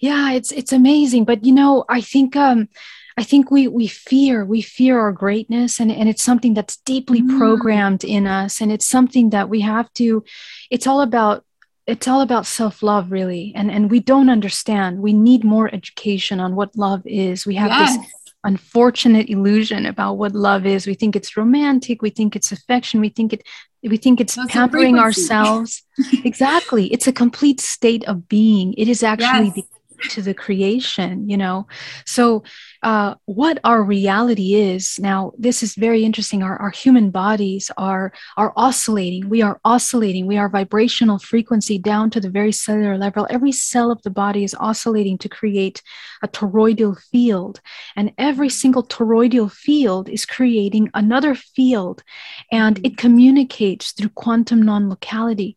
yeah, 0.00 0.32
it's, 0.32 0.52
it's 0.52 0.72
amazing. 0.72 1.24
But, 1.24 1.44
you 1.44 1.52
know, 1.52 1.84
I 1.88 2.00
think, 2.00 2.36
um, 2.36 2.68
I 3.18 3.22
think 3.22 3.50
we 3.50 3.66
we 3.66 3.86
fear 3.86 4.44
we 4.44 4.60
fear 4.60 5.00
our 5.00 5.12
greatness 5.12 5.80
and, 5.80 5.90
and 5.90 6.06
it's 6.08 6.22
something 6.22 6.52
that's 6.52 6.76
deeply 6.76 7.22
mm. 7.22 7.38
programmed 7.38 8.04
in 8.04 8.26
us 8.26 8.60
and 8.60 8.70
it's 8.70 8.86
something 8.86 9.30
that 9.30 9.48
we 9.48 9.62
have 9.62 9.90
to 9.94 10.22
it's 10.70 10.86
all 10.86 11.00
about 11.00 11.42
it's 11.86 12.06
all 12.06 12.20
about 12.20 12.44
self-love 12.44 13.10
really 13.10 13.54
and 13.56 13.70
and 13.70 13.90
we 13.90 14.00
don't 14.00 14.28
understand 14.28 15.00
we 15.00 15.14
need 15.14 15.44
more 15.44 15.74
education 15.74 16.40
on 16.40 16.54
what 16.54 16.76
love 16.76 17.00
is 17.06 17.46
we 17.46 17.54
have 17.54 17.70
yes. 17.70 17.96
this 17.96 18.06
unfortunate 18.46 19.28
illusion 19.28 19.86
about 19.86 20.14
what 20.14 20.32
love 20.32 20.64
is. 20.64 20.86
We 20.86 20.94
think 20.94 21.16
it's 21.16 21.36
romantic, 21.36 22.02
we 22.02 22.10
think 22.10 22.36
it's 22.36 22.52
affection, 22.52 23.00
we 23.00 23.08
think 23.10 23.32
it 23.32 23.42
we 23.82 23.96
think 23.96 24.20
it's 24.20 24.34
That's 24.34 24.50
pampering 24.50 24.98
ourselves. 24.98 25.82
exactly. 26.24 26.86
It's 26.92 27.06
a 27.06 27.12
complete 27.12 27.60
state 27.60 28.04
of 28.08 28.28
being. 28.28 28.74
It 28.74 28.88
is 28.88 29.02
actually 29.02 29.46
yes. 29.46 29.54
the 29.54 29.64
to 30.10 30.20
the 30.20 30.34
creation 30.34 31.26
you 31.26 31.38
know 31.38 31.66
so 32.04 32.42
uh, 32.86 33.16
what 33.24 33.58
our 33.64 33.82
reality 33.82 34.54
is. 34.54 35.00
Now 35.00 35.32
this 35.36 35.64
is 35.64 35.74
very 35.74 36.04
interesting. 36.04 36.44
Our, 36.44 36.56
our 36.58 36.70
human 36.70 37.10
bodies 37.10 37.68
are 37.76 38.12
are 38.36 38.52
oscillating. 38.54 39.28
We 39.28 39.42
are 39.42 39.58
oscillating. 39.64 40.28
We 40.28 40.38
are 40.38 40.48
vibrational 40.48 41.18
frequency 41.18 41.78
down 41.78 42.10
to 42.10 42.20
the 42.20 42.30
very 42.30 42.52
cellular 42.52 42.96
level. 42.96 43.26
Every 43.28 43.50
cell 43.50 43.90
of 43.90 44.00
the 44.02 44.10
body 44.10 44.44
is 44.44 44.54
oscillating 44.60 45.18
to 45.18 45.28
create 45.28 45.82
a 46.22 46.28
toroidal 46.28 46.96
field. 47.10 47.60
And 47.96 48.12
every 48.18 48.48
single 48.48 48.84
toroidal 48.84 49.50
field 49.50 50.08
is 50.08 50.24
creating 50.24 50.88
another 50.94 51.34
field. 51.34 52.04
And 52.52 52.78
it 52.86 52.96
communicates 52.96 53.90
through 53.90 54.10
quantum 54.10 54.62
non-locality. 54.62 55.56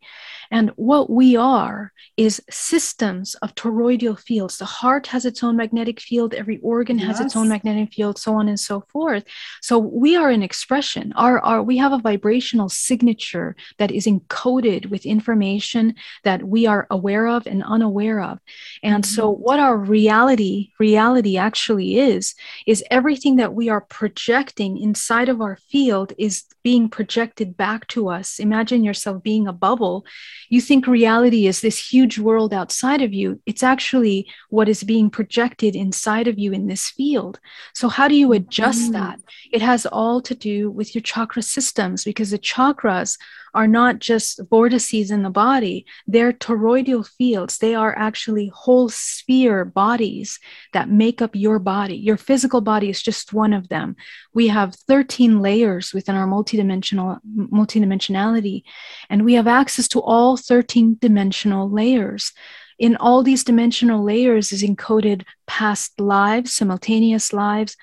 And 0.50 0.70
what 0.74 1.08
we 1.08 1.36
are 1.36 1.92
is 2.16 2.42
systems 2.50 3.36
of 3.36 3.54
toroidal 3.54 4.18
fields. 4.18 4.58
The 4.58 4.64
heart 4.64 5.06
has 5.06 5.24
its 5.24 5.44
own 5.44 5.56
magnetic 5.56 6.00
field, 6.00 6.34
every 6.34 6.58
organ 6.58 6.98
has 6.98 7.19
has 7.20 7.26
its 7.26 7.36
own 7.36 7.48
magnetic 7.48 7.92
field 7.92 8.18
so 8.18 8.34
on 8.34 8.48
and 8.48 8.58
so 8.58 8.80
forth. 8.88 9.24
So 9.60 9.78
we 9.78 10.16
are 10.16 10.30
an 10.30 10.42
expression. 10.42 11.12
Our, 11.16 11.40
our 11.40 11.62
we 11.62 11.76
have 11.78 11.92
a 11.92 11.98
vibrational 11.98 12.68
signature 12.68 13.56
that 13.78 13.90
is 13.90 14.06
encoded 14.06 14.90
with 14.90 15.06
information 15.06 15.94
that 16.24 16.42
we 16.42 16.66
are 16.66 16.86
aware 16.90 17.26
of 17.26 17.46
and 17.46 17.62
unaware 17.64 18.20
of. 18.20 18.38
And 18.82 19.04
mm-hmm. 19.04 19.14
so 19.14 19.30
what 19.30 19.58
our 19.60 19.76
reality 19.76 20.70
reality 20.78 21.36
actually 21.36 21.98
is 21.98 22.34
is 22.66 22.84
everything 22.90 23.36
that 23.36 23.54
we 23.54 23.68
are 23.68 23.80
projecting 23.80 24.78
inside 24.78 25.28
of 25.28 25.40
our 25.40 25.56
field 25.56 26.12
is 26.18 26.44
being 26.62 26.88
projected 26.88 27.56
back 27.56 27.86
to 27.88 28.08
us. 28.08 28.38
Imagine 28.38 28.84
yourself 28.84 29.22
being 29.22 29.46
a 29.46 29.52
bubble. 29.52 30.04
You 30.48 30.60
think 30.60 30.86
reality 30.86 31.46
is 31.46 31.60
this 31.60 31.92
huge 31.92 32.18
world 32.18 32.52
outside 32.52 33.02
of 33.02 33.12
you. 33.12 33.40
It's 33.46 33.62
actually 33.62 34.28
what 34.48 34.68
is 34.68 34.84
being 34.84 35.10
projected 35.10 35.74
inside 35.74 36.28
of 36.28 36.38
you 36.38 36.52
in 36.52 36.66
this 36.66 36.90
field. 36.90 37.40
So 37.74 37.88
how 37.88 38.08
do 38.08 38.14
you 38.14 38.32
adjust 38.32 38.90
mm. 38.90 38.92
that? 38.92 39.20
It 39.52 39.62
has 39.62 39.86
all 39.86 40.20
to 40.22 40.34
do 40.34 40.70
with 40.70 40.94
your 40.94 41.02
chakra 41.02 41.42
systems 41.42 42.04
because 42.04 42.30
the 42.30 42.38
chakras 42.38 43.18
are 43.54 43.66
not 43.66 43.98
just 43.98 44.40
vortices 44.48 45.10
in 45.10 45.22
the 45.22 45.30
body, 45.30 45.86
they're 46.06 46.32
toroidal 46.32 47.06
fields. 47.06 47.58
They 47.58 47.74
are 47.74 47.96
actually 47.96 48.50
whole 48.54 48.88
sphere 48.88 49.64
bodies 49.64 50.38
that 50.72 50.90
make 50.90 51.20
up 51.22 51.34
your 51.34 51.58
body. 51.58 51.96
Your 51.96 52.16
physical 52.16 52.60
body 52.60 52.90
is 52.90 53.02
just 53.02 53.32
one 53.32 53.52
of 53.52 53.68
them. 53.68 53.96
We 54.32 54.48
have 54.48 54.74
13 54.86 55.40
layers 55.40 55.92
within 55.92 56.14
our 56.14 56.26
multidimensional 56.26 57.18
multidimensionality, 57.36 58.62
and 59.08 59.24
we 59.24 59.34
have 59.34 59.46
access 59.46 59.88
to 59.88 60.00
all 60.00 60.36
13 60.36 60.98
dimensional 61.00 61.70
layers 61.70 62.32
in 62.80 62.96
all 62.96 63.22
these 63.22 63.44
dimensional 63.44 64.02
layers 64.02 64.52
is 64.52 64.62
encoded 64.62 65.24
past 65.46 66.00
lives, 66.00 66.52
simultaneous 66.52 67.30
lives, 67.30 67.76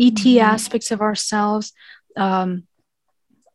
ET 0.00 0.14
mm-hmm. 0.14 0.40
aspects 0.40 0.92
of 0.92 1.00
ourselves, 1.00 1.72
um, 2.16 2.62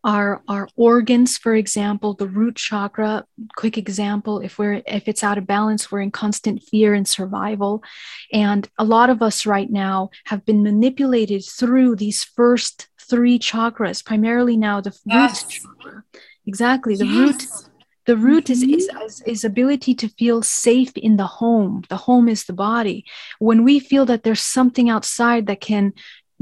our 0.03 0.41
our 0.47 0.67
organs 0.77 1.37
for 1.37 1.53
example 1.53 2.13
the 2.13 2.27
root 2.27 2.55
chakra 2.55 3.25
quick 3.57 3.77
example 3.77 4.39
if 4.39 4.57
we're 4.57 4.81
if 4.87 5.07
it's 5.07 5.23
out 5.23 5.37
of 5.37 5.45
balance 5.45 5.91
we're 5.91 5.99
in 5.99 6.11
constant 6.11 6.63
fear 6.63 6.93
and 6.93 7.07
survival 7.07 7.83
and 8.31 8.69
a 8.77 8.83
lot 8.83 9.09
of 9.09 9.21
us 9.21 9.45
right 9.45 9.69
now 9.69 10.09
have 10.25 10.45
been 10.45 10.63
manipulated 10.63 11.43
through 11.43 11.95
these 11.95 12.23
first 12.23 12.87
three 13.09 13.37
chakras 13.37 14.03
primarily 14.03 14.55
now 14.55 14.79
the 14.79 14.97
yes. 15.05 15.43
root 15.43 15.51
chakra 15.51 16.03
exactly 16.45 16.95
the 16.95 17.05
yes. 17.05 17.15
root 17.17 17.69
the 18.09 18.17
root 18.17 18.45
mm-hmm. 18.45 18.73
is, 18.73 18.89
is 19.05 19.21
is 19.27 19.43
ability 19.43 19.93
to 19.93 20.07
feel 20.09 20.41
safe 20.41 20.95
in 20.97 21.17
the 21.17 21.27
home 21.27 21.83
the 21.89 21.97
home 21.97 22.27
is 22.27 22.45
the 22.45 22.53
body 22.53 23.05
when 23.37 23.63
we 23.63 23.79
feel 23.79 24.05
that 24.05 24.23
there's 24.23 24.41
something 24.41 24.89
outside 24.89 25.45
that 25.45 25.61
can 25.61 25.93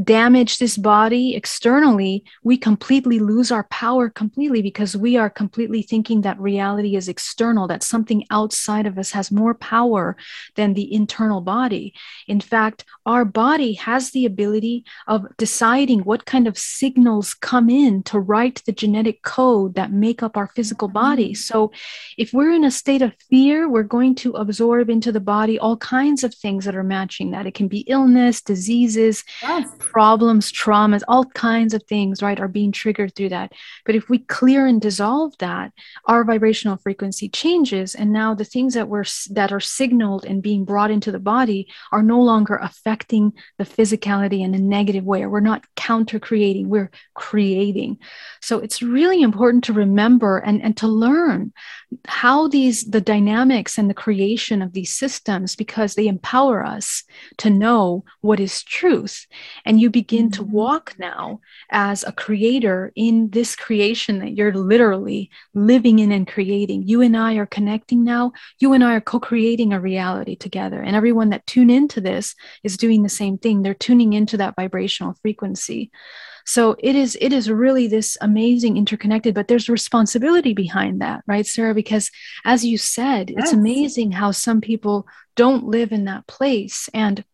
damage 0.04 0.60
this 0.60 0.78
body 0.78 1.36
externally, 1.36 2.24
we 2.43 2.56
completely 2.56 3.20
lose 3.20 3.52
our 3.52 3.64
power 3.66 4.10
completely 4.10 4.62
because 4.62 4.95
we 4.95 5.18
are 5.18 5.30
completely 5.30 5.82
thinking 5.82 6.22
that 6.22 6.39
reality 6.39 6.95
is 6.95 7.10
external, 7.10 7.68
that 7.68 7.82
something 7.82 8.24
outside 8.30 8.86
of 8.86 8.98
us 8.98 9.12
has 9.12 9.32
more 9.32 9.56
power 9.56 10.16
than 10.56 10.74
the 10.74 10.93
internal 10.93 11.41
body. 11.41 11.93
In 12.28 12.39
fact, 12.39 12.86
our 13.06 13.26
body 13.26 13.74
has 13.74 14.12
the 14.12 14.26
ability 14.26 14.86
of 15.08 15.26
deciding 15.38 16.02
what 16.02 16.26
kind 16.26 16.48
of 16.48 16.58
signals 16.58 17.34
come 17.34 17.70
in 17.70 18.04
to 18.04 18.20
write 18.20 18.62
the 18.66 18.72
genetic 18.72 19.24
code 19.24 19.74
that 19.76 19.91
make 19.91 20.22
up 20.22 20.38
our 20.38 20.48
physical 20.48 20.88
body. 20.88 21.32
Mm. 21.32 21.38
So 21.38 21.72
if 22.18 22.34
we're 22.34 22.52
in 22.52 22.64
a 22.64 22.72
state 22.72 23.02
of 23.02 23.16
fear, 23.30 23.68
we're 23.68 23.84
going 23.84 24.14
to 24.16 24.34
absorb 24.34 24.89
into 24.89 25.12
the 25.12 25.20
body 25.20 25.58
all 25.58 25.78
kinds 25.78 26.24
of 26.24 26.36
things 26.36 26.66
that 26.66 26.76
are 26.76 26.84
matching 26.84 27.32
that. 27.32 27.48
It 27.48 27.56
can 27.56 27.68
be 27.68 27.80
illness, 27.82 28.41
diseases. 28.41 29.24
Yes 29.41 29.68
problems, 29.92 30.52
traumas, 30.52 31.02
all 31.08 31.26
kinds 31.26 31.74
of 31.74 31.84
things, 31.84 32.22
right, 32.22 32.40
are 32.40 32.48
being 32.48 32.72
triggered 32.72 33.16
through 33.16 33.30
that. 33.30 33.54
But 33.86 33.96
if 33.96 34.10
we 34.10 34.20
clear 34.20 34.66
and 34.68 34.82
dissolve 34.82 35.38
that, 35.40 35.72
our 36.06 36.24
vibrational 36.24 36.78
frequency 36.78 37.30
changes. 37.30 37.96
And 37.96 38.12
now 38.12 38.34
the 38.34 38.46
things 38.46 38.74
that 38.74 38.90
were 38.90 39.06
that 39.32 39.52
are 39.52 39.60
signaled 39.60 40.26
and 40.26 40.44
being 40.44 40.66
brought 40.66 40.92
into 40.92 41.12
the 41.12 41.20
body 41.20 41.68
are 41.92 42.04
no 42.04 42.22
longer 42.22 42.56
affecting 42.56 43.34
the 43.58 43.66
physicality 43.66 44.44
in 44.44 44.54
a 44.54 44.60
negative 44.60 45.06
way, 45.06 45.24
or 45.24 45.30
we're 45.30 45.40
not 45.40 45.66
counter 45.76 46.20
creating, 46.20 46.70
we're 46.70 46.92
creating. 47.14 47.98
So 48.42 48.60
it's 48.60 48.82
really 48.82 49.22
important 49.22 49.64
to 49.66 49.74
remember 49.74 50.38
and, 50.38 50.62
and 50.62 50.76
to 50.78 50.88
learn 50.88 51.54
how 52.06 52.48
these 52.48 52.84
the 52.86 53.02
dynamics 53.02 53.78
and 53.78 53.90
the 53.90 53.94
creation 53.94 54.62
of 54.62 54.74
these 54.74 54.94
systems 54.94 55.56
because 55.56 55.96
they 55.96 56.08
empower 56.08 56.66
us 56.66 57.04
to 57.38 57.50
know 57.50 58.04
what 58.22 58.40
is 58.40 58.64
truth 58.64 59.26
and 59.66 59.76
you 59.80 59.89
begin 59.89 60.32
to 60.32 60.41
mm-hmm. 60.41 60.51
walk 60.51 60.95
now 60.97 61.39
as 61.71 62.03
a 62.03 62.11
creator 62.11 62.91
in 62.95 63.30
this 63.30 63.55
creation 63.55 64.19
that 64.19 64.36
you're 64.36 64.53
literally 64.53 65.30
living 65.53 65.99
in 65.99 66.11
and 66.11 66.28
creating 66.28 66.84
you 66.84 67.01
and 67.01 67.15
i 67.15 67.36
are 67.36 67.45
connecting 67.45 68.03
now 68.03 68.32
you 68.59 68.73
and 68.73 68.84
i 68.84 68.93
are 68.93 69.01
co-creating 69.01 69.73
a 69.73 69.80
reality 69.80 70.36
together 70.36 70.82
and 70.82 70.95
everyone 70.95 71.30
that 71.30 71.45
tune 71.47 71.69
into 71.69 72.01
this 72.01 72.36
is 72.63 72.78
doing 72.78 73.03
the 73.03 73.09
same 73.09 73.38
thing 73.38 73.61
they're 73.61 73.73
tuning 73.73 74.13
into 74.13 74.38
that 74.38 74.55
vibrational 74.55 75.15
frequency 75.21 75.91
so 76.47 76.78
it 76.80 76.95
is 76.95 77.17
it 77.19 77.34
is 77.34 77.51
really 77.51 77.88
this 77.88 78.17
amazing 78.21 78.78
interconnected, 78.78 79.36
but 79.36 79.49
there's 79.49 79.67
responsibility 79.67 80.53
behind 80.53 81.01
that, 81.01 81.21
right, 81.28 81.45
Sarah? 81.45 81.75
Because 81.75 82.09
as 82.45 82.63
you 82.63 82.78
said, 82.78 83.30
yes. 83.30 83.38
it's 83.38 83.51
amazing 83.51 84.13
how 84.13 84.32
some 84.32 84.61
people 84.61 85.07
don't 85.36 85.65
live 85.65 85.91
in 85.91 86.05
that 86.05 86.25
place. 86.25 86.89
And 86.93 87.25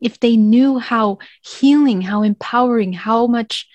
if 0.00 0.20
they 0.20 0.36
knew 0.36 0.78
how 0.78 1.18
healing, 1.42 2.00
how 2.00 2.22
empowering, 2.22 2.92
how 2.92 3.26
much 3.26 3.66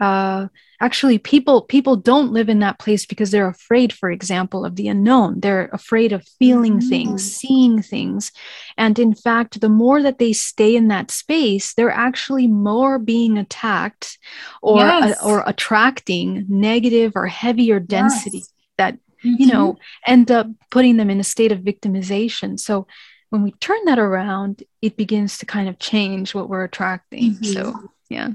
uh, 0.00 0.48
actually 0.82 1.16
people 1.16 1.62
people 1.62 1.94
don't 1.94 2.32
live 2.32 2.48
in 2.48 2.58
that 2.58 2.78
place 2.80 3.06
because 3.06 3.30
they're 3.30 3.46
afraid 3.46 3.92
for 3.92 4.10
example 4.10 4.64
of 4.64 4.74
the 4.74 4.88
unknown 4.88 5.38
they're 5.38 5.70
afraid 5.72 6.12
of 6.12 6.26
feeling 6.40 6.78
mm-hmm. 6.78 6.88
things 6.88 7.36
seeing 7.36 7.80
things 7.80 8.32
and 8.76 8.98
in 8.98 9.14
fact 9.14 9.60
the 9.60 9.68
more 9.68 10.02
that 10.02 10.18
they 10.18 10.32
stay 10.32 10.74
in 10.74 10.88
that 10.88 11.10
space 11.10 11.72
they're 11.74 11.90
actually 11.90 12.48
more 12.48 12.98
being 12.98 13.38
attacked 13.38 14.18
or 14.60 14.78
yes. 14.78 15.22
uh, 15.22 15.24
or 15.24 15.44
attracting 15.46 16.44
negative 16.48 17.12
or 17.14 17.28
heavier 17.28 17.78
density 17.78 18.38
yes. 18.38 18.52
that 18.76 18.94
mm-hmm. 19.24 19.34
you 19.38 19.46
know 19.46 19.76
end 20.04 20.32
up 20.32 20.48
putting 20.70 20.96
them 20.96 21.10
in 21.10 21.20
a 21.20 21.24
state 21.24 21.52
of 21.52 21.60
victimization 21.60 22.58
so 22.58 22.88
when 23.32 23.42
we 23.42 23.52
turn 23.52 23.84
that 23.86 23.98
around 23.98 24.62
it 24.82 24.96
begins 24.96 25.38
to 25.38 25.46
kind 25.46 25.68
of 25.68 25.78
change 25.78 26.34
what 26.34 26.48
we're 26.48 26.64
attracting 26.64 27.32
mm-hmm. 27.32 27.44
so 27.44 27.90
yeah 28.08 28.28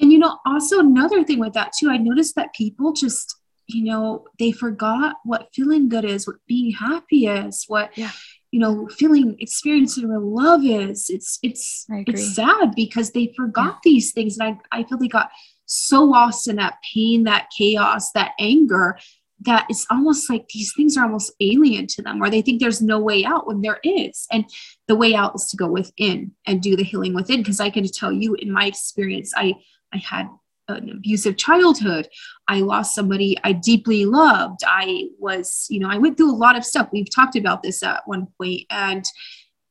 and 0.00 0.12
you 0.12 0.18
know, 0.18 0.38
also 0.44 0.80
another 0.80 1.24
thing 1.24 1.38
with 1.38 1.52
that 1.54 1.72
too, 1.78 1.90
I 1.90 1.98
noticed 1.98 2.34
that 2.36 2.54
people 2.54 2.92
just, 2.92 3.36
you 3.66 3.84
know, 3.84 4.26
they 4.38 4.52
forgot 4.52 5.16
what 5.24 5.48
feeling 5.54 5.88
good 5.88 6.04
is, 6.04 6.26
what 6.26 6.36
being 6.46 6.72
happy 6.72 7.26
is, 7.26 7.64
what 7.68 7.96
yeah. 7.96 8.10
you 8.50 8.60
know, 8.60 8.88
feeling 8.88 9.36
experiencing 9.38 10.08
real 10.08 10.20
love 10.20 10.64
is. 10.64 11.08
It's 11.10 11.38
it's 11.42 11.86
it's 11.88 12.34
sad 12.34 12.74
because 12.74 13.12
they 13.12 13.32
forgot 13.36 13.74
yeah. 13.74 13.80
these 13.84 14.12
things. 14.12 14.36
And 14.38 14.58
I, 14.72 14.80
I 14.80 14.84
feel 14.84 14.98
they 14.98 15.08
got 15.08 15.30
so 15.66 16.02
lost 16.02 16.48
in 16.48 16.56
that 16.56 16.78
pain, 16.92 17.24
that 17.24 17.48
chaos, 17.56 18.10
that 18.12 18.32
anger 18.38 18.98
that 19.44 19.66
it's 19.68 19.86
almost 19.90 20.30
like 20.30 20.48
these 20.48 20.72
things 20.74 20.96
are 20.96 21.04
almost 21.04 21.32
alien 21.40 21.86
to 21.86 22.02
them 22.02 22.22
or 22.22 22.30
they 22.30 22.42
think 22.42 22.60
there's 22.60 22.82
no 22.82 22.98
way 22.98 23.24
out 23.24 23.46
when 23.46 23.60
there 23.60 23.80
is 23.82 24.26
and 24.32 24.44
the 24.88 24.94
way 24.94 25.14
out 25.14 25.34
is 25.34 25.46
to 25.46 25.56
go 25.56 25.66
within 25.66 26.32
and 26.46 26.62
do 26.62 26.76
the 26.76 26.84
healing 26.84 27.14
within 27.14 27.40
because 27.40 27.60
i 27.60 27.70
can 27.70 27.86
tell 27.86 28.12
you 28.12 28.34
in 28.34 28.50
my 28.50 28.66
experience 28.66 29.32
i 29.36 29.54
I 29.94 29.98
had 29.98 30.28
an 30.68 30.90
abusive 30.90 31.36
childhood. 31.36 32.08
I 32.48 32.60
lost 32.60 32.94
somebody 32.94 33.36
I 33.44 33.52
deeply 33.52 34.04
loved. 34.04 34.60
I 34.66 35.08
was, 35.18 35.66
you 35.70 35.78
know, 35.78 35.88
I 35.88 35.98
went 35.98 36.16
through 36.16 36.32
a 36.32 36.36
lot 36.36 36.56
of 36.56 36.64
stuff. 36.64 36.88
We've 36.92 37.14
talked 37.14 37.36
about 37.36 37.62
this 37.62 37.82
at 37.82 38.02
one 38.06 38.28
point, 38.38 38.62
and 38.70 39.04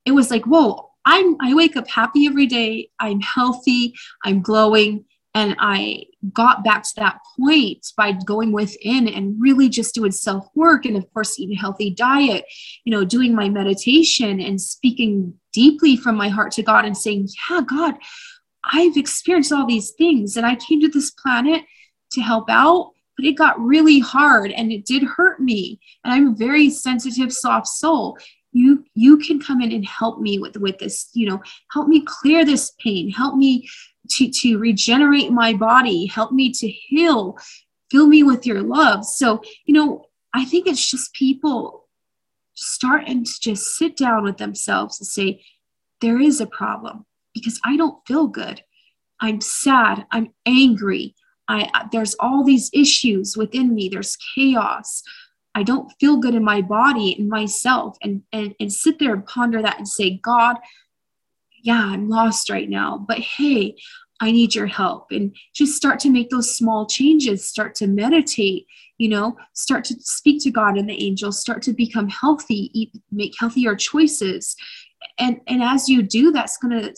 it 0.05 0.11
was 0.11 0.31
like, 0.31 0.45
whoa, 0.45 0.89
I'm 1.05 1.35
I 1.41 1.53
wake 1.53 1.75
up 1.75 1.87
happy 1.87 2.25
every 2.25 2.45
day. 2.45 2.89
I'm 2.99 3.21
healthy, 3.21 3.93
I'm 4.23 4.41
glowing. 4.41 5.05
And 5.35 5.55
I 5.59 6.03
got 6.31 6.63
back 6.63 6.83
to 6.83 6.93
that 6.97 7.19
point 7.37 7.87
by 7.97 8.11
going 8.11 8.51
within 8.51 9.07
and 9.07 9.41
really 9.41 9.67
just 9.67 9.95
doing 9.95 10.11
self 10.11 10.47
work. 10.53 10.85
And 10.85 10.95
of 10.95 11.11
course, 11.11 11.39
eating 11.39 11.55
a 11.55 11.59
healthy 11.59 11.89
diet, 11.89 12.45
you 12.85 12.91
know, 12.91 13.03
doing 13.03 13.33
my 13.33 13.49
meditation 13.49 14.39
and 14.39 14.61
speaking 14.61 15.33
deeply 15.51 15.97
from 15.97 16.15
my 16.15 16.29
heart 16.29 16.51
to 16.53 16.63
God 16.63 16.85
and 16.85 16.95
saying, 16.95 17.29
Yeah, 17.49 17.61
God, 17.61 17.95
I've 18.63 18.95
experienced 18.95 19.51
all 19.51 19.65
these 19.65 19.91
things 19.91 20.37
and 20.37 20.45
I 20.45 20.55
came 20.55 20.81
to 20.81 20.87
this 20.87 21.11
planet 21.11 21.63
to 22.11 22.21
help 22.21 22.49
out, 22.49 22.91
but 23.17 23.25
it 23.25 23.33
got 23.33 23.59
really 23.59 23.99
hard 23.99 24.51
and 24.51 24.71
it 24.71 24.85
did 24.85 25.03
hurt 25.03 25.39
me. 25.39 25.79
And 26.03 26.13
I'm 26.13 26.27
a 26.29 26.35
very 26.35 26.69
sensitive, 26.69 27.33
soft 27.33 27.67
soul. 27.67 28.17
You 28.51 28.85
you 28.93 29.17
can 29.17 29.41
come 29.41 29.61
in 29.61 29.71
and 29.71 29.83
help 29.83 30.19
me 30.19 30.37
with 30.37 30.57
with 30.57 30.77
this, 30.77 31.09
you 31.13 31.27
know, 31.27 31.41
help 31.71 31.87
me 31.87 32.03
clear 32.05 32.45
this 32.45 32.71
pain, 32.79 33.09
help 33.09 33.35
me 33.35 33.67
to 34.17 34.29
to 34.29 34.57
regenerate 34.57 35.31
my 35.31 35.53
body, 35.53 36.05
help 36.05 36.31
me 36.31 36.51
to 36.51 36.67
heal, 36.67 37.37
fill 37.91 38.07
me 38.07 38.23
with 38.23 38.45
your 38.45 38.61
love. 38.61 39.05
So, 39.05 39.41
you 39.65 39.73
know, 39.73 40.05
I 40.33 40.45
think 40.45 40.67
it's 40.67 40.89
just 40.89 41.13
people 41.13 41.87
starting 42.55 43.23
to 43.23 43.31
just 43.41 43.75
sit 43.75 43.97
down 43.97 44.23
with 44.23 44.37
themselves 44.37 44.99
and 44.99 45.07
say, 45.07 45.43
there 46.01 46.19
is 46.19 46.41
a 46.41 46.47
problem 46.47 47.05
because 47.33 47.59
I 47.63 47.77
don't 47.77 48.05
feel 48.07 48.27
good. 48.27 48.61
I'm 49.19 49.41
sad. 49.41 50.05
I'm 50.11 50.33
angry. 50.45 51.15
I, 51.47 51.87
there's 51.91 52.15
all 52.19 52.43
these 52.43 52.69
issues 52.73 53.37
within 53.37 53.73
me. 53.73 53.89
There's 53.89 54.17
chaos. 54.35 55.03
I 55.55 55.63
don't 55.63 55.91
feel 55.99 56.17
good 56.17 56.35
in 56.35 56.43
my 56.43 56.61
body 56.61 57.11
in 57.11 57.29
myself 57.29 57.97
and, 58.01 58.23
and, 58.31 58.55
and 58.59 58.71
sit 58.71 58.99
there 58.99 59.13
and 59.13 59.25
ponder 59.25 59.61
that 59.61 59.77
and 59.77 59.87
say, 59.87 60.19
God, 60.23 60.57
yeah, 61.61 61.85
I'm 61.85 62.09
lost 62.09 62.49
right 62.49 62.69
now, 62.69 62.97
but 63.07 63.19
hey, 63.19 63.75
I 64.23 64.31
need 64.31 64.55
your 64.55 64.67
help. 64.67 65.11
And 65.11 65.35
just 65.53 65.75
start 65.75 65.99
to 65.99 66.09
make 66.09 66.29
those 66.29 66.55
small 66.55 66.85
changes, 66.85 67.45
start 67.45 67.75
to 67.75 67.87
meditate, 67.87 68.67
you 68.97 69.09
know, 69.09 69.35
start 69.51 69.83
to 69.85 69.95
speak 69.99 70.41
to 70.43 70.51
God 70.51 70.77
and 70.77 70.89
the 70.89 71.03
angels, 71.03 71.41
start 71.41 71.61
to 71.63 71.73
become 71.73 72.07
healthy, 72.07 72.71
eat, 72.73 72.91
make 73.11 73.33
healthier 73.37 73.75
choices. 73.75 74.55
And, 75.19 75.41
and 75.47 75.61
as 75.61 75.89
you 75.89 76.03
do, 76.03 76.31
that's 76.31 76.57
going 76.57 76.81
to 76.81 76.95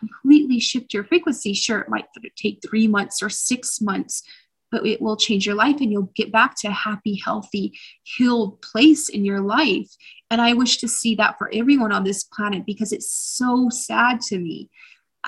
completely 0.00 0.58
shift 0.58 0.94
your 0.94 1.04
frequency. 1.04 1.52
Sure, 1.52 1.80
it 1.80 1.90
might 1.90 2.06
take 2.34 2.60
three 2.66 2.88
months 2.88 3.22
or 3.22 3.28
six 3.28 3.82
months, 3.82 4.22
but 4.70 4.86
it 4.86 5.02
will 5.02 5.18
change 5.18 5.44
your 5.44 5.56
life 5.56 5.76
and 5.80 5.92
you'll 5.92 6.10
get 6.16 6.32
back 6.32 6.54
to 6.60 6.68
a 6.68 6.72
happy, 6.72 7.20
healthy, 7.22 7.78
healed 8.04 8.62
place 8.62 9.10
in 9.10 9.26
your 9.26 9.42
life. 9.42 9.90
And 10.30 10.40
I 10.40 10.54
wish 10.54 10.78
to 10.78 10.88
see 10.88 11.14
that 11.16 11.36
for 11.36 11.50
everyone 11.52 11.92
on 11.92 12.04
this 12.04 12.24
planet 12.24 12.64
because 12.64 12.90
it's 12.90 13.12
so 13.12 13.68
sad 13.68 14.22
to 14.22 14.38
me 14.38 14.70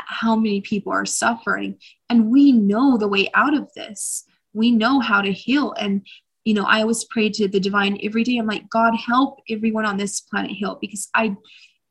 how 0.07 0.36
many 0.36 0.61
people 0.61 0.92
are 0.92 1.07
suffering. 1.07 1.78
And 2.09 2.30
we 2.30 2.53
know 2.53 2.97
the 2.97 3.09
way 3.09 3.28
out 3.34 3.55
of 3.55 3.72
this. 3.74 4.24
We 4.53 4.70
know 4.70 5.01
how 5.01 5.22
to 5.22 5.32
heal. 5.32 5.72
And, 5.72 6.07
you 6.44 6.55
know, 6.55 6.64
I 6.64 6.82
always 6.82 7.05
pray 7.05 7.30
to 7.30 7.49
the 7.49 7.61
divine 7.61 7.99
every 8.03 8.24
day. 8.24 8.38
I'm 8.38 8.47
like, 8.47 8.68
God, 8.70 8.94
help 8.94 9.40
everyone 9.49 9.86
on 9.86 9.97
this 9.97 10.20
planet 10.20 10.53
heal 10.53 10.78
because 10.80 11.09
I, 11.14 11.36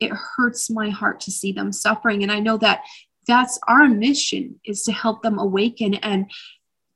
it 0.00 0.12
hurts 0.12 0.70
my 0.70 0.90
heart 0.90 1.20
to 1.20 1.30
see 1.30 1.52
them 1.52 1.72
suffering. 1.72 2.22
And 2.22 2.32
I 2.32 2.40
know 2.40 2.56
that 2.58 2.82
that's 3.26 3.58
our 3.66 3.88
mission 3.88 4.60
is 4.64 4.84
to 4.84 4.92
help 4.92 5.22
them 5.22 5.38
awaken 5.38 5.94
and 5.94 6.30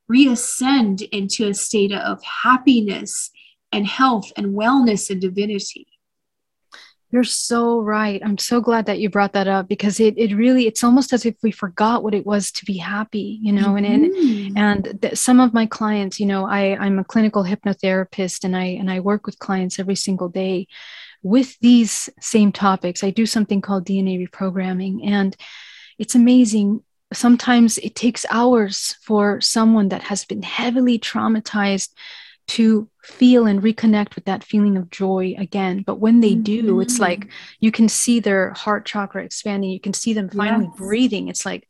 reascend 0.09 1.03
into 1.13 1.49
a 1.49 1.55
state 1.55 1.93
of 1.93 2.23
happiness 2.23 3.31
and 3.73 3.87
health 3.87 4.33
and 4.37 4.57
wellness 4.57 5.11
and 5.11 5.21
divinity. 5.21 5.87
You're 7.13 7.25
so 7.25 7.81
right. 7.81 8.23
I'm 8.25 8.39
so 8.39 8.61
glad 8.61 8.87
that 8.87 9.01
you 9.01 9.11
brought 9.11 9.33
that 9.33 9.49
up 9.49 9.67
because 9.67 9.99
it, 9.99 10.17
it 10.17 10.35
really 10.35 10.69
it's 10.69 10.85
almost 10.85 11.13
as 11.13 11.27
if 11.27 11.35
we 11.43 11.51
forgot 11.51 12.05
what 12.05 12.15
it 12.15 12.25
was 12.25 12.53
to 12.53 12.65
be 12.65 12.77
happy, 12.77 13.41
you 13.43 13.53
know. 13.53 13.75
Mm-hmm. 13.75 14.57
And 14.57 14.87
and, 14.87 15.03
th- 15.03 15.17
some 15.17 15.41
of 15.41 15.53
my 15.53 15.67
clients, 15.67 16.21
you 16.21 16.27
know, 16.27 16.47
I 16.47 16.77
I'm 16.77 16.99
a 17.01 17.05
clinical 17.05 17.45
hypnotherapist 17.45 18.45
and 18.45 18.57
I 18.57 18.65
and 18.65 18.91
I 18.91 19.01
work 19.01 19.27
with 19.27 19.41
clients 19.41 19.79
every 19.79 19.97
single 19.97 20.29
day 20.29 20.69
with 21.23 21.59
these 21.59 22.09
same 22.21 22.53
topics. 22.53 23.03
I 23.03 23.11
do 23.11 23.27
something 23.27 23.61
called 23.61 23.87
DNA 23.87 24.27
reprogramming 24.27 25.07
and 25.07 25.37
it's 25.99 26.15
amazing. 26.15 26.83
Sometimes 27.13 27.77
it 27.79 27.97
takes 27.97 28.25
hours 28.31 28.95
for 29.03 29.41
someone 29.41 29.89
that 29.89 30.03
has 30.03 30.25
been 30.25 30.43
heavily 30.43 30.99
traumatized 30.99 31.91
to 32.51 32.89
feel 33.05 33.47
and 33.47 33.63
reconnect 33.63 34.17
with 34.17 34.25
that 34.25 34.43
feeling 34.43 34.77
of 34.77 34.91
joy 34.91 35.35
again. 35.39 35.83
But 35.87 36.01
when 36.01 36.21
they 36.21 36.35
do, 36.35 36.63
mm-hmm. 36.63 36.83
it's 36.83 36.99
like 36.99 37.29
you 37.61 37.71
can 37.71 37.89
see 37.89 38.19
their 38.19 38.51
heart 38.55 38.85
chakra 38.85 39.25
expanding. 39.25 39.71
You 39.71 39.81
can 39.81 39.95
see 39.95 40.13
them 40.13 40.29
finally 40.29 40.67
yes. 40.67 40.77
breathing. 40.77 41.29
It's 41.29 41.47
like 41.47 41.69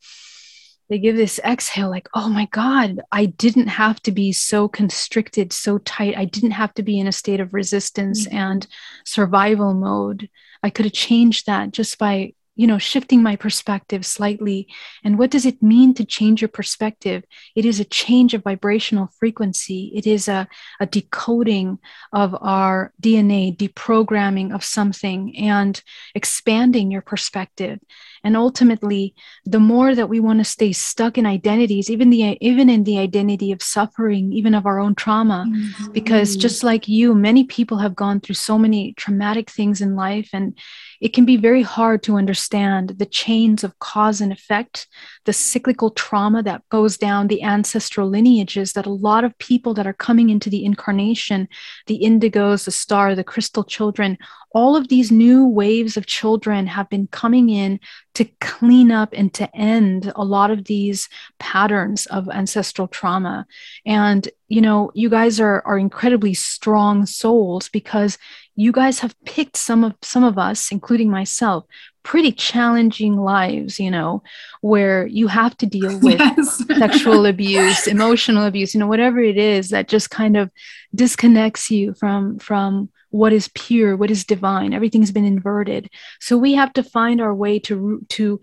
they 0.89 0.97
give 0.97 1.15
this 1.15 1.39
exhale, 1.45 1.89
like, 1.89 2.09
oh 2.15 2.29
my 2.29 2.47
God, 2.51 2.99
I 3.11 3.27
didn't 3.27 3.67
have 3.67 4.01
to 4.01 4.11
be 4.11 4.31
so 4.31 4.67
constricted, 4.67 5.53
so 5.53 5.77
tight. 5.77 6.17
I 6.17 6.25
didn't 6.25 6.51
have 6.51 6.73
to 6.73 6.83
be 6.83 6.99
in 6.99 7.07
a 7.07 7.11
state 7.11 7.39
of 7.39 7.53
resistance 7.53 8.25
mm-hmm. 8.25 8.37
and 8.37 8.67
survival 9.05 9.73
mode. 9.75 10.29
I 10.63 10.71
could 10.71 10.85
have 10.85 10.93
changed 10.93 11.45
that 11.45 11.71
just 11.71 11.99
by 11.99 12.33
you 12.61 12.67
know 12.67 12.77
shifting 12.77 13.23
my 13.23 13.35
perspective 13.35 14.05
slightly. 14.05 14.67
And 15.03 15.17
what 15.17 15.31
does 15.31 15.47
it 15.47 15.63
mean 15.63 15.95
to 15.95 16.05
change 16.05 16.41
your 16.41 16.47
perspective? 16.59 17.23
It 17.55 17.65
is 17.65 17.79
a 17.79 17.85
change 17.85 18.35
of 18.35 18.43
vibrational 18.43 19.09
frequency. 19.19 19.91
It 19.95 20.05
is 20.05 20.27
a, 20.27 20.47
a 20.79 20.85
decoding 20.85 21.79
of 22.13 22.37
our 22.39 22.93
dna 23.01 23.57
deprogramming 23.57 24.53
of 24.53 24.63
something 24.63 25.35
and 25.37 25.81
expanding 26.13 26.91
your 26.91 27.01
perspective 27.01 27.79
and 28.23 28.37
ultimately 28.37 29.13
the 29.45 29.59
more 29.59 29.95
that 29.95 30.09
we 30.09 30.19
want 30.19 30.39
to 30.39 30.45
stay 30.45 30.71
stuck 30.71 31.17
in 31.17 31.25
identities 31.25 31.89
even 31.89 32.09
the 32.09 32.37
even 32.41 32.69
in 32.69 32.83
the 32.83 32.97
identity 32.97 33.51
of 33.51 33.61
suffering 33.61 34.31
even 34.33 34.53
of 34.53 34.65
our 34.65 34.79
own 34.79 34.95
trauma 34.95 35.45
mm-hmm. 35.47 35.91
because 35.91 36.35
just 36.35 36.63
like 36.63 36.87
you 36.87 37.13
many 37.15 37.43
people 37.43 37.77
have 37.77 37.95
gone 37.95 38.19
through 38.19 38.35
so 38.35 38.57
many 38.57 38.93
traumatic 38.93 39.49
things 39.49 39.81
in 39.81 39.95
life 39.95 40.29
and 40.33 40.57
it 41.01 41.13
can 41.13 41.25
be 41.25 41.35
very 41.35 41.63
hard 41.63 42.03
to 42.03 42.15
understand 42.15 42.89
the 42.99 43.07
chains 43.07 43.63
of 43.63 43.79
cause 43.79 44.21
and 44.21 44.31
effect, 44.31 44.87
the 45.25 45.33
cyclical 45.33 45.89
trauma 45.89 46.43
that 46.43 46.61
goes 46.69 46.95
down 46.95 47.27
the 47.27 47.41
ancestral 47.41 48.07
lineages 48.07 48.73
that 48.73 48.85
a 48.85 48.91
lot 48.91 49.23
of 49.23 49.37
people 49.39 49.73
that 49.73 49.87
are 49.87 49.93
coming 49.93 50.29
into 50.29 50.49
the 50.49 50.63
incarnation, 50.63 51.47
the 51.87 51.99
indigos, 52.03 52.65
the 52.65 52.71
star, 52.71 53.15
the 53.15 53.23
crystal 53.23 53.63
children, 53.63 54.15
all 54.53 54.75
of 54.75 54.89
these 54.89 55.11
new 55.11 55.45
waves 55.45 55.95
of 55.95 56.05
children 56.05 56.67
have 56.67 56.89
been 56.89 57.07
coming 57.07 57.49
in 57.49 57.79
to 58.15 58.25
clean 58.41 58.91
up 58.91 59.13
and 59.13 59.33
to 59.33 59.55
end 59.55 60.11
a 60.15 60.25
lot 60.25 60.51
of 60.51 60.65
these 60.65 61.07
patterns 61.39 62.05
of 62.07 62.29
ancestral 62.29 62.87
trauma. 62.87 63.45
And, 63.85 64.27
you 64.49 64.61
know, 64.61 64.91
you 64.93 65.09
guys 65.09 65.39
are, 65.39 65.61
are 65.65 65.77
incredibly 65.77 66.33
strong 66.33 67.05
souls 67.05 67.69
because 67.69 68.17
you 68.55 68.71
guys 68.71 68.99
have 68.99 69.15
picked 69.25 69.57
some 69.57 69.83
of 69.83 69.93
some 70.01 70.23
of 70.23 70.37
us 70.37 70.71
including 70.71 71.09
myself 71.09 71.65
pretty 72.03 72.31
challenging 72.31 73.15
lives 73.15 73.79
you 73.79 73.89
know 73.89 74.21
where 74.61 75.07
you 75.07 75.27
have 75.27 75.55
to 75.57 75.65
deal 75.65 75.97
with 76.01 76.19
yes. 76.19 76.63
sexual 76.67 77.25
abuse 77.25 77.87
emotional 77.87 78.45
abuse 78.45 78.73
you 78.73 78.79
know 78.79 78.87
whatever 78.87 79.19
it 79.19 79.37
is 79.37 79.69
that 79.69 79.87
just 79.87 80.09
kind 80.09 80.35
of 80.35 80.51
disconnects 80.93 81.71
you 81.71 81.93
from 81.93 82.37
from 82.39 82.89
what 83.11 83.33
is 83.33 83.49
pure 83.53 83.95
what 83.95 84.11
is 84.11 84.25
divine 84.25 84.73
everything's 84.73 85.11
been 85.11 85.25
inverted. 85.25 85.89
So 86.19 86.37
we 86.37 86.53
have 86.53 86.73
to 86.73 86.83
find 86.83 87.21
our 87.21 87.33
way 87.33 87.59
to 87.59 88.05
to 88.09 88.41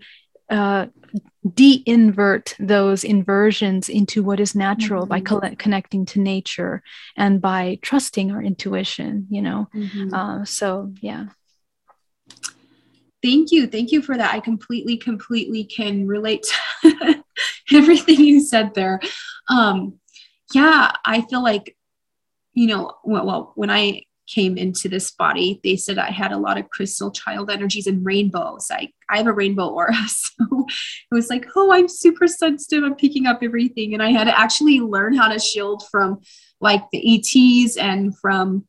uh, 0.49 0.87
de-invert 1.53 2.55
those 2.59 3.03
inversions 3.03 3.87
into 3.87 4.23
what 4.23 4.39
is 4.39 4.55
natural 4.55 5.03
mm-hmm. 5.03 5.09
by 5.09 5.21
co- 5.21 5.55
connecting 5.57 6.05
to 6.07 6.19
nature 6.19 6.81
and 7.15 7.39
by 7.39 7.77
trusting 7.81 8.31
our 8.31 8.41
intuition 8.41 9.27
you 9.29 9.41
know? 9.41 9.67
Mm-hmm. 9.75 10.13
uh, 10.13 10.45
so 10.45 10.91
yeah. 11.01 11.25
Thank 13.21 13.51
you. 13.51 13.67
Thank 13.67 13.91
you 13.91 14.01
for 14.01 14.15
that. 14.15 14.33
I 14.33 14.39
completely 14.39 14.95
completely 14.95 15.65
can 15.65 16.07
relate 16.07 16.45
to 16.83 17.23
everything 17.73 18.21
you 18.21 18.39
said 18.39 18.73
there. 18.73 19.01
Um 19.49 19.99
yeah 20.53 20.91
i 21.05 21.21
feel 21.21 21.43
like 21.43 21.75
you 22.53 22.67
know 22.67 22.93
well, 23.03 23.25
well 23.25 23.51
when 23.55 23.69
i 23.69 24.01
came 24.33 24.57
into 24.57 24.87
this 24.87 25.11
body, 25.11 25.59
they 25.63 25.75
said 25.75 25.97
I 25.97 26.11
had 26.11 26.31
a 26.31 26.37
lot 26.37 26.57
of 26.57 26.69
crystal 26.69 27.11
child 27.11 27.49
energies 27.49 27.87
and 27.87 28.05
rainbows. 28.05 28.67
I, 28.71 28.91
I 29.09 29.17
have 29.17 29.27
a 29.27 29.33
rainbow 29.33 29.69
aura. 29.69 29.93
So 30.39 30.65
it 31.11 31.15
was 31.15 31.29
like, 31.29 31.45
oh, 31.55 31.73
I'm 31.73 31.89
super 31.89 32.27
sensitive. 32.27 32.83
I'm 32.83 32.95
picking 32.95 33.25
up 33.25 33.39
everything. 33.41 33.93
And 33.93 34.01
I 34.01 34.11
had 34.11 34.25
to 34.25 34.39
actually 34.39 34.79
learn 34.79 35.13
how 35.13 35.27
to 35.27 35.37
shield 35.37 35.83
from 35.91 36.21
like 36.61 36.81
the 36.91 37.15
ETs 37.15 37.75
and 37.75 38.17
from 38.17 38.65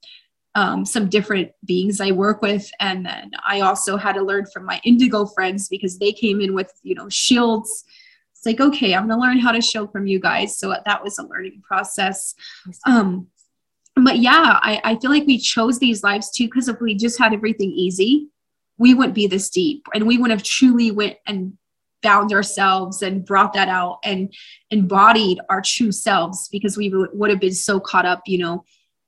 um, 0.55 0.85
some 0.85 1.09
different 1.09 1.53
beings 1.65 2.01
I 2.01 2.11
work 2.11 2.43
with. 2.43 2.69
And 2.81 3.07
then 3.07 3.31
I 3.47 3.61
also 3.61 3.97
had 3.97 4.15
to 4.15 4.23
learn 4.23 4.47
from 4.53 4.65
my 4.65 4.81
indigo 4.85 5.27
friends 5.27 5.69
because 5.69 5.99
they 5.99 6.13
came 6.13 6.41
in 6.41 6.55
with, 6.55 6.73
you 6.83 6.95
know, 6.95 7.09
shields. 7.09 7.85
It's 8.35 8.47
like, 8.47 8.61
okay, 8.61 8.95
I'm 8.95 9.07
going 9.07 9.21
to 9.21 9.25
learn 9.25 9.39
how 9.39 9.53
to 9.53 9.61
shield 9.61 9.93
from 9.93 10.07
you 10.07 10.19
guys. 10.19 10.59
So 10.59 10.75
that 10.85 11.05
was 11.05 11.19
a 11.19 11.27
learning 11.27 11.63
process. 11.67 12.35
Um, 12.85 13.29
but 13.97 14.19
yeah, 14.19 14.59
I, 14.63 14.81
I 14.85 14.97
feel 14.97 15.11
like 15.11 15.27
we 15.27 15.39
chose 15.39 15.79
these 15.79 16.03
lives 16.03 16.31
too 16.31 16.47
because 16.47 16.69
if 16.69 16.81
we 16.81 16.95
just 16.95 17.19
had 17.19 17.33
everything 17.33 17.71
easy, 17.71 18.29
we 18.79 18.95
wouldn't 18.95 19.15
be 19.15 19.27
this 19.27 19.51
deep 19.51 19.87
and 19.95 20.07
we 20.07 20.17
wouldn't 20.17 20.39
have 20.39 20.47
truly 20.47 20.91
went 20.91 21.17
and 21.27 21.57
found 22.03 22.33
ourselves 22.33 23.03
and 23.03 23.27
brought 23.27 23.53
that 23.53 23.69
out 23.69 23.99
and 24.05 24.33
embodied 24.71 25.39
our 25.51 25.61
true 25.61 25.93
selves 25.93 26.49
because 26.51 26.77
we 26.77 26.89
would 27.13 27.31
have 27.31 27.41
been 27.41 27.55
so 27.55 27.79
caught 27.79 28.07
up, 28.07 28.23
you 28.27 28.39
know, 28.39 28.65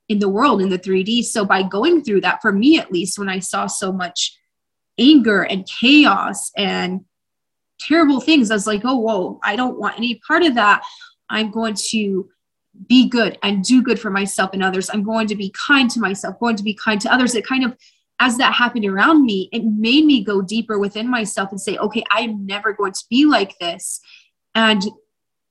in 0.09 0.19
the 0.19 0.29
world 0.29 0.61
in 0.61 0.69
the 0.69 0.77
3D. 0.77 1.23
So 1.23 1.45
by 1.45 1.63
going 1.63 2.03
through 2.03 2.21
that, 2.21 2.41
for 2.41 2.51
me 2.51 2.77
at 2.77 2.91
least, 2.91 3.17
when 3.17 3.29
I 3.29 3.39
saw 3.39 3.67
so 3.67 3.91
much 3.91 4.37
anger 4.99 5.43
and 5.43 5.65
chaos 5.65 6.51
and 6.55 7.01
terrible 7.79 8.21
things, 8.21 8.51
I 8.51 8.55
was 8.55 8.67
like, 8.67 8.81
oh, 8.83 8.97
whoa, 8.97 9.39
I 9.43 9.55
don't 9.55 9.79
want 9.79 9.97
any 9.97 10.21
part 10.27 10.43
of 10.43 10.55
that. 10.55 10.83
I'm 11.29 11.51
going 11.51 11.75
to 11.89 12.29
be 12.87 13.07
good 13.07 13.37
and 13.43 13.63
do 13.63 13.81
good 13.81 13.99
for 13.99 14.09
myself 14.09 14.51
and 14.53 14.63
others. 14.63 14.89
I'm 14.89 15.03
going 15.03 15.27
to 15.27 15.35
be 15.35 15.53
kind 15.67 15.89
to 15.91 15.99
myself, 15.99 16.39
going 16.39 16.55
to 16.55 16.63
be 16.63 16.73
kind 16.73 16.99
to 17.01 17.13
others. 17.13 17.35
It 17.35 17.45
kind 17.45 17.63
of, 17.63 17.75
as 18.19 18.37
that 18.37 18.53
happened 18.53 18.85
around 18.85 19.25
me, 19.25 19.49
it 19.51 19.63
made 19.63 20.05
me 20.05 20.23
go 20.23 20.41
deeper 20.41 20.79
within 20.79 21.09
myself 21.09 21.51
and 21.51 21.59
say, 21.59 21.77
okay, 21.77 22.03
I'm 22.11 22.45
never 22.45 22.73
going 22.73 22.93
to 22.93 23.03
be 23.09 23.25
like 23.25 23.57
this. 23.59 23.99
And 24.55 24.83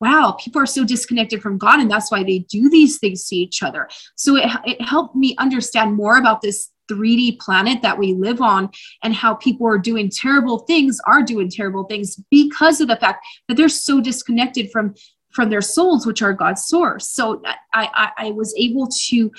wow, 0.00 0.36
people 0.40 0.60
are 0.60 0.66
so 0.66 0.84
disconnected 0.84 1.40
from 1.40 1.58
God, 1.58 1.78
and 1.78 1.90
that's 1.90 2.10
why 2.10 2.24
they 2.24 2.40
do 2.40 2.68
these 2.68 2.98
things 2.98 3.28
to 3.28 3.36
each 3.36 3.62
other. 3.62 3.88
So 4.16 4.36
it, 4.36 4.50
it 4.64 4.82
helped 4.82 5.14
me 5.14 5.36
understand 5.38 5.94
more 5.94 6.16
about 6.18 6.42
this 6.42 6.70
3D 6.90 7.38
planet 7.38 7.82
that 7.82 7.98
we 7.98 8.14
live 8.14 8.40
on 8.40 8.70
and 9.02 9.14
how 9.14 9.34
people 9.34 9.66
are 9.66 9.78
doing 9.78 10.10
terrible 10.10 10.58
things 10.58 10.98
are 11.06 11.22
doing 11.22 11.48
terrible 11.48 11.84
things 11.84 12.20
because 12.30 12.80
of 12.80 12.88
the 12.88 12.96
fact 12.96 13.24
that 13.48 13.56
they're 13.56 13.68
so 13.68 14.00
disconnected 14.00 14.70
from 14.72 14.94
from 15.32 15.50
their 15.50 15.60
souls 15.60 16.06
which 16.06 16.22
are 16.22 16.32
God's 16.32 16.64
source. 16.64 17.08
So 17.08 17.42
I 17.44 17.56
I, 17.72 18.10
I 18.26 18.30
was 18.30 18.54
able 18.56 18.88
to 19.08 19.30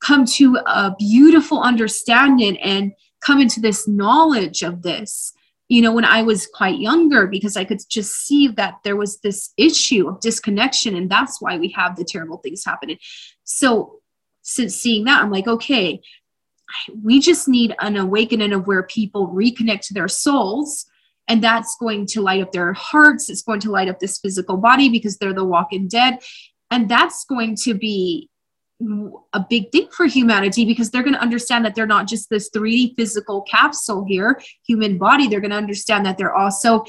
come 0.00 0.24
to 0.24 0.56
a 0.66 0.94
beautiful 0.98 1.60
understanding 1.60 2.58
and 2.58 2.92
come 3.20 3.40
into 3.40 3.60
this 3.60 3.86
knowledge 3.86 4.62
of 4.62 4.82
this 4.82 5.32
you 5.68 5.80
know 5.80 5.92
when 5.92 6.04
i 6.04 6.20
was 6.20 6.46
quite 6.46 6.78
younger 6.78 7.26
because 7.26 7.56
i 7.56 7.64
could 7.64 7.80
just 7.88 8.26
see 8.26 8.48
that 8.48 8.74
there 8.82 8.96
was 8.96 9.20
this 9.20 9.52
issue 9.56 10.08
of 10.08 10.20
disconnection 10.20 10.96
and 10.96 11.08
that's 11.08 11.40
why 11.40 11.56
we 11.56 11.68
have 11.68 11.96
the 11.96 12.04
terrible 12.04 12.38
things 12.38 12.64
happening 12.64 12.98
so 13.44 14.00
since 14.42 14.74
seeing 14.74 15.04
that 15.04 15.22
i'm 15.22 15.30
like 15.30 15.46
okay 15.46 16.00
we 17.02 17.20
just 17.20 17.48
need 17.48 17.74
an 17.80 17.96
awakening 17.96 18.52
of 18.52 18.66
where 18.66 18.82
people 18.82 19.28
reconnect 19.28 19.82
to 19.82 19.94
their 19.94 20.08
souls 20.08 20.86
and 21.30 21.42
that's 21.42 21.76
going 21.78 22.04
to 22.04 22.20
light 22.20 22.42
up 22.42 22.52
their 22.52 22.72
hearts 22.74 23.30
it's 23.30 23.42
going 23.42 23.60
to 23.60 23.70
light 23.70 23.88
up 23.88 24.00
this 24.00 24.18
physical 24.18 24.56
body 24.56 24.88
because 24.88 25.16
they're 25.16 25.32
the 25.32 25.44
walking 25.44 25.88
dead 25.88 26.18
and 26.70 26.88
that's 26.88 27.24
going 27.24 27.56
to 27.56 27.74
be 27.74 28.28
a 29.34 29.44
big 29.48 29.70
thing 29.72 29.88
for 29.90 30.06
humanity 30.06 30.64
because 30.64 30.90
they're 30.90 31.02
going 31.02 31.14
to 31.14 31.20
understand 31.20 31.64
that 31.64 31.74
they're 31.74 31.86
not 31.86 32.08
just 32.08 32.30
this 32.30 32.48
3D 32.50 32.94
physical 32.96 33.42
capsule 33.42 34.04
here, 34.08 34.40
human 34.66 34.96
body. 34.96 35.28
They're 35.28 35.40
going 35.40 35.50
to 35.50 35.56
understand 35.56 36.06
that 36.06 36.16
they're 36.16 36.34
also, 36.34 36.84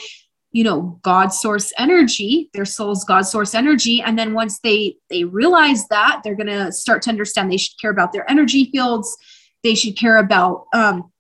you 0.52 0.64
know, 0.64 1.00
God 1.02 1.30
source 1.30 1.74
energy, 1.78 2.50
their 2.54 2.66
soul's 2.66 3.04
God 3.04 3.24
source 3.24 3.54
energy. 3.54 4.02
And 4.02 4.18
then 4.18 4.34
once 4.34 4.60
they 4.60 4.96
they 5.10 5.26
realize 5.26 5.88
that, 5.90 6.22
they're 6.24 6.36
going 6.36 6.48
to 6.48 6.72
start 6.72 7.02
to 7.04 7.10
understand 7.10 7.52
they 7.52 7.58
should 7.58 7.80
care 7.80 7.92
about 7.92 8.14
their 8.14 8.30
energy 8.30 8.70
fields. 8.72 9.18
They 9.64 9.76
should 9.76 9.98
care 9.98 10.18
about 10.18 10.66
um, 10.74 11.11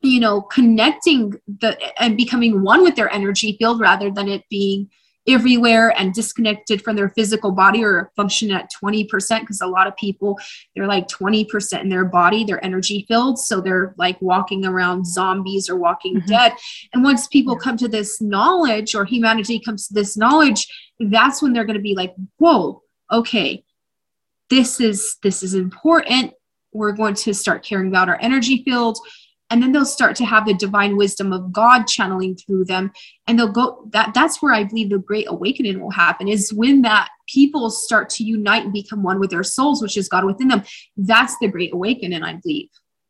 you 0.00 0.20
know, 0.20 0.42
connecting 0.42 1.34
the 1.46 1.76
and 2.00 2.16
becoming 2.16 2.62
one 2.62 2.82
with 2.82 2.96
their 2.96 3.12
energy 3.12 3.56
field 3.58 3.80
rather 3.80 4.10
than 4.10 4.28
it 4.28 4.44
being 4.48 4.88
everywhere 5.26 5.90
and 5.98 6.14
disconnected 6.14 6.80
from 6.80 6.96
their 6.96 7.10
physical 7.10 7.52
body 7.52 7.84
or 7.84 8.10
function 8.16 8.50
at 8.50 8.70
20% 8.82 9.06
because 9.40 9.60
a 9.60 9.66
lot 9.66 9.86
of 9.86 9.94
people 9.96 10.38
they're 10.74 10.86
like 10.86 11.06
20% 11.06 11.82
in 11.82 11.90
their 11.90 12.06
body 12.06 12.44
their 12.44 12.64
energy 12.64 13.04
filled 13.06 13.38
so 13.38 13.60
they're 13.60 13.94
like 13.98 14.16
walking 14.22 14.64
around 14.64 15.04
zombies 15.04 15.68
or 15.68 15.76
walking 15.76 16.16
mm-hmm. 16.16 16.28
dead. 16.28 16.52
And 16.94 17.04
once 17.04 17.26
people 17.26 17.56
come 17.56 17.76
to 17.76 17.88
this 17.88 18.22
knowledge 18.22 18.94
or 18.94 19.04
humanity 19.04 19.60
comes 19.60 19.88
to 19.88 19.94
this 19.94 20.16
knowledge 20.16 20.66
that's 20.98 21.42
when 21.42 21.52
they're 21.52 21.66
going 21.66 21.76
to 21.76 21.82
be 21.82 21.94
like 21.94 22.14
whoa 22.38 22.82
okay. 23.10 23.64
This 24.50 24.80
is 24.80 25.16
this 25.22 25.42
is 25.42 25.54
important. 25.54 26.32
We're 26.72 26.92
going 26.92 27.14
to 27.14 27.34
start 27.34 27.64
caring 27.64 27.88
about 27.88 28.08
our 28.08 28.18
energy 28.20 28.62
field 28.64 28.98
and 29.50 29.62
then 29.62 29.72
they'll 29.72 29.84
start 29.84 30.14
to 30.16 30.24
have 30.24 30.46
the 30.46 30.54
divine 30.54 30.96
wisdom 30.96 31.32
of 31.32 31.52
god 31.52 31.86
channeling 31.86 32.36
through 32.36 32.64
them. 32.64 32.92
And 33.26 33.38
they'll 33.38 33.52
go 33.52 33.88
that 33.92 34.12
that's 34.14 34.42
where 34.42 34.52
i 34.52 34.64
believe 34.64 34.90
the 34.90 34.98
great 34.98 35.26
awakening 35.28 35.80
will 35.80 35.90
happen 35.90 36.28
is 36.28 36.52
when 36.52 36.82
that 36.82 37.08
people 37.26 37.70
start 37.70 38.08
to 38.10 38.24
unite 38.24 38.64
and 38.64 38.72
become 38.72 39.02
one 39.02 39.20
with 39.20 39.30
their 39.30 39.42
souls 39.42 39.82
which 39.82 39.96
is 39.96 40.08
god 40.08 40.24
within 40.24 40.48
them. 40.48 40.62
That's 40.96 41.36
the 41.38 41.48
great 41.48 41.72
awakening 41.72 42.22
i 42.22 42.34
believe 42.34 42.68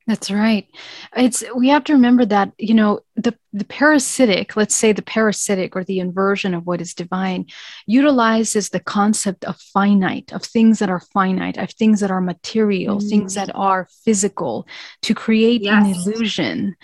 that's 0.08 0.30
right. 0.30 0.66
It's 1.14 1.44
we 1.54 1.68
have 1.68 1.84
to 1.84 1.92
remember 1.92 2.24
that, 2.24 2.52
you 2.56 2.72
know, 2.72 3.00
the 3.14 3.36
the 3.52 3.66
parasitic, 3.66 4.56
let's 4.56 4.74
say 4.74 4.92
the 4.92 5.02
parasitic 5.02 5.76
or 5.76 5.84
the 5.84 5.98
inversion 5.98 6.54
of 6.54 6.66
what 6.66 6.80
is 6.80 6.94
divine 6.94 7.44
utilizes 7.86 8.70
the 8.70 8.80
concept 8.80 9.44
of 9.44 9.60
finite, 9.60 10.32
of 10.32 10.42
things 10.42 10.78
that 10.78 10.88
are 10.88 11.02
finite, 11.12 11.58
of 11.58 11.70
things 11.72 12.00
that 12.00 12.10
are 12.10 12.22
material, 12.22 13.00
mm. 13.00 13.08
things 13.10 13.34
that 13.34 13.54
are 13.54 13.86
physical 14.02 14.66
to 15.02 15.14
create 15.14 15.60
yes. 15.60 15.84
an 15.84 15.92
illusion 15.92 16.74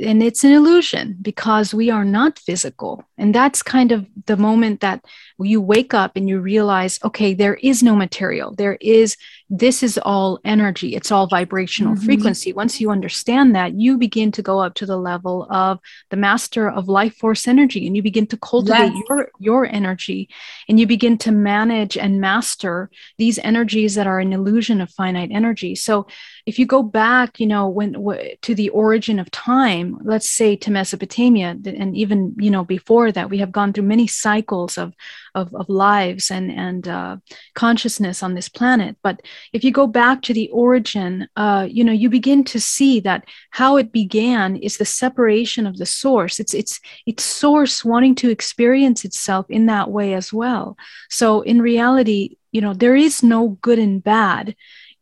and 0.00 0.22
it's 0.22 0.44
an 0.44 0.52
illusion 0.52 1.16
because 1.20 1.72
we 1.72 1.90
are 1.90 2.04
not 2.04 2.38
physical 2.38 3.02
and 3.16 3.34
that's 3.34 3.62
kind 3.62 3.90
of 3.90 4.06
the 4.26 4.36
moment 4.36 4.80
that 4.80 5.04
you 5.38 5.60
wake 5.60 5.94
up 5.94 6.12
and 6.14 6.28
you 6.28 6.38
realize 6.40 6.98
okay 7.02 7.32
there 7.34 7.54
is 7.54 7.82
no 7.82 7.96
material 7.96 8.54
there 8.54 8.76
is 8.80 9.16
this 9.50 9.82
is 9.82 9.98
all 10.04 10.38
energy 10.44 10.94
it's 10.94 11.10
all 11.10 11.26
vibrational 11.26 11.94
mm-hmm. 11.94 12.04
frequency 12.04 12.52
once 12.52 12.80
you 12.80 12.90
understand 12.90 13.54
that 13.54 13.72
you 13.74 13.96
begin 13.96 14.30
to 14.30 14.42
go 14.42 14.58
up 14.58 14.74
to 14.74 14.84
the 14.84 14.96
level 14.96 15.46
of 15.50 15.78
the 16.10 16.16
master 16.16 16.68
of 16.68 16.86
life 16.86 17.16
force 17.16 17.48
energy 17.48 17.86
and 17.86 17.96
you 17.96 18.02
begin 18.02 18.26
to 18.26 18.36
cultivate 18.36 18.92
yes. 18.92 19.02
your 19.08 19.30
your 19.38 19.66
energy 19.66 20.28
and 20.68 20.78
you 20.78 20.86
begin 20.86 21.16
to 21.16 21.32
manage 21.32 21.96
and 21.96 22.20
master 22.20 22.90
these 23.16 23.38
energies 23.38 23.94
that 23.94 24.06
are 24.06 24.20
an 24.20 24.34
illusion 24.34 24.82
of 24.82 24.90
finite 24.90 25.30
energy 25.32 25.74
so 25.74 26.06
if 26.44 26.58
you 26.58 26.66
go 26.66 26.82
back 26.82 27.40
you 27.40 27.46
know 27.46 27.68
when 27.68 27.92
w- 27.92 28.36
to 28.42 28.54
the 28.54 28.68
origin 28.70 29.18
of 29.18 29.30
time 29.30 29.98
let's 30.04 30.28
say 30.28 30.56
to 30.56 30.70
mesopotamia 30.70 31.56
and 31.64 31.96
even 31.96 32.34
you 32.38 32.50
know 32.50 32.64
before 32.64 33.10
that 33.10 33.30
we 33.30 33.38
have 33.38 33.50
gone 33.52 33.72
through 33.72 33.84
many 33.84 34.06
cycles 34.06 34.76
of 34.76 34.92
of, 35.34 35.54
of 35.54 35.68
lives 35.68 36.30
and 36.30 36.50
and 36.50 36.86
uh, 36.88 37.16
consciousness 37.54 38.22
on 38.22 38.34
this 38.34 38.48
planet 38.48 38.96
but 39.02 39.22
if 39.52 39.64
you 39.64 39.70
go 39.70 39.86
back 39.86 40.22
to 40.22 40.34
the 40.34 40.48
origin 40.50 41.28
uh, 41.36 41.66
you 41.68 41.84
know 41.84 41.92
you 41.92 42.08
begin 42.08 42.44
to 42.44 42.60
see 42.60 43.00
that 43.00 43.24
how 43.50 43.76
it 43.76 43.92
began 43.92 44.56
is 44.56 44.76
the 44.76 44.84
separation 44.84 45.66
of 45.66 45.76
the 45.78 45.86
source. 45.86 46.40
It's 46.40 46.54
it's 46.54 46.80
it's 47.06 47.24
source 47.24 47.84
wanting 47.84 48.14
to 48.16 48.30
experience 48.30 49.04
itself 49.04 49.46
in 49.48 49.66
that 49.66 49.90
way 49.90 50.14
as 50.14 50.32
well. 50.32 50.76
So 51.08 51.42
in 51.42 51.62
reality 51.62 52.36
you 52.52 52.60
know 52.60 52.74
there 52.74 52.96
is 52.96 53.22
no 53.22 53.58
good 53.60 53.78
and 53.78 54.02
bad. 54.02 54.54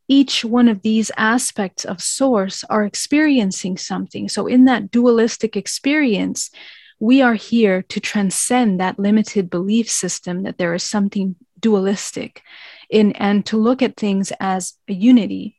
Each 0.09 0.45
one 0.45 0.69
of 0.69 0.83
these 0.83 1.11
aspects 1.17 1.85
of 1.85 2.01
source 2.01 2.63
are 2.71 2.85
experiencing 2.85 3.77
something. 3.77 4.29
So, 4.29 4.47
in 4.47 4.65
that 4.67 4.93
dualistic 4.93 5.57
experience, 5.57 6.53
we 7.01 7.23
are 7.23 7.35
here 7.35 7.83
to 7.83 8.01
transcend 8.01 8.79
that 8.79 8.99
limited 8.99 9.51
belief 9.51 9.91
system 9.91 10.45
that 10.45 10.59
there 10.59 10.75
is 10.75 10.83
something 10.83 11.37
dualistic 11.59 12.43
in 12.91 13.13
and 13.13 13.45
to 13.47 13.57
look 13.57 13.83
at 13.83 13.97
things 13.97 14.33
as 14.41 14.75
a 14.89 14.93
unity 14.93 15.57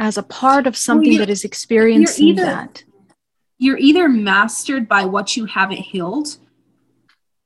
as 0.00 0.16
a 0.16 0.22
part 0.22 0.66
of 0.66 0.76
something 0.76 1.10
well, 1.10 1.18
that 1.18 1.30
is 1.30 1.44
experiencing 1.44 2.28
either, 2.28 2.44
that 2.44 2.84
you're 3.58 3.76
either 3.76 4.08
mastered 4.08 4.88
by 4.88 5.04
what 5.04 5.36
you 5.36 5.44
haven't 5.44 5.76
healed 5.76 6.38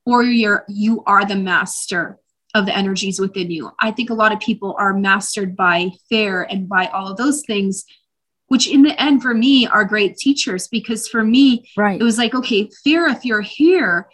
or 0.07 0.23
you're 0.23 0.65
you 0.69 1.03
are 1.07 1.25
the 1.25 1.35
master 1.35 2.19
of 2.55 2.67
the 2.67 2.77
energies 2.77 3.19
within 3.19 3.51
you. 3.51 3.73
I 3.81 3.91
think 3.91 4.11
a 4.11 4.15
lot 4.15 4.33
of 4.33 4.39
people 4.39 4.77
are 4.79 4.95
mastered 4.95 5.57
by 5.57 5.91
fear 6.09 6.45
and 6.45 6.69
by 6.69 6.87
all 6.87 7.11
of 7.11 7.17
those 7.17 7.43
things, 7.45 7.85
which 8.47 8.69
in 8.71 8.83
the 8.83 9.01
end 9.03 9.23
for 9.23 9.35
me 9.35 9.67
are 9.67 9.85
great 9.85 10.17
teachers 10.17 10.69
because 10.69 11.09
for 11.09 11.25
me, 11.25 11.69
right. 11.77 12.01
it 12.01 12.05
was 12.05 12.19
like, 12.19 12.35
okay, 12.35 12.71
fear, 12.85 13.09
if 13.09 13.25
you're 13.25 13.41
here, 13.41 14.09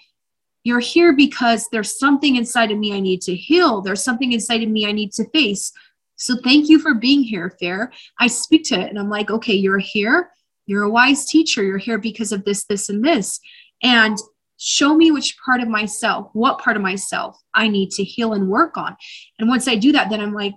you're 0.64 0.80
here 0.80 1.12
because 1.12 1.68
there's 1.70 1.98
something 1.98 2.36
inside 2.36 2.70
of 2.70 2.78
me 2.78 2.94
I 2.94 3.00
need 3.00 3.22
to 3.22 3.34
heal. 3.34 3.80
There's 3.80 4.02
something 4.02 4.32
inside 4.32 4.62
of 4.62 4.68
me 4.68 4.86
I 4.86 4.92
need 4.92 5.12
to 5.14 5.28
face. 5.30 5.72
So 6.16 6.36
thank 6.44 6.68
you 6.68 6.78
for 6.78 6.94
being 6.94 7.22
here, 7.22 7.56
Fair. 7.58 7.92
I 8.18 8.26
speak 8.26 8.64
to 8.64 8.78
it 8.78 8.90
and 8.90 8.98
I'm 8.98 9.08
like, 9.08 9.30
okay, 9.30 9.54
you're 9.54 9.78
here. 9.78 10.30
You're 10.66 10.82
a 10.82 10.90
wise 10.90 11.24
teacher. 11.24 11.62
You're 11.62 11.78
here 11.78 11.98
because 11.98 12.30
of 12.30 12.44
this, 12.44 12.64
this, 12.64 12.90
and 12.90 13.02
this. 13.02 13.40
And 13.82 14.18
show 14.58 14.94
me 14.94 15.10
which 15.10 15.38
part 15.42 15.62
of 15.62 15.68
myself, 15.68 16.28
what 16.34 16.58
part 16.58 16.76
of 16.76 16.82
myself 16.82 17.40
I 17.54 17.68
need 17.68 17.90
to 17.92 18.04
heal 18.04 18.34
and 18.34 18.50
work 18.50 18.76
on. 18.76 18.96
And 19.38 19.48
once 19.48 19.66
I 19.66 19.76
do 19.76 19.92
that, 19.92 20.10
then 20.10 20.20
I'm 20.20 20.34
like, 20.34 20.52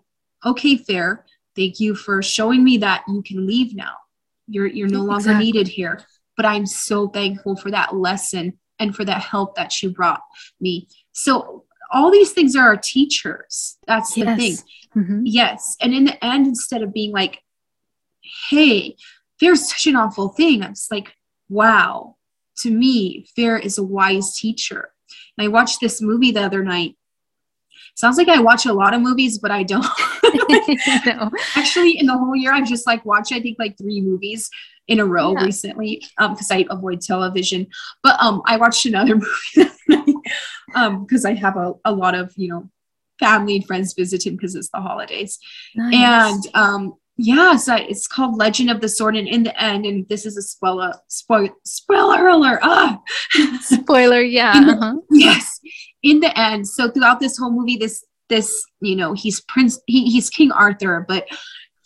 okay, 0.46 0.76
fair. 0.76 1.26
Thank 1.56 1.80
you 1.80 1.96
for 1.96 2.22
showing 2.22 2.64
me 2.64 2.78
that 2.80 3.04
you 3.08 3.24
can 3.24 3.48
leave 3.48 3.74
now. 3.74 3.94
You're 4.48 4.68
you're 4.68 4.90
no 4.90 5.00
longer 5.00 5.30
exactly. 5.32 5.46
needed 5.46 5.68
here. 5.70 6.04
But 6.36 6.46
I'm 6.46 6.66
so 6.66 7.08
thankful 7.08 7.56
for 7.56 7.72
that 7.72 7.96
lesson 7.96 8.60
and 8.80 8.96
for 8.96 9.06
that 9.06 9.22
help 9.22 9.56
that 9.56 9.72
she 9.72 9.88
brought 9.88 10.22
me. 10.60 10.88
So 11.12 11.66
all 11.92 12.12
these 12.12 12.32
things 12.32 12.56
are 12.56 12.68
our 12.68 12.78
teachers. 12.78 13.78
That's 13.88 14.14
the 14.14 14.22
yes. 14.22 14.38
thing. 14.38 14.58
Mm-hmm. 14.96 15.22
Yes. 15.26 15.78
And 15.82 15.94
in 15.94 16.06
the 16.06 16.26
end, 16.26 16.48
instead 16.48 16.82
of 16.82 16.94
being 16.94 17.12
like, 17.12 17.40
hey, 18.50 18.96
there's 19.40 19.70
such 19.70 19.88
an 19.88 19.96
awful 19.96 20.30
thing, 20.30 20.64
I'm 20.64 20.72
just 20.74 20.92
like, 20.92 21.14
wow, 21.50 22.16
to 22.60 22.72
me, 22.72 23.28
fear 23.36 23.58
is 23.58 23.78
a 23.78 23.84
wise 23.84 24.38
teacher. 24.38 24.94
And 25.38 25.46
I 25.46 25.50
watched 25.50 25.82
this 25.82 26.02
movie 26.02 26.32
the 26.32 26.44
other 26.44 26.64
night. 26.64 26.96
Sounds 27.96 28.18
like 28.18 28.28
I 28.28 28.40
watch 28.40 28.66
a 28.66 28.74
lot 28.74 28.94
of 28.94 29.02
movies, 29.02 29.38
but 29.38 29.52
I 29.52 29.64
don't. 29.64 29.86
no. 31.06 31.32
Actually, 31.56 32.00
in 32.00 32.08
the 32.08 32.18
whole 32.18 32.36
year, 32.36 32.52
I've 32.52 32.68
just 32.68 32.88
like 32.88 33.06
watched, 33.06 33.32
I 33.32 33.40
think, 33.40 33.58
like 33.60 33.78
three 33.78 34.02
movies 34.02 34.50
in 34.88 35.00
a 35.00 35.06
row 35.06 35.34
yeah. 35.34 35.46
recently 35.46 36.04
because 36.20 36.52
um, 36.52 36.58
I 36.58 36.66
avoid 36.70 37.02
television. 37.02 37.68
But 38.02 38.20
um, 38.20 38.42
I 38.46 38.58
watched 38.58 38.86
another 38.86 39.16
movie 39.56 40.14
um 40.76 41.04
because 41.04 41.26
I 41.26 41.34
have 41.34 41.58
a, 41.58 41.74
a 41.86 41.92
lot 41.92 42.16
of 42.16 42.34
you 42.36 42.50
know 42.50 42.70
family 43.20 43.58
and 43.58 43.66
friends 43.66 43.94
visiting 43.94 44.36
because 44.36 44.56
it's 44.56 44.70
the 44.70 44.82
holidays, 44.82 45.40
nice. 45.76 45.94
and 45.94 46.56
um 46.56 46.94
yeah, 47.18 47.56
so 47.58 47.76
it's 47.76 48.08
called 48.08 48.38
Legend 48.38 48.70
of 48.70 48.82
the 48.82 48.90
Sword, 48.90 49.16
and 49.16 49.28
in 49.28 49.44
the 49.44 49.62
end, 49.62 49.86
and 49.86 50.08
this 50.10 50.26
is 50.26 50.38
a 50.38 50.42
spoiler, 50.42 50.94
spoiler, 51.08 51.50
spoiler 51.64 52.28
alert. 52.28 52.60
Ah, 52.64 53.00
spoiler, 53.62 54.22
yeah, 54.22 54.58
in 54.58 54.68
the, 54.68 54.74
uh-huh. 54.74 54.96
yes. 55.12 55.60
In 56.02 56.20
the 56.20 56.38
end, 56.38 56.68
so 56.68 56.90
throughout 56.90 57.20
this 57.20 57.38
whole 57.38 57.52
movie, 57.52 57.78
this 57.78 58.04
this 58.30 58.66
you 58.82 58.96
know 58.96 59.14
he's 59.14 59.42
Prince, 59.42 59.80
he, 59.86 60.10
he's 60.10 60.30
King 60.30 60.52
Arthur, 60.52 61.06
but 61.08 61.28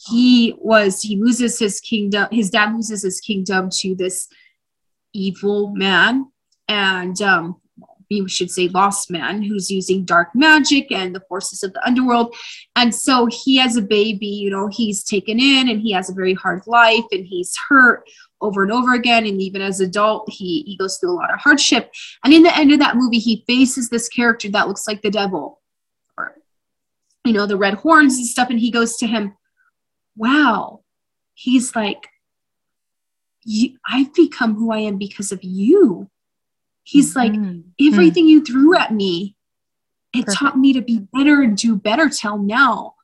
he 0.09 0.55
was 0.59 1.01
he 1.01 1.17
loses 1.17 1.59
his 1.59 1.79
kingdom 1.79 2.27
his 2.31 2.49
dad 2.49 2.73
loses 2.73 3.03
his 3.03 3.19
kingdom 3.19 3.69
to 3.71 3.95
this 3.95 4.27
evil 5.13 5.73
man 5.75 6.31
and 6.67 7.21
um 7.21 7.59
we 8.09 8.27
should 8.29 8.51
say 8.51 8.67
lost 8.69 9.11
man 9.11 9.41
who's 9.41 9.69
using 9.69 10.05
dark 10.05 10.29
magic 10.33 10.91
and 10.91 11.15
the 11.15 11.23
forces 11.27 11.63
of 11.63 11.73
the 11.73 11.85
underworld. 11.85 12.35
And 12.75 12.93
so 12.93 13.27
he 13.27 13.57
has 13.57 13.75
a 13.75 13.81
baby 13.81 14.27
you 14.27 14.49
know 14.49 14.67
he's 14.67 15.03
taken 15.03 15.39
in 15.39 15.69
and 15.69 15.81
he 15.81 15.91
has 15.91 16.09
a 16.09 16.13
very 16.13 16.33
hard 16.33 16.63
life 16.67 17.05
and 17.11 17.25
he's 17.25 17.55
hurt 17.69 18.03
over 18.41 18.63
and 18.63 18.71
over 18.71 18.93
again. 18.93 19.25
And 19.25 19.41
even 19.41 19.61
as 19.61 19.79
adult 19.79 20.29
he 20.29 20.63
he 20.63 20.77
goes 20.77 20.97
through 20.97 21.11
a 21.11 21.19
lot 21.19 21.33
of 21.33 21.39
hardship. 21.39 21.91
And 22.23 22.33
in 22.33 22.43
the 22.43 22.55
end 22.57 22.71
of 22.71 22.79
that 22.79 22.95
movie 22.95 23.19
he 23.19 23.43
faces 23.47 23.89
this 23.89 24.07
character 24.09 24.49
that 24.49 24.67
looks 24.67 24.87
like 24.87 25.01
the 25.01 25.11
devil 25.11 25.61
or 26.17 26.35
you 27.25 27.33
know 27.33 27.45
the 27.45 27.57
red 27.57 27.75
horns 27.75 28.17
and 28.17 28.25
stuff. 28.25 28.49
And 28.49 28.59
he 28.59 28.71
goes 28.71 28.97
to 28.97 29.07
him 29.07 29.35
wow 30.17 30.81
he's 31.35 31.75
like 31.75 32.09
i've 33.87 34.13
become 34.13 34.55
who 34.55 34.71
i 34.71 34.79
am 34.79 34.97
because 34.97 35.31
of 35.31 35.39
you 35.43 36.09
He's 36.87 37.13
mm-hmm. 37.13 37.19
like, 37.19 37.33
mm-hmm. 37.33 37.93
everything 37.93 38.27
mm. 38.27 38.29
you 38.29 38.45
threw 38.45 38.77
at 38.77 38.93
me, 38.93 39.35
it 40.13 40.25
Perfect. 40.25 40.39
taught 40.39 40.57
me 40.57 40.71
to 40.71 40.81
be 40.81 41.05
better 41.11 41.41
and 41.41 41.57
do 41.57 41.75
better 41.75 42.07
till 42.07 42.37
now. 42.37 42.95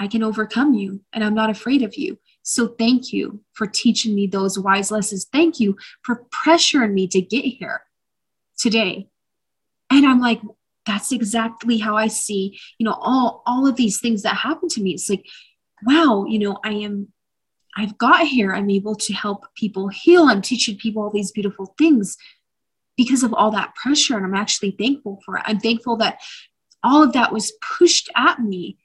I 0.00 0.06
can 0.06 0.22
overcome 0.22 0.72
you 0.72 1.02
and 1.12 1.22
I'm 1.22 1.34
not 1.34 1.50
afraid 1.50 1.82
of 1.82 1.96
you. 1.96 2.18
So 2.42 2.68
thank 2.68 3.12
you 3.12 3.40
for 3.52 3.66
teaching 3.66 4.14
me 4.14 4.26
those 4.26 4.58
wise 4.58 4.90
lessons. 4.90 5.26
Thank 5.30 5.60
you 5.60 5.76
for 6.02 6.24
pressuring 6.34 6.94
me 6.94 7.06
to 7.08 7.20
get 7.20 7.44
here 7.44 7.82
today. 8.56 9.08
And 9.90 10.06
I'm 10.06 10.20
like, 10.20 10.40
that's 10.86 11.12
exactly 11.12 11.76
how 11.76 11.94
I 11.98 12.06
see, 12.06 12.58
you 12.78 12.86
know, 12.86 12.96
all 12.98 13.42
all 13.46 13.66
of 13.66 13.76
these 13.76 14.00
things 14.00 14.22
that 14.22 14.34
happen 14.34 14.70
to 14.70 14.82
me. 14.82 14.92
It's 14.92 15.10
like, 15.10 15.26
wow, 15.84 16.24
you 16.26 16.38
know, 16.38 16.56
I 16.64 16.72
am 16.72 17.12
I've 17.76 17.98
got 17.98 18.26
here. 18.26 18.54
I'm 18.54 18.70
able 18.70 18.94
to 18.94 19.12
help 19.12 19.44
people 19.56 19.88
heal. 19.88 20.24
I'm 20.24 20.40
teaching 20.40 20.78
people 20.78 21.02
all 21.02 21.10
these 21.10 21.32
beautiful 21.32 21.74
things 21.76 22.16
because 22.96 23.22
of 23.22 23.32
all 23.34 23.50
that 23.50 23.74
pressure. 23.74 24.16
And 24.16 24.24
I'm 24.24 24.34
actually 24.34 24.72
thankful 24.72 25.20
for 25.24 25.36
it. 25.36 25.44
I'm 25.46 25.60
thankful 25.60 25.96
that 25.98 26.20
all 26.82 27.02
of 27.02 27.12
that 27.12 27.32
was 27.32 27.52
pushed 27.78 28.10
at 28.16 28.38
me 28.40 28.78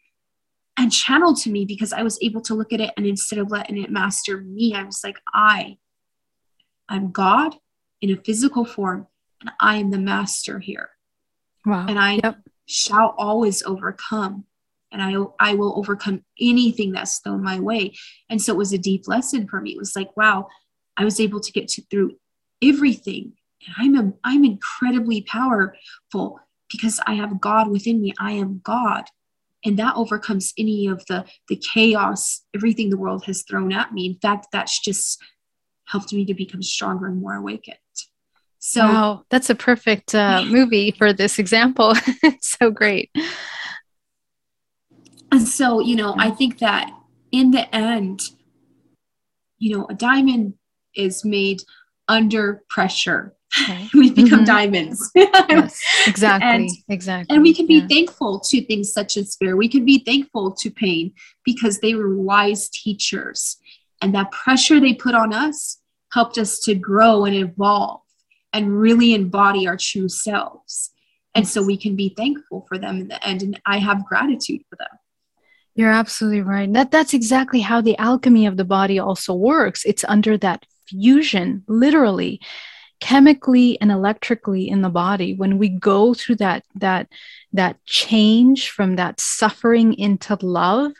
and 0.77 0.91
channeled 0.91 1.37
to 1.37 1.49
me 1.49 1.65
because 1.65 1.91
I 1.91 2.03
was 2.03 2.19
able 2.21 2.41
to 2.41 2.53
look 2.53 2.71
at 2.71 2.81
it 2.81 2.91
and 2.95 3.05
instead 3.05 3.39
of 3.39 3.51
letting 3.51 3.81
it 3.81 3.91
master 3.91 4.41
me, 4.41 4.75
I 4.75 4.83
was 4.83 5.01
like, 5.03 5.17
I, 5.33 5.77
I'm 6.87 7.11
God 7.11 7.55
in 8.01 8.11
a 8.11 8.21
physical 8.21 8.63
form 8.63 9.07
and 9.41 9.51
I 9.59 9.77
am 9.77 9.89
the 9.89 9.97
master 9.97 10.59
here. 10.59 10.89
Wow. 11.65 11.87
And 11.87 11.99
I 11.99 12.19
yep. 12.23 12.37
shall 12.67 13.15
always 13.17 13.63
overcome 13.63 14.45
and 14.91 15.01
I, 15.01 15.15
I 15.39 15.55
will 15.55 15.77
overcome 15.77 16.23
anything 16.39 16.91
that's 16.91 17.19
thrown 17.19 17.43
my 17.43 17.59
way. 17.59 17.93
And 18.29 18.41
so 18.41 18.53
it 18.53 18.57
was 18.57 18.71
a 18.71 18.77
deep 18.77 19.07
lesson 19.07 19.47
for 19.47 19.59
me. 19.59 19.71
It 19.71 19.77
was 19.77 19.95
like, 19.95 20.15
wow, 20.15 20.47
I 20.95 21.03
was 21.03 21.19
able 21.19 21.39
to 21.39 21.51
get 21.51 21.67
to, 21.69 21.81
through 21.89 22.17
everything 22.61 23.33
I'm 23.77 23.95
a, 23.95 24.13
I'm 24.23 24.45
incredibly 24.45 25.21
powerful 25.21 26.39
because 26.71 26.99
I 27.05 27.15
have 27.15 27.41
God 27.41 27.69
within 27.69 28.01
me. 28.01 28.13
I 28.19 28.33
am 28.33 28.61
God. 28.63 29.05
And 29.65 29.77
that 29.79 29.95
overcomes 29.95 30.53
any 30.57 30.87
of 30.87 31.05
the 31.07 31.25
the 31.49 31.55
chaos, 31.55 32.43
everything 32.55 32.89
the 32.89 32.97
world 32.97 33.25
has 33.25 33.43
thrown 33.43 33.73
at 33.73 33.93
me. 33.93 34.05
In 34.05 34.19
fact, 34.19 34.47
that's 34.51 34.79
just 34.79 35.21
helped 35.85 36.13
me 36.13 36.25
to 36.25 36.33
become 36.33 36.61
stronger 36.61 37.07
and 37.07 37.19
more 37.19 37.35
awakened. 37.35 37.77
So 38.59 38.81
wow, 38.81 39.25
that's 39.29 39.49
a 39.49 39.55
perfect 39.55 40.13
uh, 40.13 40.43
movie 40.45 40.91
for 40.91 41.13
this 41.13 41.39
example. 41.39 41.93
it's 42.23 42.55
so 42.59 42.69
great. 42.69 43.09
And 45.31 45.47
so, 45.47 45.79
you 45.79 45.95
know, 45.95 46.15
I 46.17 46.31
think 46.31 46.59
that 46.59 46.91
in 47.31 47.51
the 47.51 47.73
end, 47.75 48.21
you 49.57 49.75
know, 49.75 49.87
a 49.89 49.93
diamond 49.93 50.53
is 50.95 51.25
made 51.25 51.61
under 52.07 52.63
pressure 52.69 53.36
Right. 53.67 53.89
we 53.93 54.11
become 54.11 54.39
mm-hmm. 54.39 54.43
diamonds. 54.43 55.11
yes, 55.15 55.81
exactly. 56.05 56.49
and, 56.49 56.69
exactly. 56.89 57.33
And 57.33 57.43
we 57.43 57.53
can 57.53 57.65
be 57.65 57.75
yeah. 57.75 57.87
thankful 57.87 58.39
to 58.41 58.61
things 58.65 58.91
such 58.91 59.17
as 59.17 59.35
fear. 59.35 59.55
We 59.55 59.69
can 59.69 59.85
be 59.85 59.99
thankful 59.99 60.51
to 60.51 60.69
pain 60.69 61.13
because 61.45 61.79
they 61.79 61.95
were 61.95 62.15
wise 62.15 62.69
teachers. 62.69 63.57
And 64.01 64.13
that 64.15 64.31
pressure 64.31 64.79
they 64.79 64.93
put 64.93 65.15
on 65.15 65.33
us 65.33 65.79
helped 66.11 66.37
us 66.37 66.59
to 66.61 66.75
grow 66.75 67.25
and 67.25 67.35
evolve 67.35 68.01
and 68.53 68.79
really 68.79 69.13
embody 69.13 69.67
our 69.67 69.77
true 69.77 70.09
selves. 70.09 70.91
And 71.33 71.47
so 71.47 71.63
we 71.63 71.77
can 71.77 71.95
be 71.95 72.13
thankful 72.15 72.65
for 72.67 72.77
them 72.77 73.01
in 73.01 73.07
the 73.07 73.25
end. 73.25 73.43
And 73.43 73.61
I 73.65 73.77
have 73.77 74.05
gratitude 74.05 74.61
for 74.69 74.75
them. 74.75 74.87
You're 75.75 75.91
absolutely 75.91 76.41
right. 76.41 76.71
That 76.73 76.89
that's 76.89 77.13
exactly 77.13 77.61
how 77.61 77.81
the 77.81 77.97
alchemy 77.99 78.47
of 78.47 78.57
the 78.57 78.65
body 78.65 78.97
also 78.97 79.33
works. 79.35 79.85
It's 79.85 80.03
under 80.07 80.35
that 80.39 80.65
fusion, 80.87 81.63
literally 81.67 82.41
chemically 82.99 83.79
and 83.79 83.91
electrically 83.91 84.67
in 84.67 84.81
the 84.81 84.89
body 84.89 85.33
when 85.33 85.57
we 85.57 85.69
go 85.69 86.13
through 86.13 86.35
that 86.35 86.63
that 86.75 87.07
that 87.53 87.83
change 87.85 88.69
from 88.69 88.95
that 88.95 89.19
suffering 89.19 89.93
into 89.93 90.37
love 90.41 90.93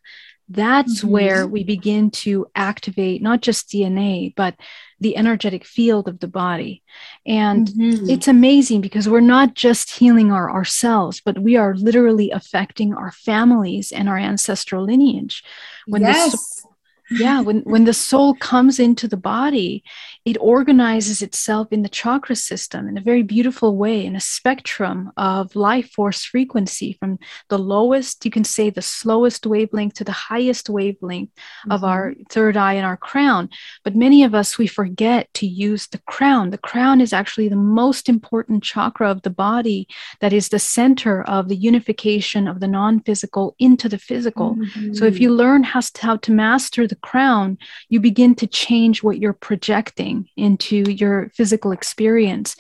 that's 0.50 1.00
mm-hmm. 1.00 1.10
where 1.10 1.48
we 1.48 1.64
begin 1.64 2.10
to 2.10 2.48
activate 2.56 3.22
not 3.22 3.42
just 3.42 3.70
DNA, 3.70 4.34
but 4.36 4.56
the 5.00 5.18
energetic 5.18 5.66
field 5.66 6.08
of 6.08 6.20
the 6.20 6.28
body. 6.28 6.84
And 7.26 7.68
mm-hmm. 7.68 8.10
it's 8.10 8.28
amazing 8.28 8.82
because 8.82 9.10
we're 9.10 9.20
not 9.20 9.54
just 9.54 9.92
healing 9.92 10.32
our 10.32 10.50
ourselves, 10.50 11.22
but 11.24 11.38
we 11.38 11.58
are 11.58 11.76
literally 11.76 12.32
affecting 12.32 12.94
our 12.94 13.12
families 13.12 13.92
and 13.92 14.08
our 14.08 14.18
ancestral 14.18 14.86
lineage. 14.86 15.44
When 15.86 16.02
yes 16.02 16.66
yeah 17.10 17.40
when 17.42 17.60
when 17.62 17.86
the 17.86 17.94
soul 17.94 18.34
comes 18.36 18.80
into 18.80 19.08
the 19.08 19.18
body 19.18 19.84
it 20.26 20.38
organizes 20.40 21.22
itself 21.22 21.68
in 21.72 21.82
the 21.82 21.90
chakra 21.90 22.36
system 22.36 22.88
in 22.88 22.98
a 22.98 23.02
very 23.02 23.24
beautiful 23.24 23.78
way 23.78 24.06
in 24.06 24.16
a 24.16 24.20
spectrum 24.20 25.12
of 25.16 25.56
life 25.56 25.90
force 25.92 26.26
frequency 26.26 26.98
from 27.00 27.18
the 27.50 27.58
lowest 27.58 28.26
you 28.26 28.32
can 28.32 28.44
say 28.44 28.70
the 28.70 28.82
slowest 28.82 29.46
wavelength 29.46 29.94
to 29.94 30.04
the 30.04 30.12
highest 30.12 30.70
wavelength 30.70 31.30
mm-hmm. 31.30 31.72
of 31.72 31.84
our 31.84 32.14
third 32.30 32.58
eye 32.58 32.74
and 32.74 32.86
our 32.86 32.98
crown 32.98 33.50
but 33.84 33.96
many 33.96 34.24
of 34.24 34.36
us 34.36 34.58
we 34.58 34.68
forget 34.68 35.34
to 35.34 35.48
use 35.48 35.88
the 35.88 36.02
crown 36.08 36.50
the 36.50 36.58
crown 36.58 37.00
is 37.00 37.14
actually 37.14 37.48
the 37.48 37.56
most 37.56 38.10
important 38.10 38.64
chakra 38.64 39.10
of 39.10 39.22
the 39.22 39.30
body 39.30 39.88
that 40.20 40.34
is 40.34 40.50
the 40.50 40.60
center 40.60 41.24
of 41.24 41.48
the 41.48 41.56
unification 41.56 42.48
of 42.48 42.60
the 42.60 42.68
non-physical 42.68 43.56
into 43.60 43.88
the 43.88 43.98
physical 43.98 44.56
mm-hmm. 44.56 44.94
so 44.94 45.06
if 45.06 45.20
you 45.20 45.34
learn 45.34 45.64
how 45.64 45.80
to, 45.80 46.02
how 46.02 46.18
to 46.18 46.32
master 46.32 46.86
the 46.86 46.97
crown, 47.02 47.58
you 47.90 48.00
begin 48.00 48.36
to 48.36 48.48
change 48.48 49.04
what 49.04 49.20
you're 49.20 49.34
projecting 49.34 50.30
into 50.36 50.90
your 50.92 51.30
physical 51.36 51.72
experience. 51.72 52.56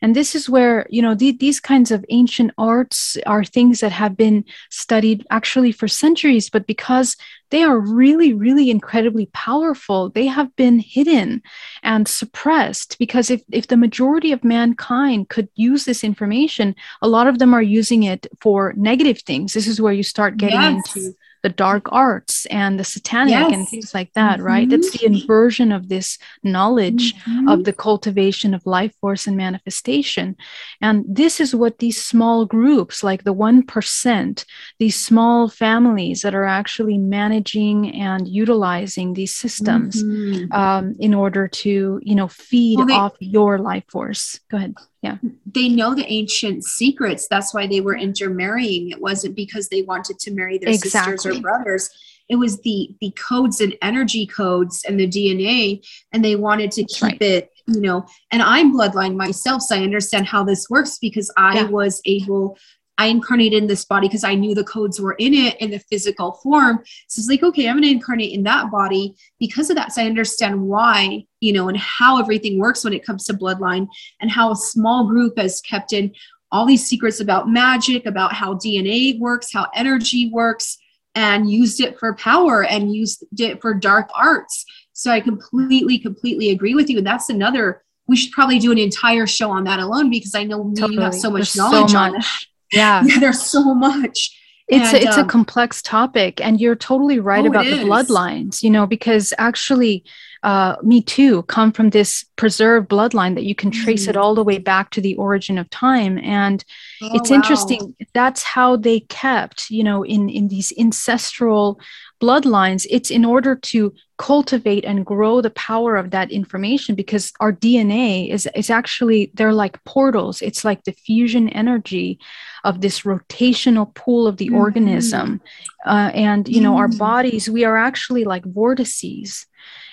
And 0.00 0.14
this 0.14 0.34
is 0.34 0.48
where, 0.48 0.86
you 0.90 1.02
know, 1.02 1.14
the, 1.14 1.32
these 1.32 1.60
kinds 1.60 1.90
of 1.90 2.04
ancient 2.08 2.52
arts 2.56 3.16
are 3.26 3.44
things 3.44 3.80
that 3.80 3.92
have 3.92 4.16
been 4.16 4.44
studied 4.70 5.26
actually 5.30 5.72
for 5.72 5.88
centuries, 5.88 6.48
but 6.50 6.66
because 6.66 7.16
they 7.50 7.62
are 7.62 7.78
really, 7.78 8.32
really 8.34 8.70
incredibly 8.70 9.26
powerful, 9.32 10.10
they 10.10 10.26
have 10.26 10.54
been 10.56 10.78
hidden 10.78 11.42
and 11.82 12.06
suppressed. 12.06 12.96
Because 12.98 13.30
if, 13.30 13.42
if 13.50 13.68
the 13.68 13.76
majority 13.76 14.32
of 14.32 14.44
mankind 14.44 15.30
could 15.30 15.48
use 15.56 15.84
this 15.84 16.04
information, 16.04 16.74
a 17.02 17.08
lot 17.08 17.26
of 17.26 17.38
them 17.38 17.54
are 17.54 17.62
using 17.62 18.02
it 18.02 18.26
for 18.40 18.74
negative 18.76 19.22
things. 19.22 19.54
This 19.54 19.66
is 19.66 19.80
where 19.80 19.92
you 19.92 20.02
start 20.02 20.36
getting 20.36 20.60
yes. 20.60 20.96
into 20.96 21.16
the 21.42 21.48
dark 21.48 21.86
arts 21.92 22.46
and 22.46 22.78
the 22.78 22.84
satanic 22.84 23.30
yes. 23.30 23.52
and 23.52 23.68
things 23.68 23.94
like 23.94 24.12
that, 24.14 24.38
mm-hmm. 24.38 24.46
right? 24.46 24.68
That's 24.68 24.90
the 24.90 25.06
inversion 25.06 25.72
of 25.72 25.88
this 25.88 26.18
knowledge 26.42 27.14
mm-hmm. 27.14 27.48
of 27.48 27.64
the 27.64 27.72
cultivation 27.72 28.54
of 28.54 28.66
life 28.66 28.94
force 29.00 29.26
and 29.26 29.36
manifestation. 29.36 30.36
And 30.80 31.04
this 31.08 31.40
is 31.40 31.54
what 31.54 31.78
these 31.78 32.02
small 32.02 32.44
groups, 32.44 33.02
like 33.02 33.24
the 33.24 33.34
1%, 33.34 34.44
these 34.78 34.96
small 34.96 35.48
families 35.48 36.22
that 36.22 36.34
are 36.34 36.44
actually 36.46 36.98
managing 36.98 37.94
and 37.94 38.26
utilizing 38.26 39.14
these 39.14 39.34
systems 39.34 40.02
mm-hmm. 40.02 40.52
um, 40.52 40.96
in 40.98 41.14
order 41.14 41.48
to, 41.48 42.00
you 42.02 42.14
know, 42.14 42.28
feed 42.28 42.78
well, 42.78 42.86
they- 42.86 42.94
off 42.94 43.16
your 43.20 43.58
life 43.58 43.84
force. 43.88 44.40
Go 44.50 44.56
ahead 44.56 44.74
yeah 45.02 45.16
they 45.46 45.68
know 45.68 45.94
the 45.94 46.06
ancient 46.06 46.64
secrets 46.64 47.26
that's 47.28 47.54
why 47.54 47.66
they 47.66 47.80
were 47.80 47.96
intermarrying 47.96 48.90
it 48.90 49.00
wasn't 49.00 49.34
because 49.34 49.68
they 49.68 49.82
wanted 49.82 50.18
to 50.18 50.32
marry 50.32 50.58
their 50.58 50.70
exactly. 50.70 51.16
sisters 51.16 51.36
or 51.36 51.40
brothers 51.40 51.90
it 52.28 52.36
was 52.36 52.60
the 52.62 52.94
the 53.00 53.10
codes 53.12 53.60
and 53.60 53.76
energy 53.82 54.26
codes 54.26 54.84
and 54.86 54.98
the 54.98 55.08
dna 55.08 55.84
and 56.12 56.24
they 56.24 56.36
wanted 56.36 56.70
to 56.70 56.84
keep 56.84 57.02
right. 57.02 57.22
it 57.22 57.50
you 57.66 57.80
know 57.80 58.04
and 58.30 58.42
i'm 58.42 58.74
bloodline 58.74 59.16
myself 59.16 59.62
so 59.62 59.76
i 59.76 59.80
understand 59.80 60.26
how 60.26 60.42
this 60.42 60.68
works 60.68 60.98
because 60.98 61.32
i 61.36 61.56
yeah. 61.56 61.64
was 61.64 62.00
able 62.04 62.56
I 62.98 63.06
incarnated 63.06 63.62
in 63.62 63.68
this 63.68 63.84
body 63.84 64.08
because 64.08 64.24
I 64.24 64.34
knew 64.34 64.54
the 64.54 64.64
codes 64.64 65.00
were 65.00 65.14
in 65.14 65.32
it 65.32 65.56
in 65.60 65.70
the 65.70 65.78
physical 65.78 66.32
form. 66.42 66.80
So 67.06 67.20
it's 67.20 67.28
like, 67.28 67.44
okay, 67.44 67.68
I'm 67.68 67.76
going 67.76 67.84
to 67.84 67.90
incarnate 67.90 68.32
in 68.32 68.42
that 68.42 68.70
body 68.70 69.14
because 69.38 69.70
of 69.70 69.76
that. 69.76 69.92
So 69.92 70.02
I 70.02 70.06
understand 70.06 70.60
why, 70.60 71.24
you 71.40 71.52
know, 71.52 71.68
and 71.68 71.78
how 71.78 72.18
everything 72.18 72.58
works 72.58 72.82
when 72.82 72.92
it 72.92 73.06
comes 73.06 73.24
to 73.26 73.34
bloodline 73.34 73.86
and 74.20 74.30
how 74.30 74.50
a 74.50 74.56
small 74.56 75.06
group 75.06 75.38
has 75.38 75.60
kept 75.60 75.92
in 75.92 76.12
all 76.50 76.66
these 76.66 76.84
secrets 76.84 77.20
about 77.20 77.48
magic, 77.48 78.04
about 78.04 78.32
how 78.32 78.54
DNA 78.54 79.18
works, 79.20 79.52
how 79.52 79.68
energy 79.74 80.30
works. 80.32 80.78
and 81.14 81.50
used 81.50 81.80
it 81.80 81.98
for 81.98 82.14
power 82.14 82.64
and 82.64 82.94
used 82.94 83.24
it 83.40 83.60
for 83.60 83.74
dark 83.74 84.08
arts. 84.14 84.64
So 84.92 85.10
I 85.10 85.20
completely, 85.20 85.98
completely 85.98 86.50
agree 86.50 86.74
with 86.74 86.88
you. 86.90 86.98
And 86.98 87.06
that's 87.06 87.28
another, 87.28 87.82
we 88.06 88.16
should 88.16 88.32
probably 88.32 88.58
do 88.58 88.70
an 88.72 88.78
entire 88.78 89.26
show 89.26 89.50
on 89.50 89.64
that 89.64 89.80
alone 89.80 90.10
because 90.10 90.34
I 90.34 90.44
know 90.44 90.72
totally. 90.74 90.94
you 90.94 91.00
have 91.00 91.14
so 91.14 91.30
much 91.30 91.54
there's 91.54 91.56
knowledge 91.56 91.90
so 91.90 91.98
much. 91.98 92.12
on 92.12 92.12
that. 92.12 92.44
Yeah. 92.72 93.02
yeah. 93.04 93.18
There's 93.20 93.42
so 93.42 93.74
much. 93.74 94.34
It's 94.68 94.92
and, 94.92 95.02
a, 95.02 95.06
it's 95.06 95.16
um, 95.16 95.24
a 95.24 95.28
complex 95.28 95.80
topic, 95.80 96.40
and 96.42 96.60
you're 96.60 96.76
totally 96.76 97.20
right 97.20 97.44
oh, 97.44 97.48
about 97.48 97.64
the 97.64 97.84
bloodlines. 97.84 98.62
You 98.62 98.70
know, 98.70 98.86
because 98.86 99.32
actually, 99.38 100.04
uh, 100.42 100.76
me 100.82 101.02
too 101.02 101.42
come 101.44 101.72
from 101.72 101.90
this 101.90 102.24
preserved 102.36 102.88
bloodline 102.88 103.34
that 103.34 103.44
you 103.44 103.54
can 103.54 103.70
trace 103.70 104.06
mm. 104.06 104.10
it 104.10 104.16
all 104.16 104.34
the 104.34 104.44
way 104.44 104.58
back 104.58 104.90
to 104.90 105.00
the 105.00 105.16
origin 105.16 105.58
of 105.58 105.68
time 105.70 106.16
and 106.18 106.64
oh, 107.02 107.10
it's 107.14 107.30
wow. 107.30 107.36
interesting 107.36 107.96
that's 108.14 108.44
how 108.44 108.76
they 108.76 109.00
kept 109.00 109.68
you 109.68 109.82
know 109.82 110.04
in 110.04 110.28
in 110.28 110.46
these 110.46 110.72
ancestral 110.78 111.80
bloodlines 112.20 112.86
it's 112.90 113.10
in 113.10 113.24
order 113.24 113.54
to 113.54 113.92
cultivate 114.16 114.84
and 114.84 115.06
grow 115.06 115.40
the 115.40 115.50
power 115.50 115.94
of 115.94 116.10
that 116.10 116.30
information 116.32 116.94
because 116.94 117.32
our 117.38 117.52
dna 117.52 118.28
is 118.28 118.48
is 118.56 118.70
actually 118.70 119.30
they're 119.34 119.52
like 119.52 119.82
portals 119.84 120.42
it's 120.42 120.64
like 120.64 120.82
the 120.84 120.92
fusion 120.92 121.48
energy 121.50 122.18
of 122.64 122.80
this 122.80 123.02
rotational 123.02 123.94
pool 123.94 124.26
of 124.26 124.36
the 124.36 124.46
mm-hmm. 124.46 124.56
organism 124.56 125.40
uh, 125.86 126.10
and 126.12 126.48
you 126.48 126.60
know 126.60 126.74
mm. 126.74 126.78
our 126.78 126.88
bodies 126.88 127.48
we 127.48 127.64
are 127.64 127.76
actually 127.76 128.24
like 128.24 128.44
vortices 128.44 129.46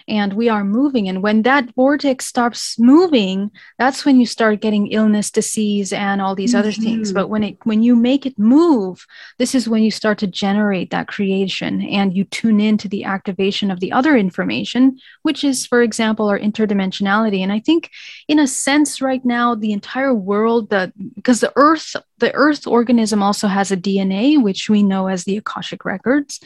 and 0.07 0.33
we 0.33 0.49
are 0.49 0.63
moving. 0.63 1.07
And 1.07 1.23
when 1.23 1.41
that 1.43 1.73
vortex 1.75 2.25
stops 2.25 2.77
moving, 2.77 3.51
that's 3.79 4.05
when 4.05 4.19
you 4.19 4.25
start 4.25 4.61
getting 4.61 4.87
illness, 4.87 5.31
disease, 5.31 5.91
and 5.91 6.21
all 6.21 6.35
these 6.35 6.51
mm-hmm. 6.51 6.59
other 6.59 6.71
things. 6.71 7.09
Mm-hmm. 7.09 7.15
But 7.15 7.29
when 7.29 7.43
it 7.43 7.57
when 7.63 7.81
you 7.81 7.95
make 7.95 8.25
it 8.25 8.37
move, 8.37 9.05
this 9.37 9.55
is 9.55 9.67
when 9.67 9.83
you 9.83 9.91
start 9.91 10.17
to 10.19 10.27
generate 10.27 10.91
that 10.91 11.07
creation 11.07 11.81
and 11.81 12.15
you 12.15 12.23
tune 12.25 12.59
into 12.59 12.87
the 12.87 13.03
activation 13.03 13.71
of 13.71 13.79
the 13.79 13.91
other 13.91 14.15
information, 14.15 14.99
which 15.23 15.43
is, 15.43 15.65
for 15.65 15.81
example, 15.81 16.27
our 16.29 16.39
interdimensionality. 16.39 17.39
And 17.39 17.51
I 17.51 17.59
think 17.59 17.89
in 18.27 18.39
a 18.39 18.47
sense, 18.47 19.01
right 19.01 19.23
now, 19.25 19.55
the 19.55 19.71
entire 19.71 20.13
world, 20.13 20.69
the 20.69 20.93
because 21.15 21.39
the 21.39 21.53
earth 21.55 21.95
the 22.19 22.33
earth 22.33 22.65
organism 22.67 23.21
also 23.21 23.47
has 23.47 23.71
a 23.71 23.77
dna 23.77 24.41
which 24.41 24.69
we 24.69 24.83
know 24.83 25.07
as 25.07 25.23
the 25.23 25.37
akashic 25.37 25.85
records 25.85 26.39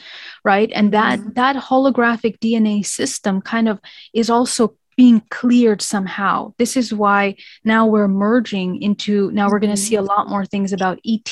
right 0.44 0.70
and 0.74 0.92
that 0.92 1.18
mm-hmm. 1.18 1.30
that 1.32 1.56
holographic 1.56 2.38
dna 2.38 2.84
system 2.84 3.40
kind 3.40 3.68
of 3.68 3.80
is 4.12 4.30
also 4.30 4.74
being 5.00 5.22
cleared 5.30 5.80
somehow. 5.80 6.52
This 6.58 6.76
is 6.76 6.92
why 6.92 7.36
now 7.64 7.86
we're 7.86 8.06
merging 8.06 8.82
into, 8.82 9.30
now 9.30 9.48
we're 9.48 9.58
going 9.58 9.74
to 9.74 9.80
see 9.80 9.94
a 9.94 10.02
lot 10.02 10.28
more 10.28 10.44
things 10.44 10.74
about 10.74 10.98
ET, 11.06 11.24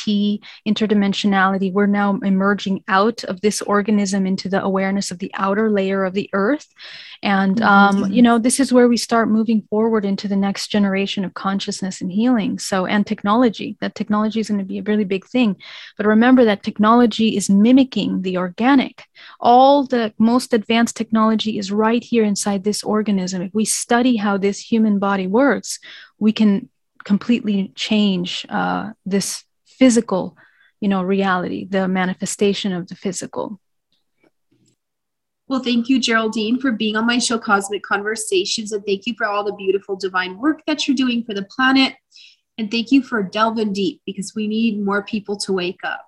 interdimensionality. 0.66 1.70
We're 1.70 1.84
now 1.84 2.18
emerging 2.22 2.82
out 2.88 3.24
of 3.24 3.42
this 3.42 3.60
organism 3.60 4.26
into 4.26 4.48
the 4.48 4.62
awareness 4.62 5.10
of 5.10 5.18
the 5.18 5.30
outer 5.34 5.70
layer 5.70 6.06
of 6.06 6.14
the 6.14 6.30
earth. 6.32 6.72
And, 7.22 7.60
um, 7.62 7.96
mm-hmm. 7.96 8.12
you 8.12 8.22
know, 8.22 8.38
this 8.38 8.60
is 8.60 8.72
where 8.72 8.88
we 8.88 8.96
start 8.96 9.28
moving 9.28 9.62
forward 9.70 10.04
into 10.04 10.28
the 10.28 10.36
next 10.36 10.68
generation 10.68 11.24
of 11.24 11.34
consciousness 11.34 12.00
and 12.00 12.12
healing. 12.12 12.58
So, 12.58 12.86
and 12.86 13.06
technology, 13.06 13.76
that 13.80 13.94
technology 13.94 14.40
is 14.40 14.48
going 14.48 14.60
to 14.60 14.64
be 14.64 14.78
a 14.78 14.82
really 14.82 15.04
big 15.04 15.26
thing. 15.26 15.56
But 15.96 16.06
remember 16.06 16.44
that 16.44 16.62
technology 16.62 17.36
is 17.36 17.50
mimicking 17.50 18.22
the 18.22 18.36
organic. 18.36 19.04
All 19.40 19.84
the 19.84 20.12
most 20.18 20.54
advanced 20.54 20.96
technology 20.96 21.58
is 21.58 21.72
right 21.72 22.02
here 22.02 22.24
inside 22.24 22.64
this 22.64 22.82
organism. 22.82 23.42
If 23.42 23.54
we 23.54 23.64
study 23.64 24.16
how 24.16 24.36
this 24.36 24.60
human 24.60 24.98
body 24.98 25.26
works, 25.26 25.78
we 26.18 26.32
can 26.32 26.68
completely 27.04 27.72
change 27.74 28.46
uh, 28.48 28.90
this 29.06 29.44
physical, 29.66 30.36
you 30.80 30.88
know, 30.88 31.02
reality, 31.02 31.66
the 31.68 31.88
manifestation 31.88 32.72
of 32.72 32.88
the 32.88 32.94
physical. 32.94 33.60
Well, 35.48 35.62
thank 35.62 35.88
you, 35.88 35.98
Geraldine, 35.98 36.60
for 36.60 36.72
being 36.72 36.94
on 36.96 37.06
my 37.06 37.18
show, 37.18 37.38
Cosmic 37.38 37.82
Conversations. 37.82 38.72
And 38.72 38.84
thank 38.84 39.06
you 39.06 39.14
for 39.16 39.26
all 39.26 39.44
the 39.44 39.54
beautiful 39.54 39.96
divine 39.96 40.38
work 40.38 40.60
that 40.66 40.86
you're 40.86 40.96
doing 40.96 41.24
for 41.24 41.32
the 41.32 41.44
planet. 41.44 41.94
And 42.58 42.70
thank 42.70 42.92
you 42.92 43.02
for 43.02 43.22
delving 43.22 43.72
deep 43.72 44.02
because 44.04 44.34
we 44.34 44.46
need 44.46 44.84
more 44.84 45.02
people 45.02 45.36
to 45.38 45.52
wake 45.52 45.80
up. 45.84 46.04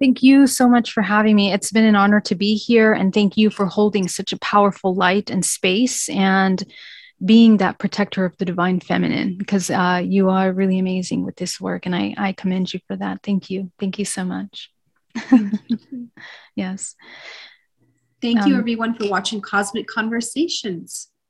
Thank 0.00 0.22
you 0.22 0.46
so 0.46 0.68
much 0.68 0.92
for 0.92 1.02
having 1.02 1.36
me. 1.36 1.52
It's 1.52 1.70
been 1.70 1.84
an 1.84 1.94
honor 1.94 2.20
to 2.22 2.34
be 2.34 2.56
here. 2.56 2.92
And 2.92 3.14
thank 3.14 3.36
you 3.36 3.50
for 3.50 3.66
holding 3.66 4.08
such 4.08 4.32
a 4.32 4.38
powerful 4.38 4.94
light 4.94 5.30
and 5.30 5.44
space 5.44 6.08
and 6.08 6.62
being 7.24 7.58
that 7.58 7.78
protector 7.78 8.24
of 8.24 8.36
the 8.38 8.44
divine 8.44 8.80
feminine 8.80 9.38
because 9.38 9.70
uh, 9.70 10.02
you 10.04 10.28
are 10.28 10.52
really 10.52 10.78
amazing 10.78 11.24
with 11.24 11.36
this 11.36 11.60
work. 11.60 11.86
And 11.86 11.94
I, 11.94 12.14
I 12.18 12.32
commend 12.32 12.74
you 12.74 12.80
for 12.86 12.96
that. 12.96 13.20
Thank 13.22 13.48
you. 13.48 13.70
Thank 13.78 13.98
you 13.98 14.04
so 14.04 14.24
much. 14.24 14.70
yes. 16.56 16.94
Thank 18.26 18.42
um, 18.42 18.50
you, 18.50 18.58
everyone, 18.58 18.92
for 18.92 19.08
watching 19.08 19.40
Cosmic 19.40 19.86
Conversations. 19.86 21.12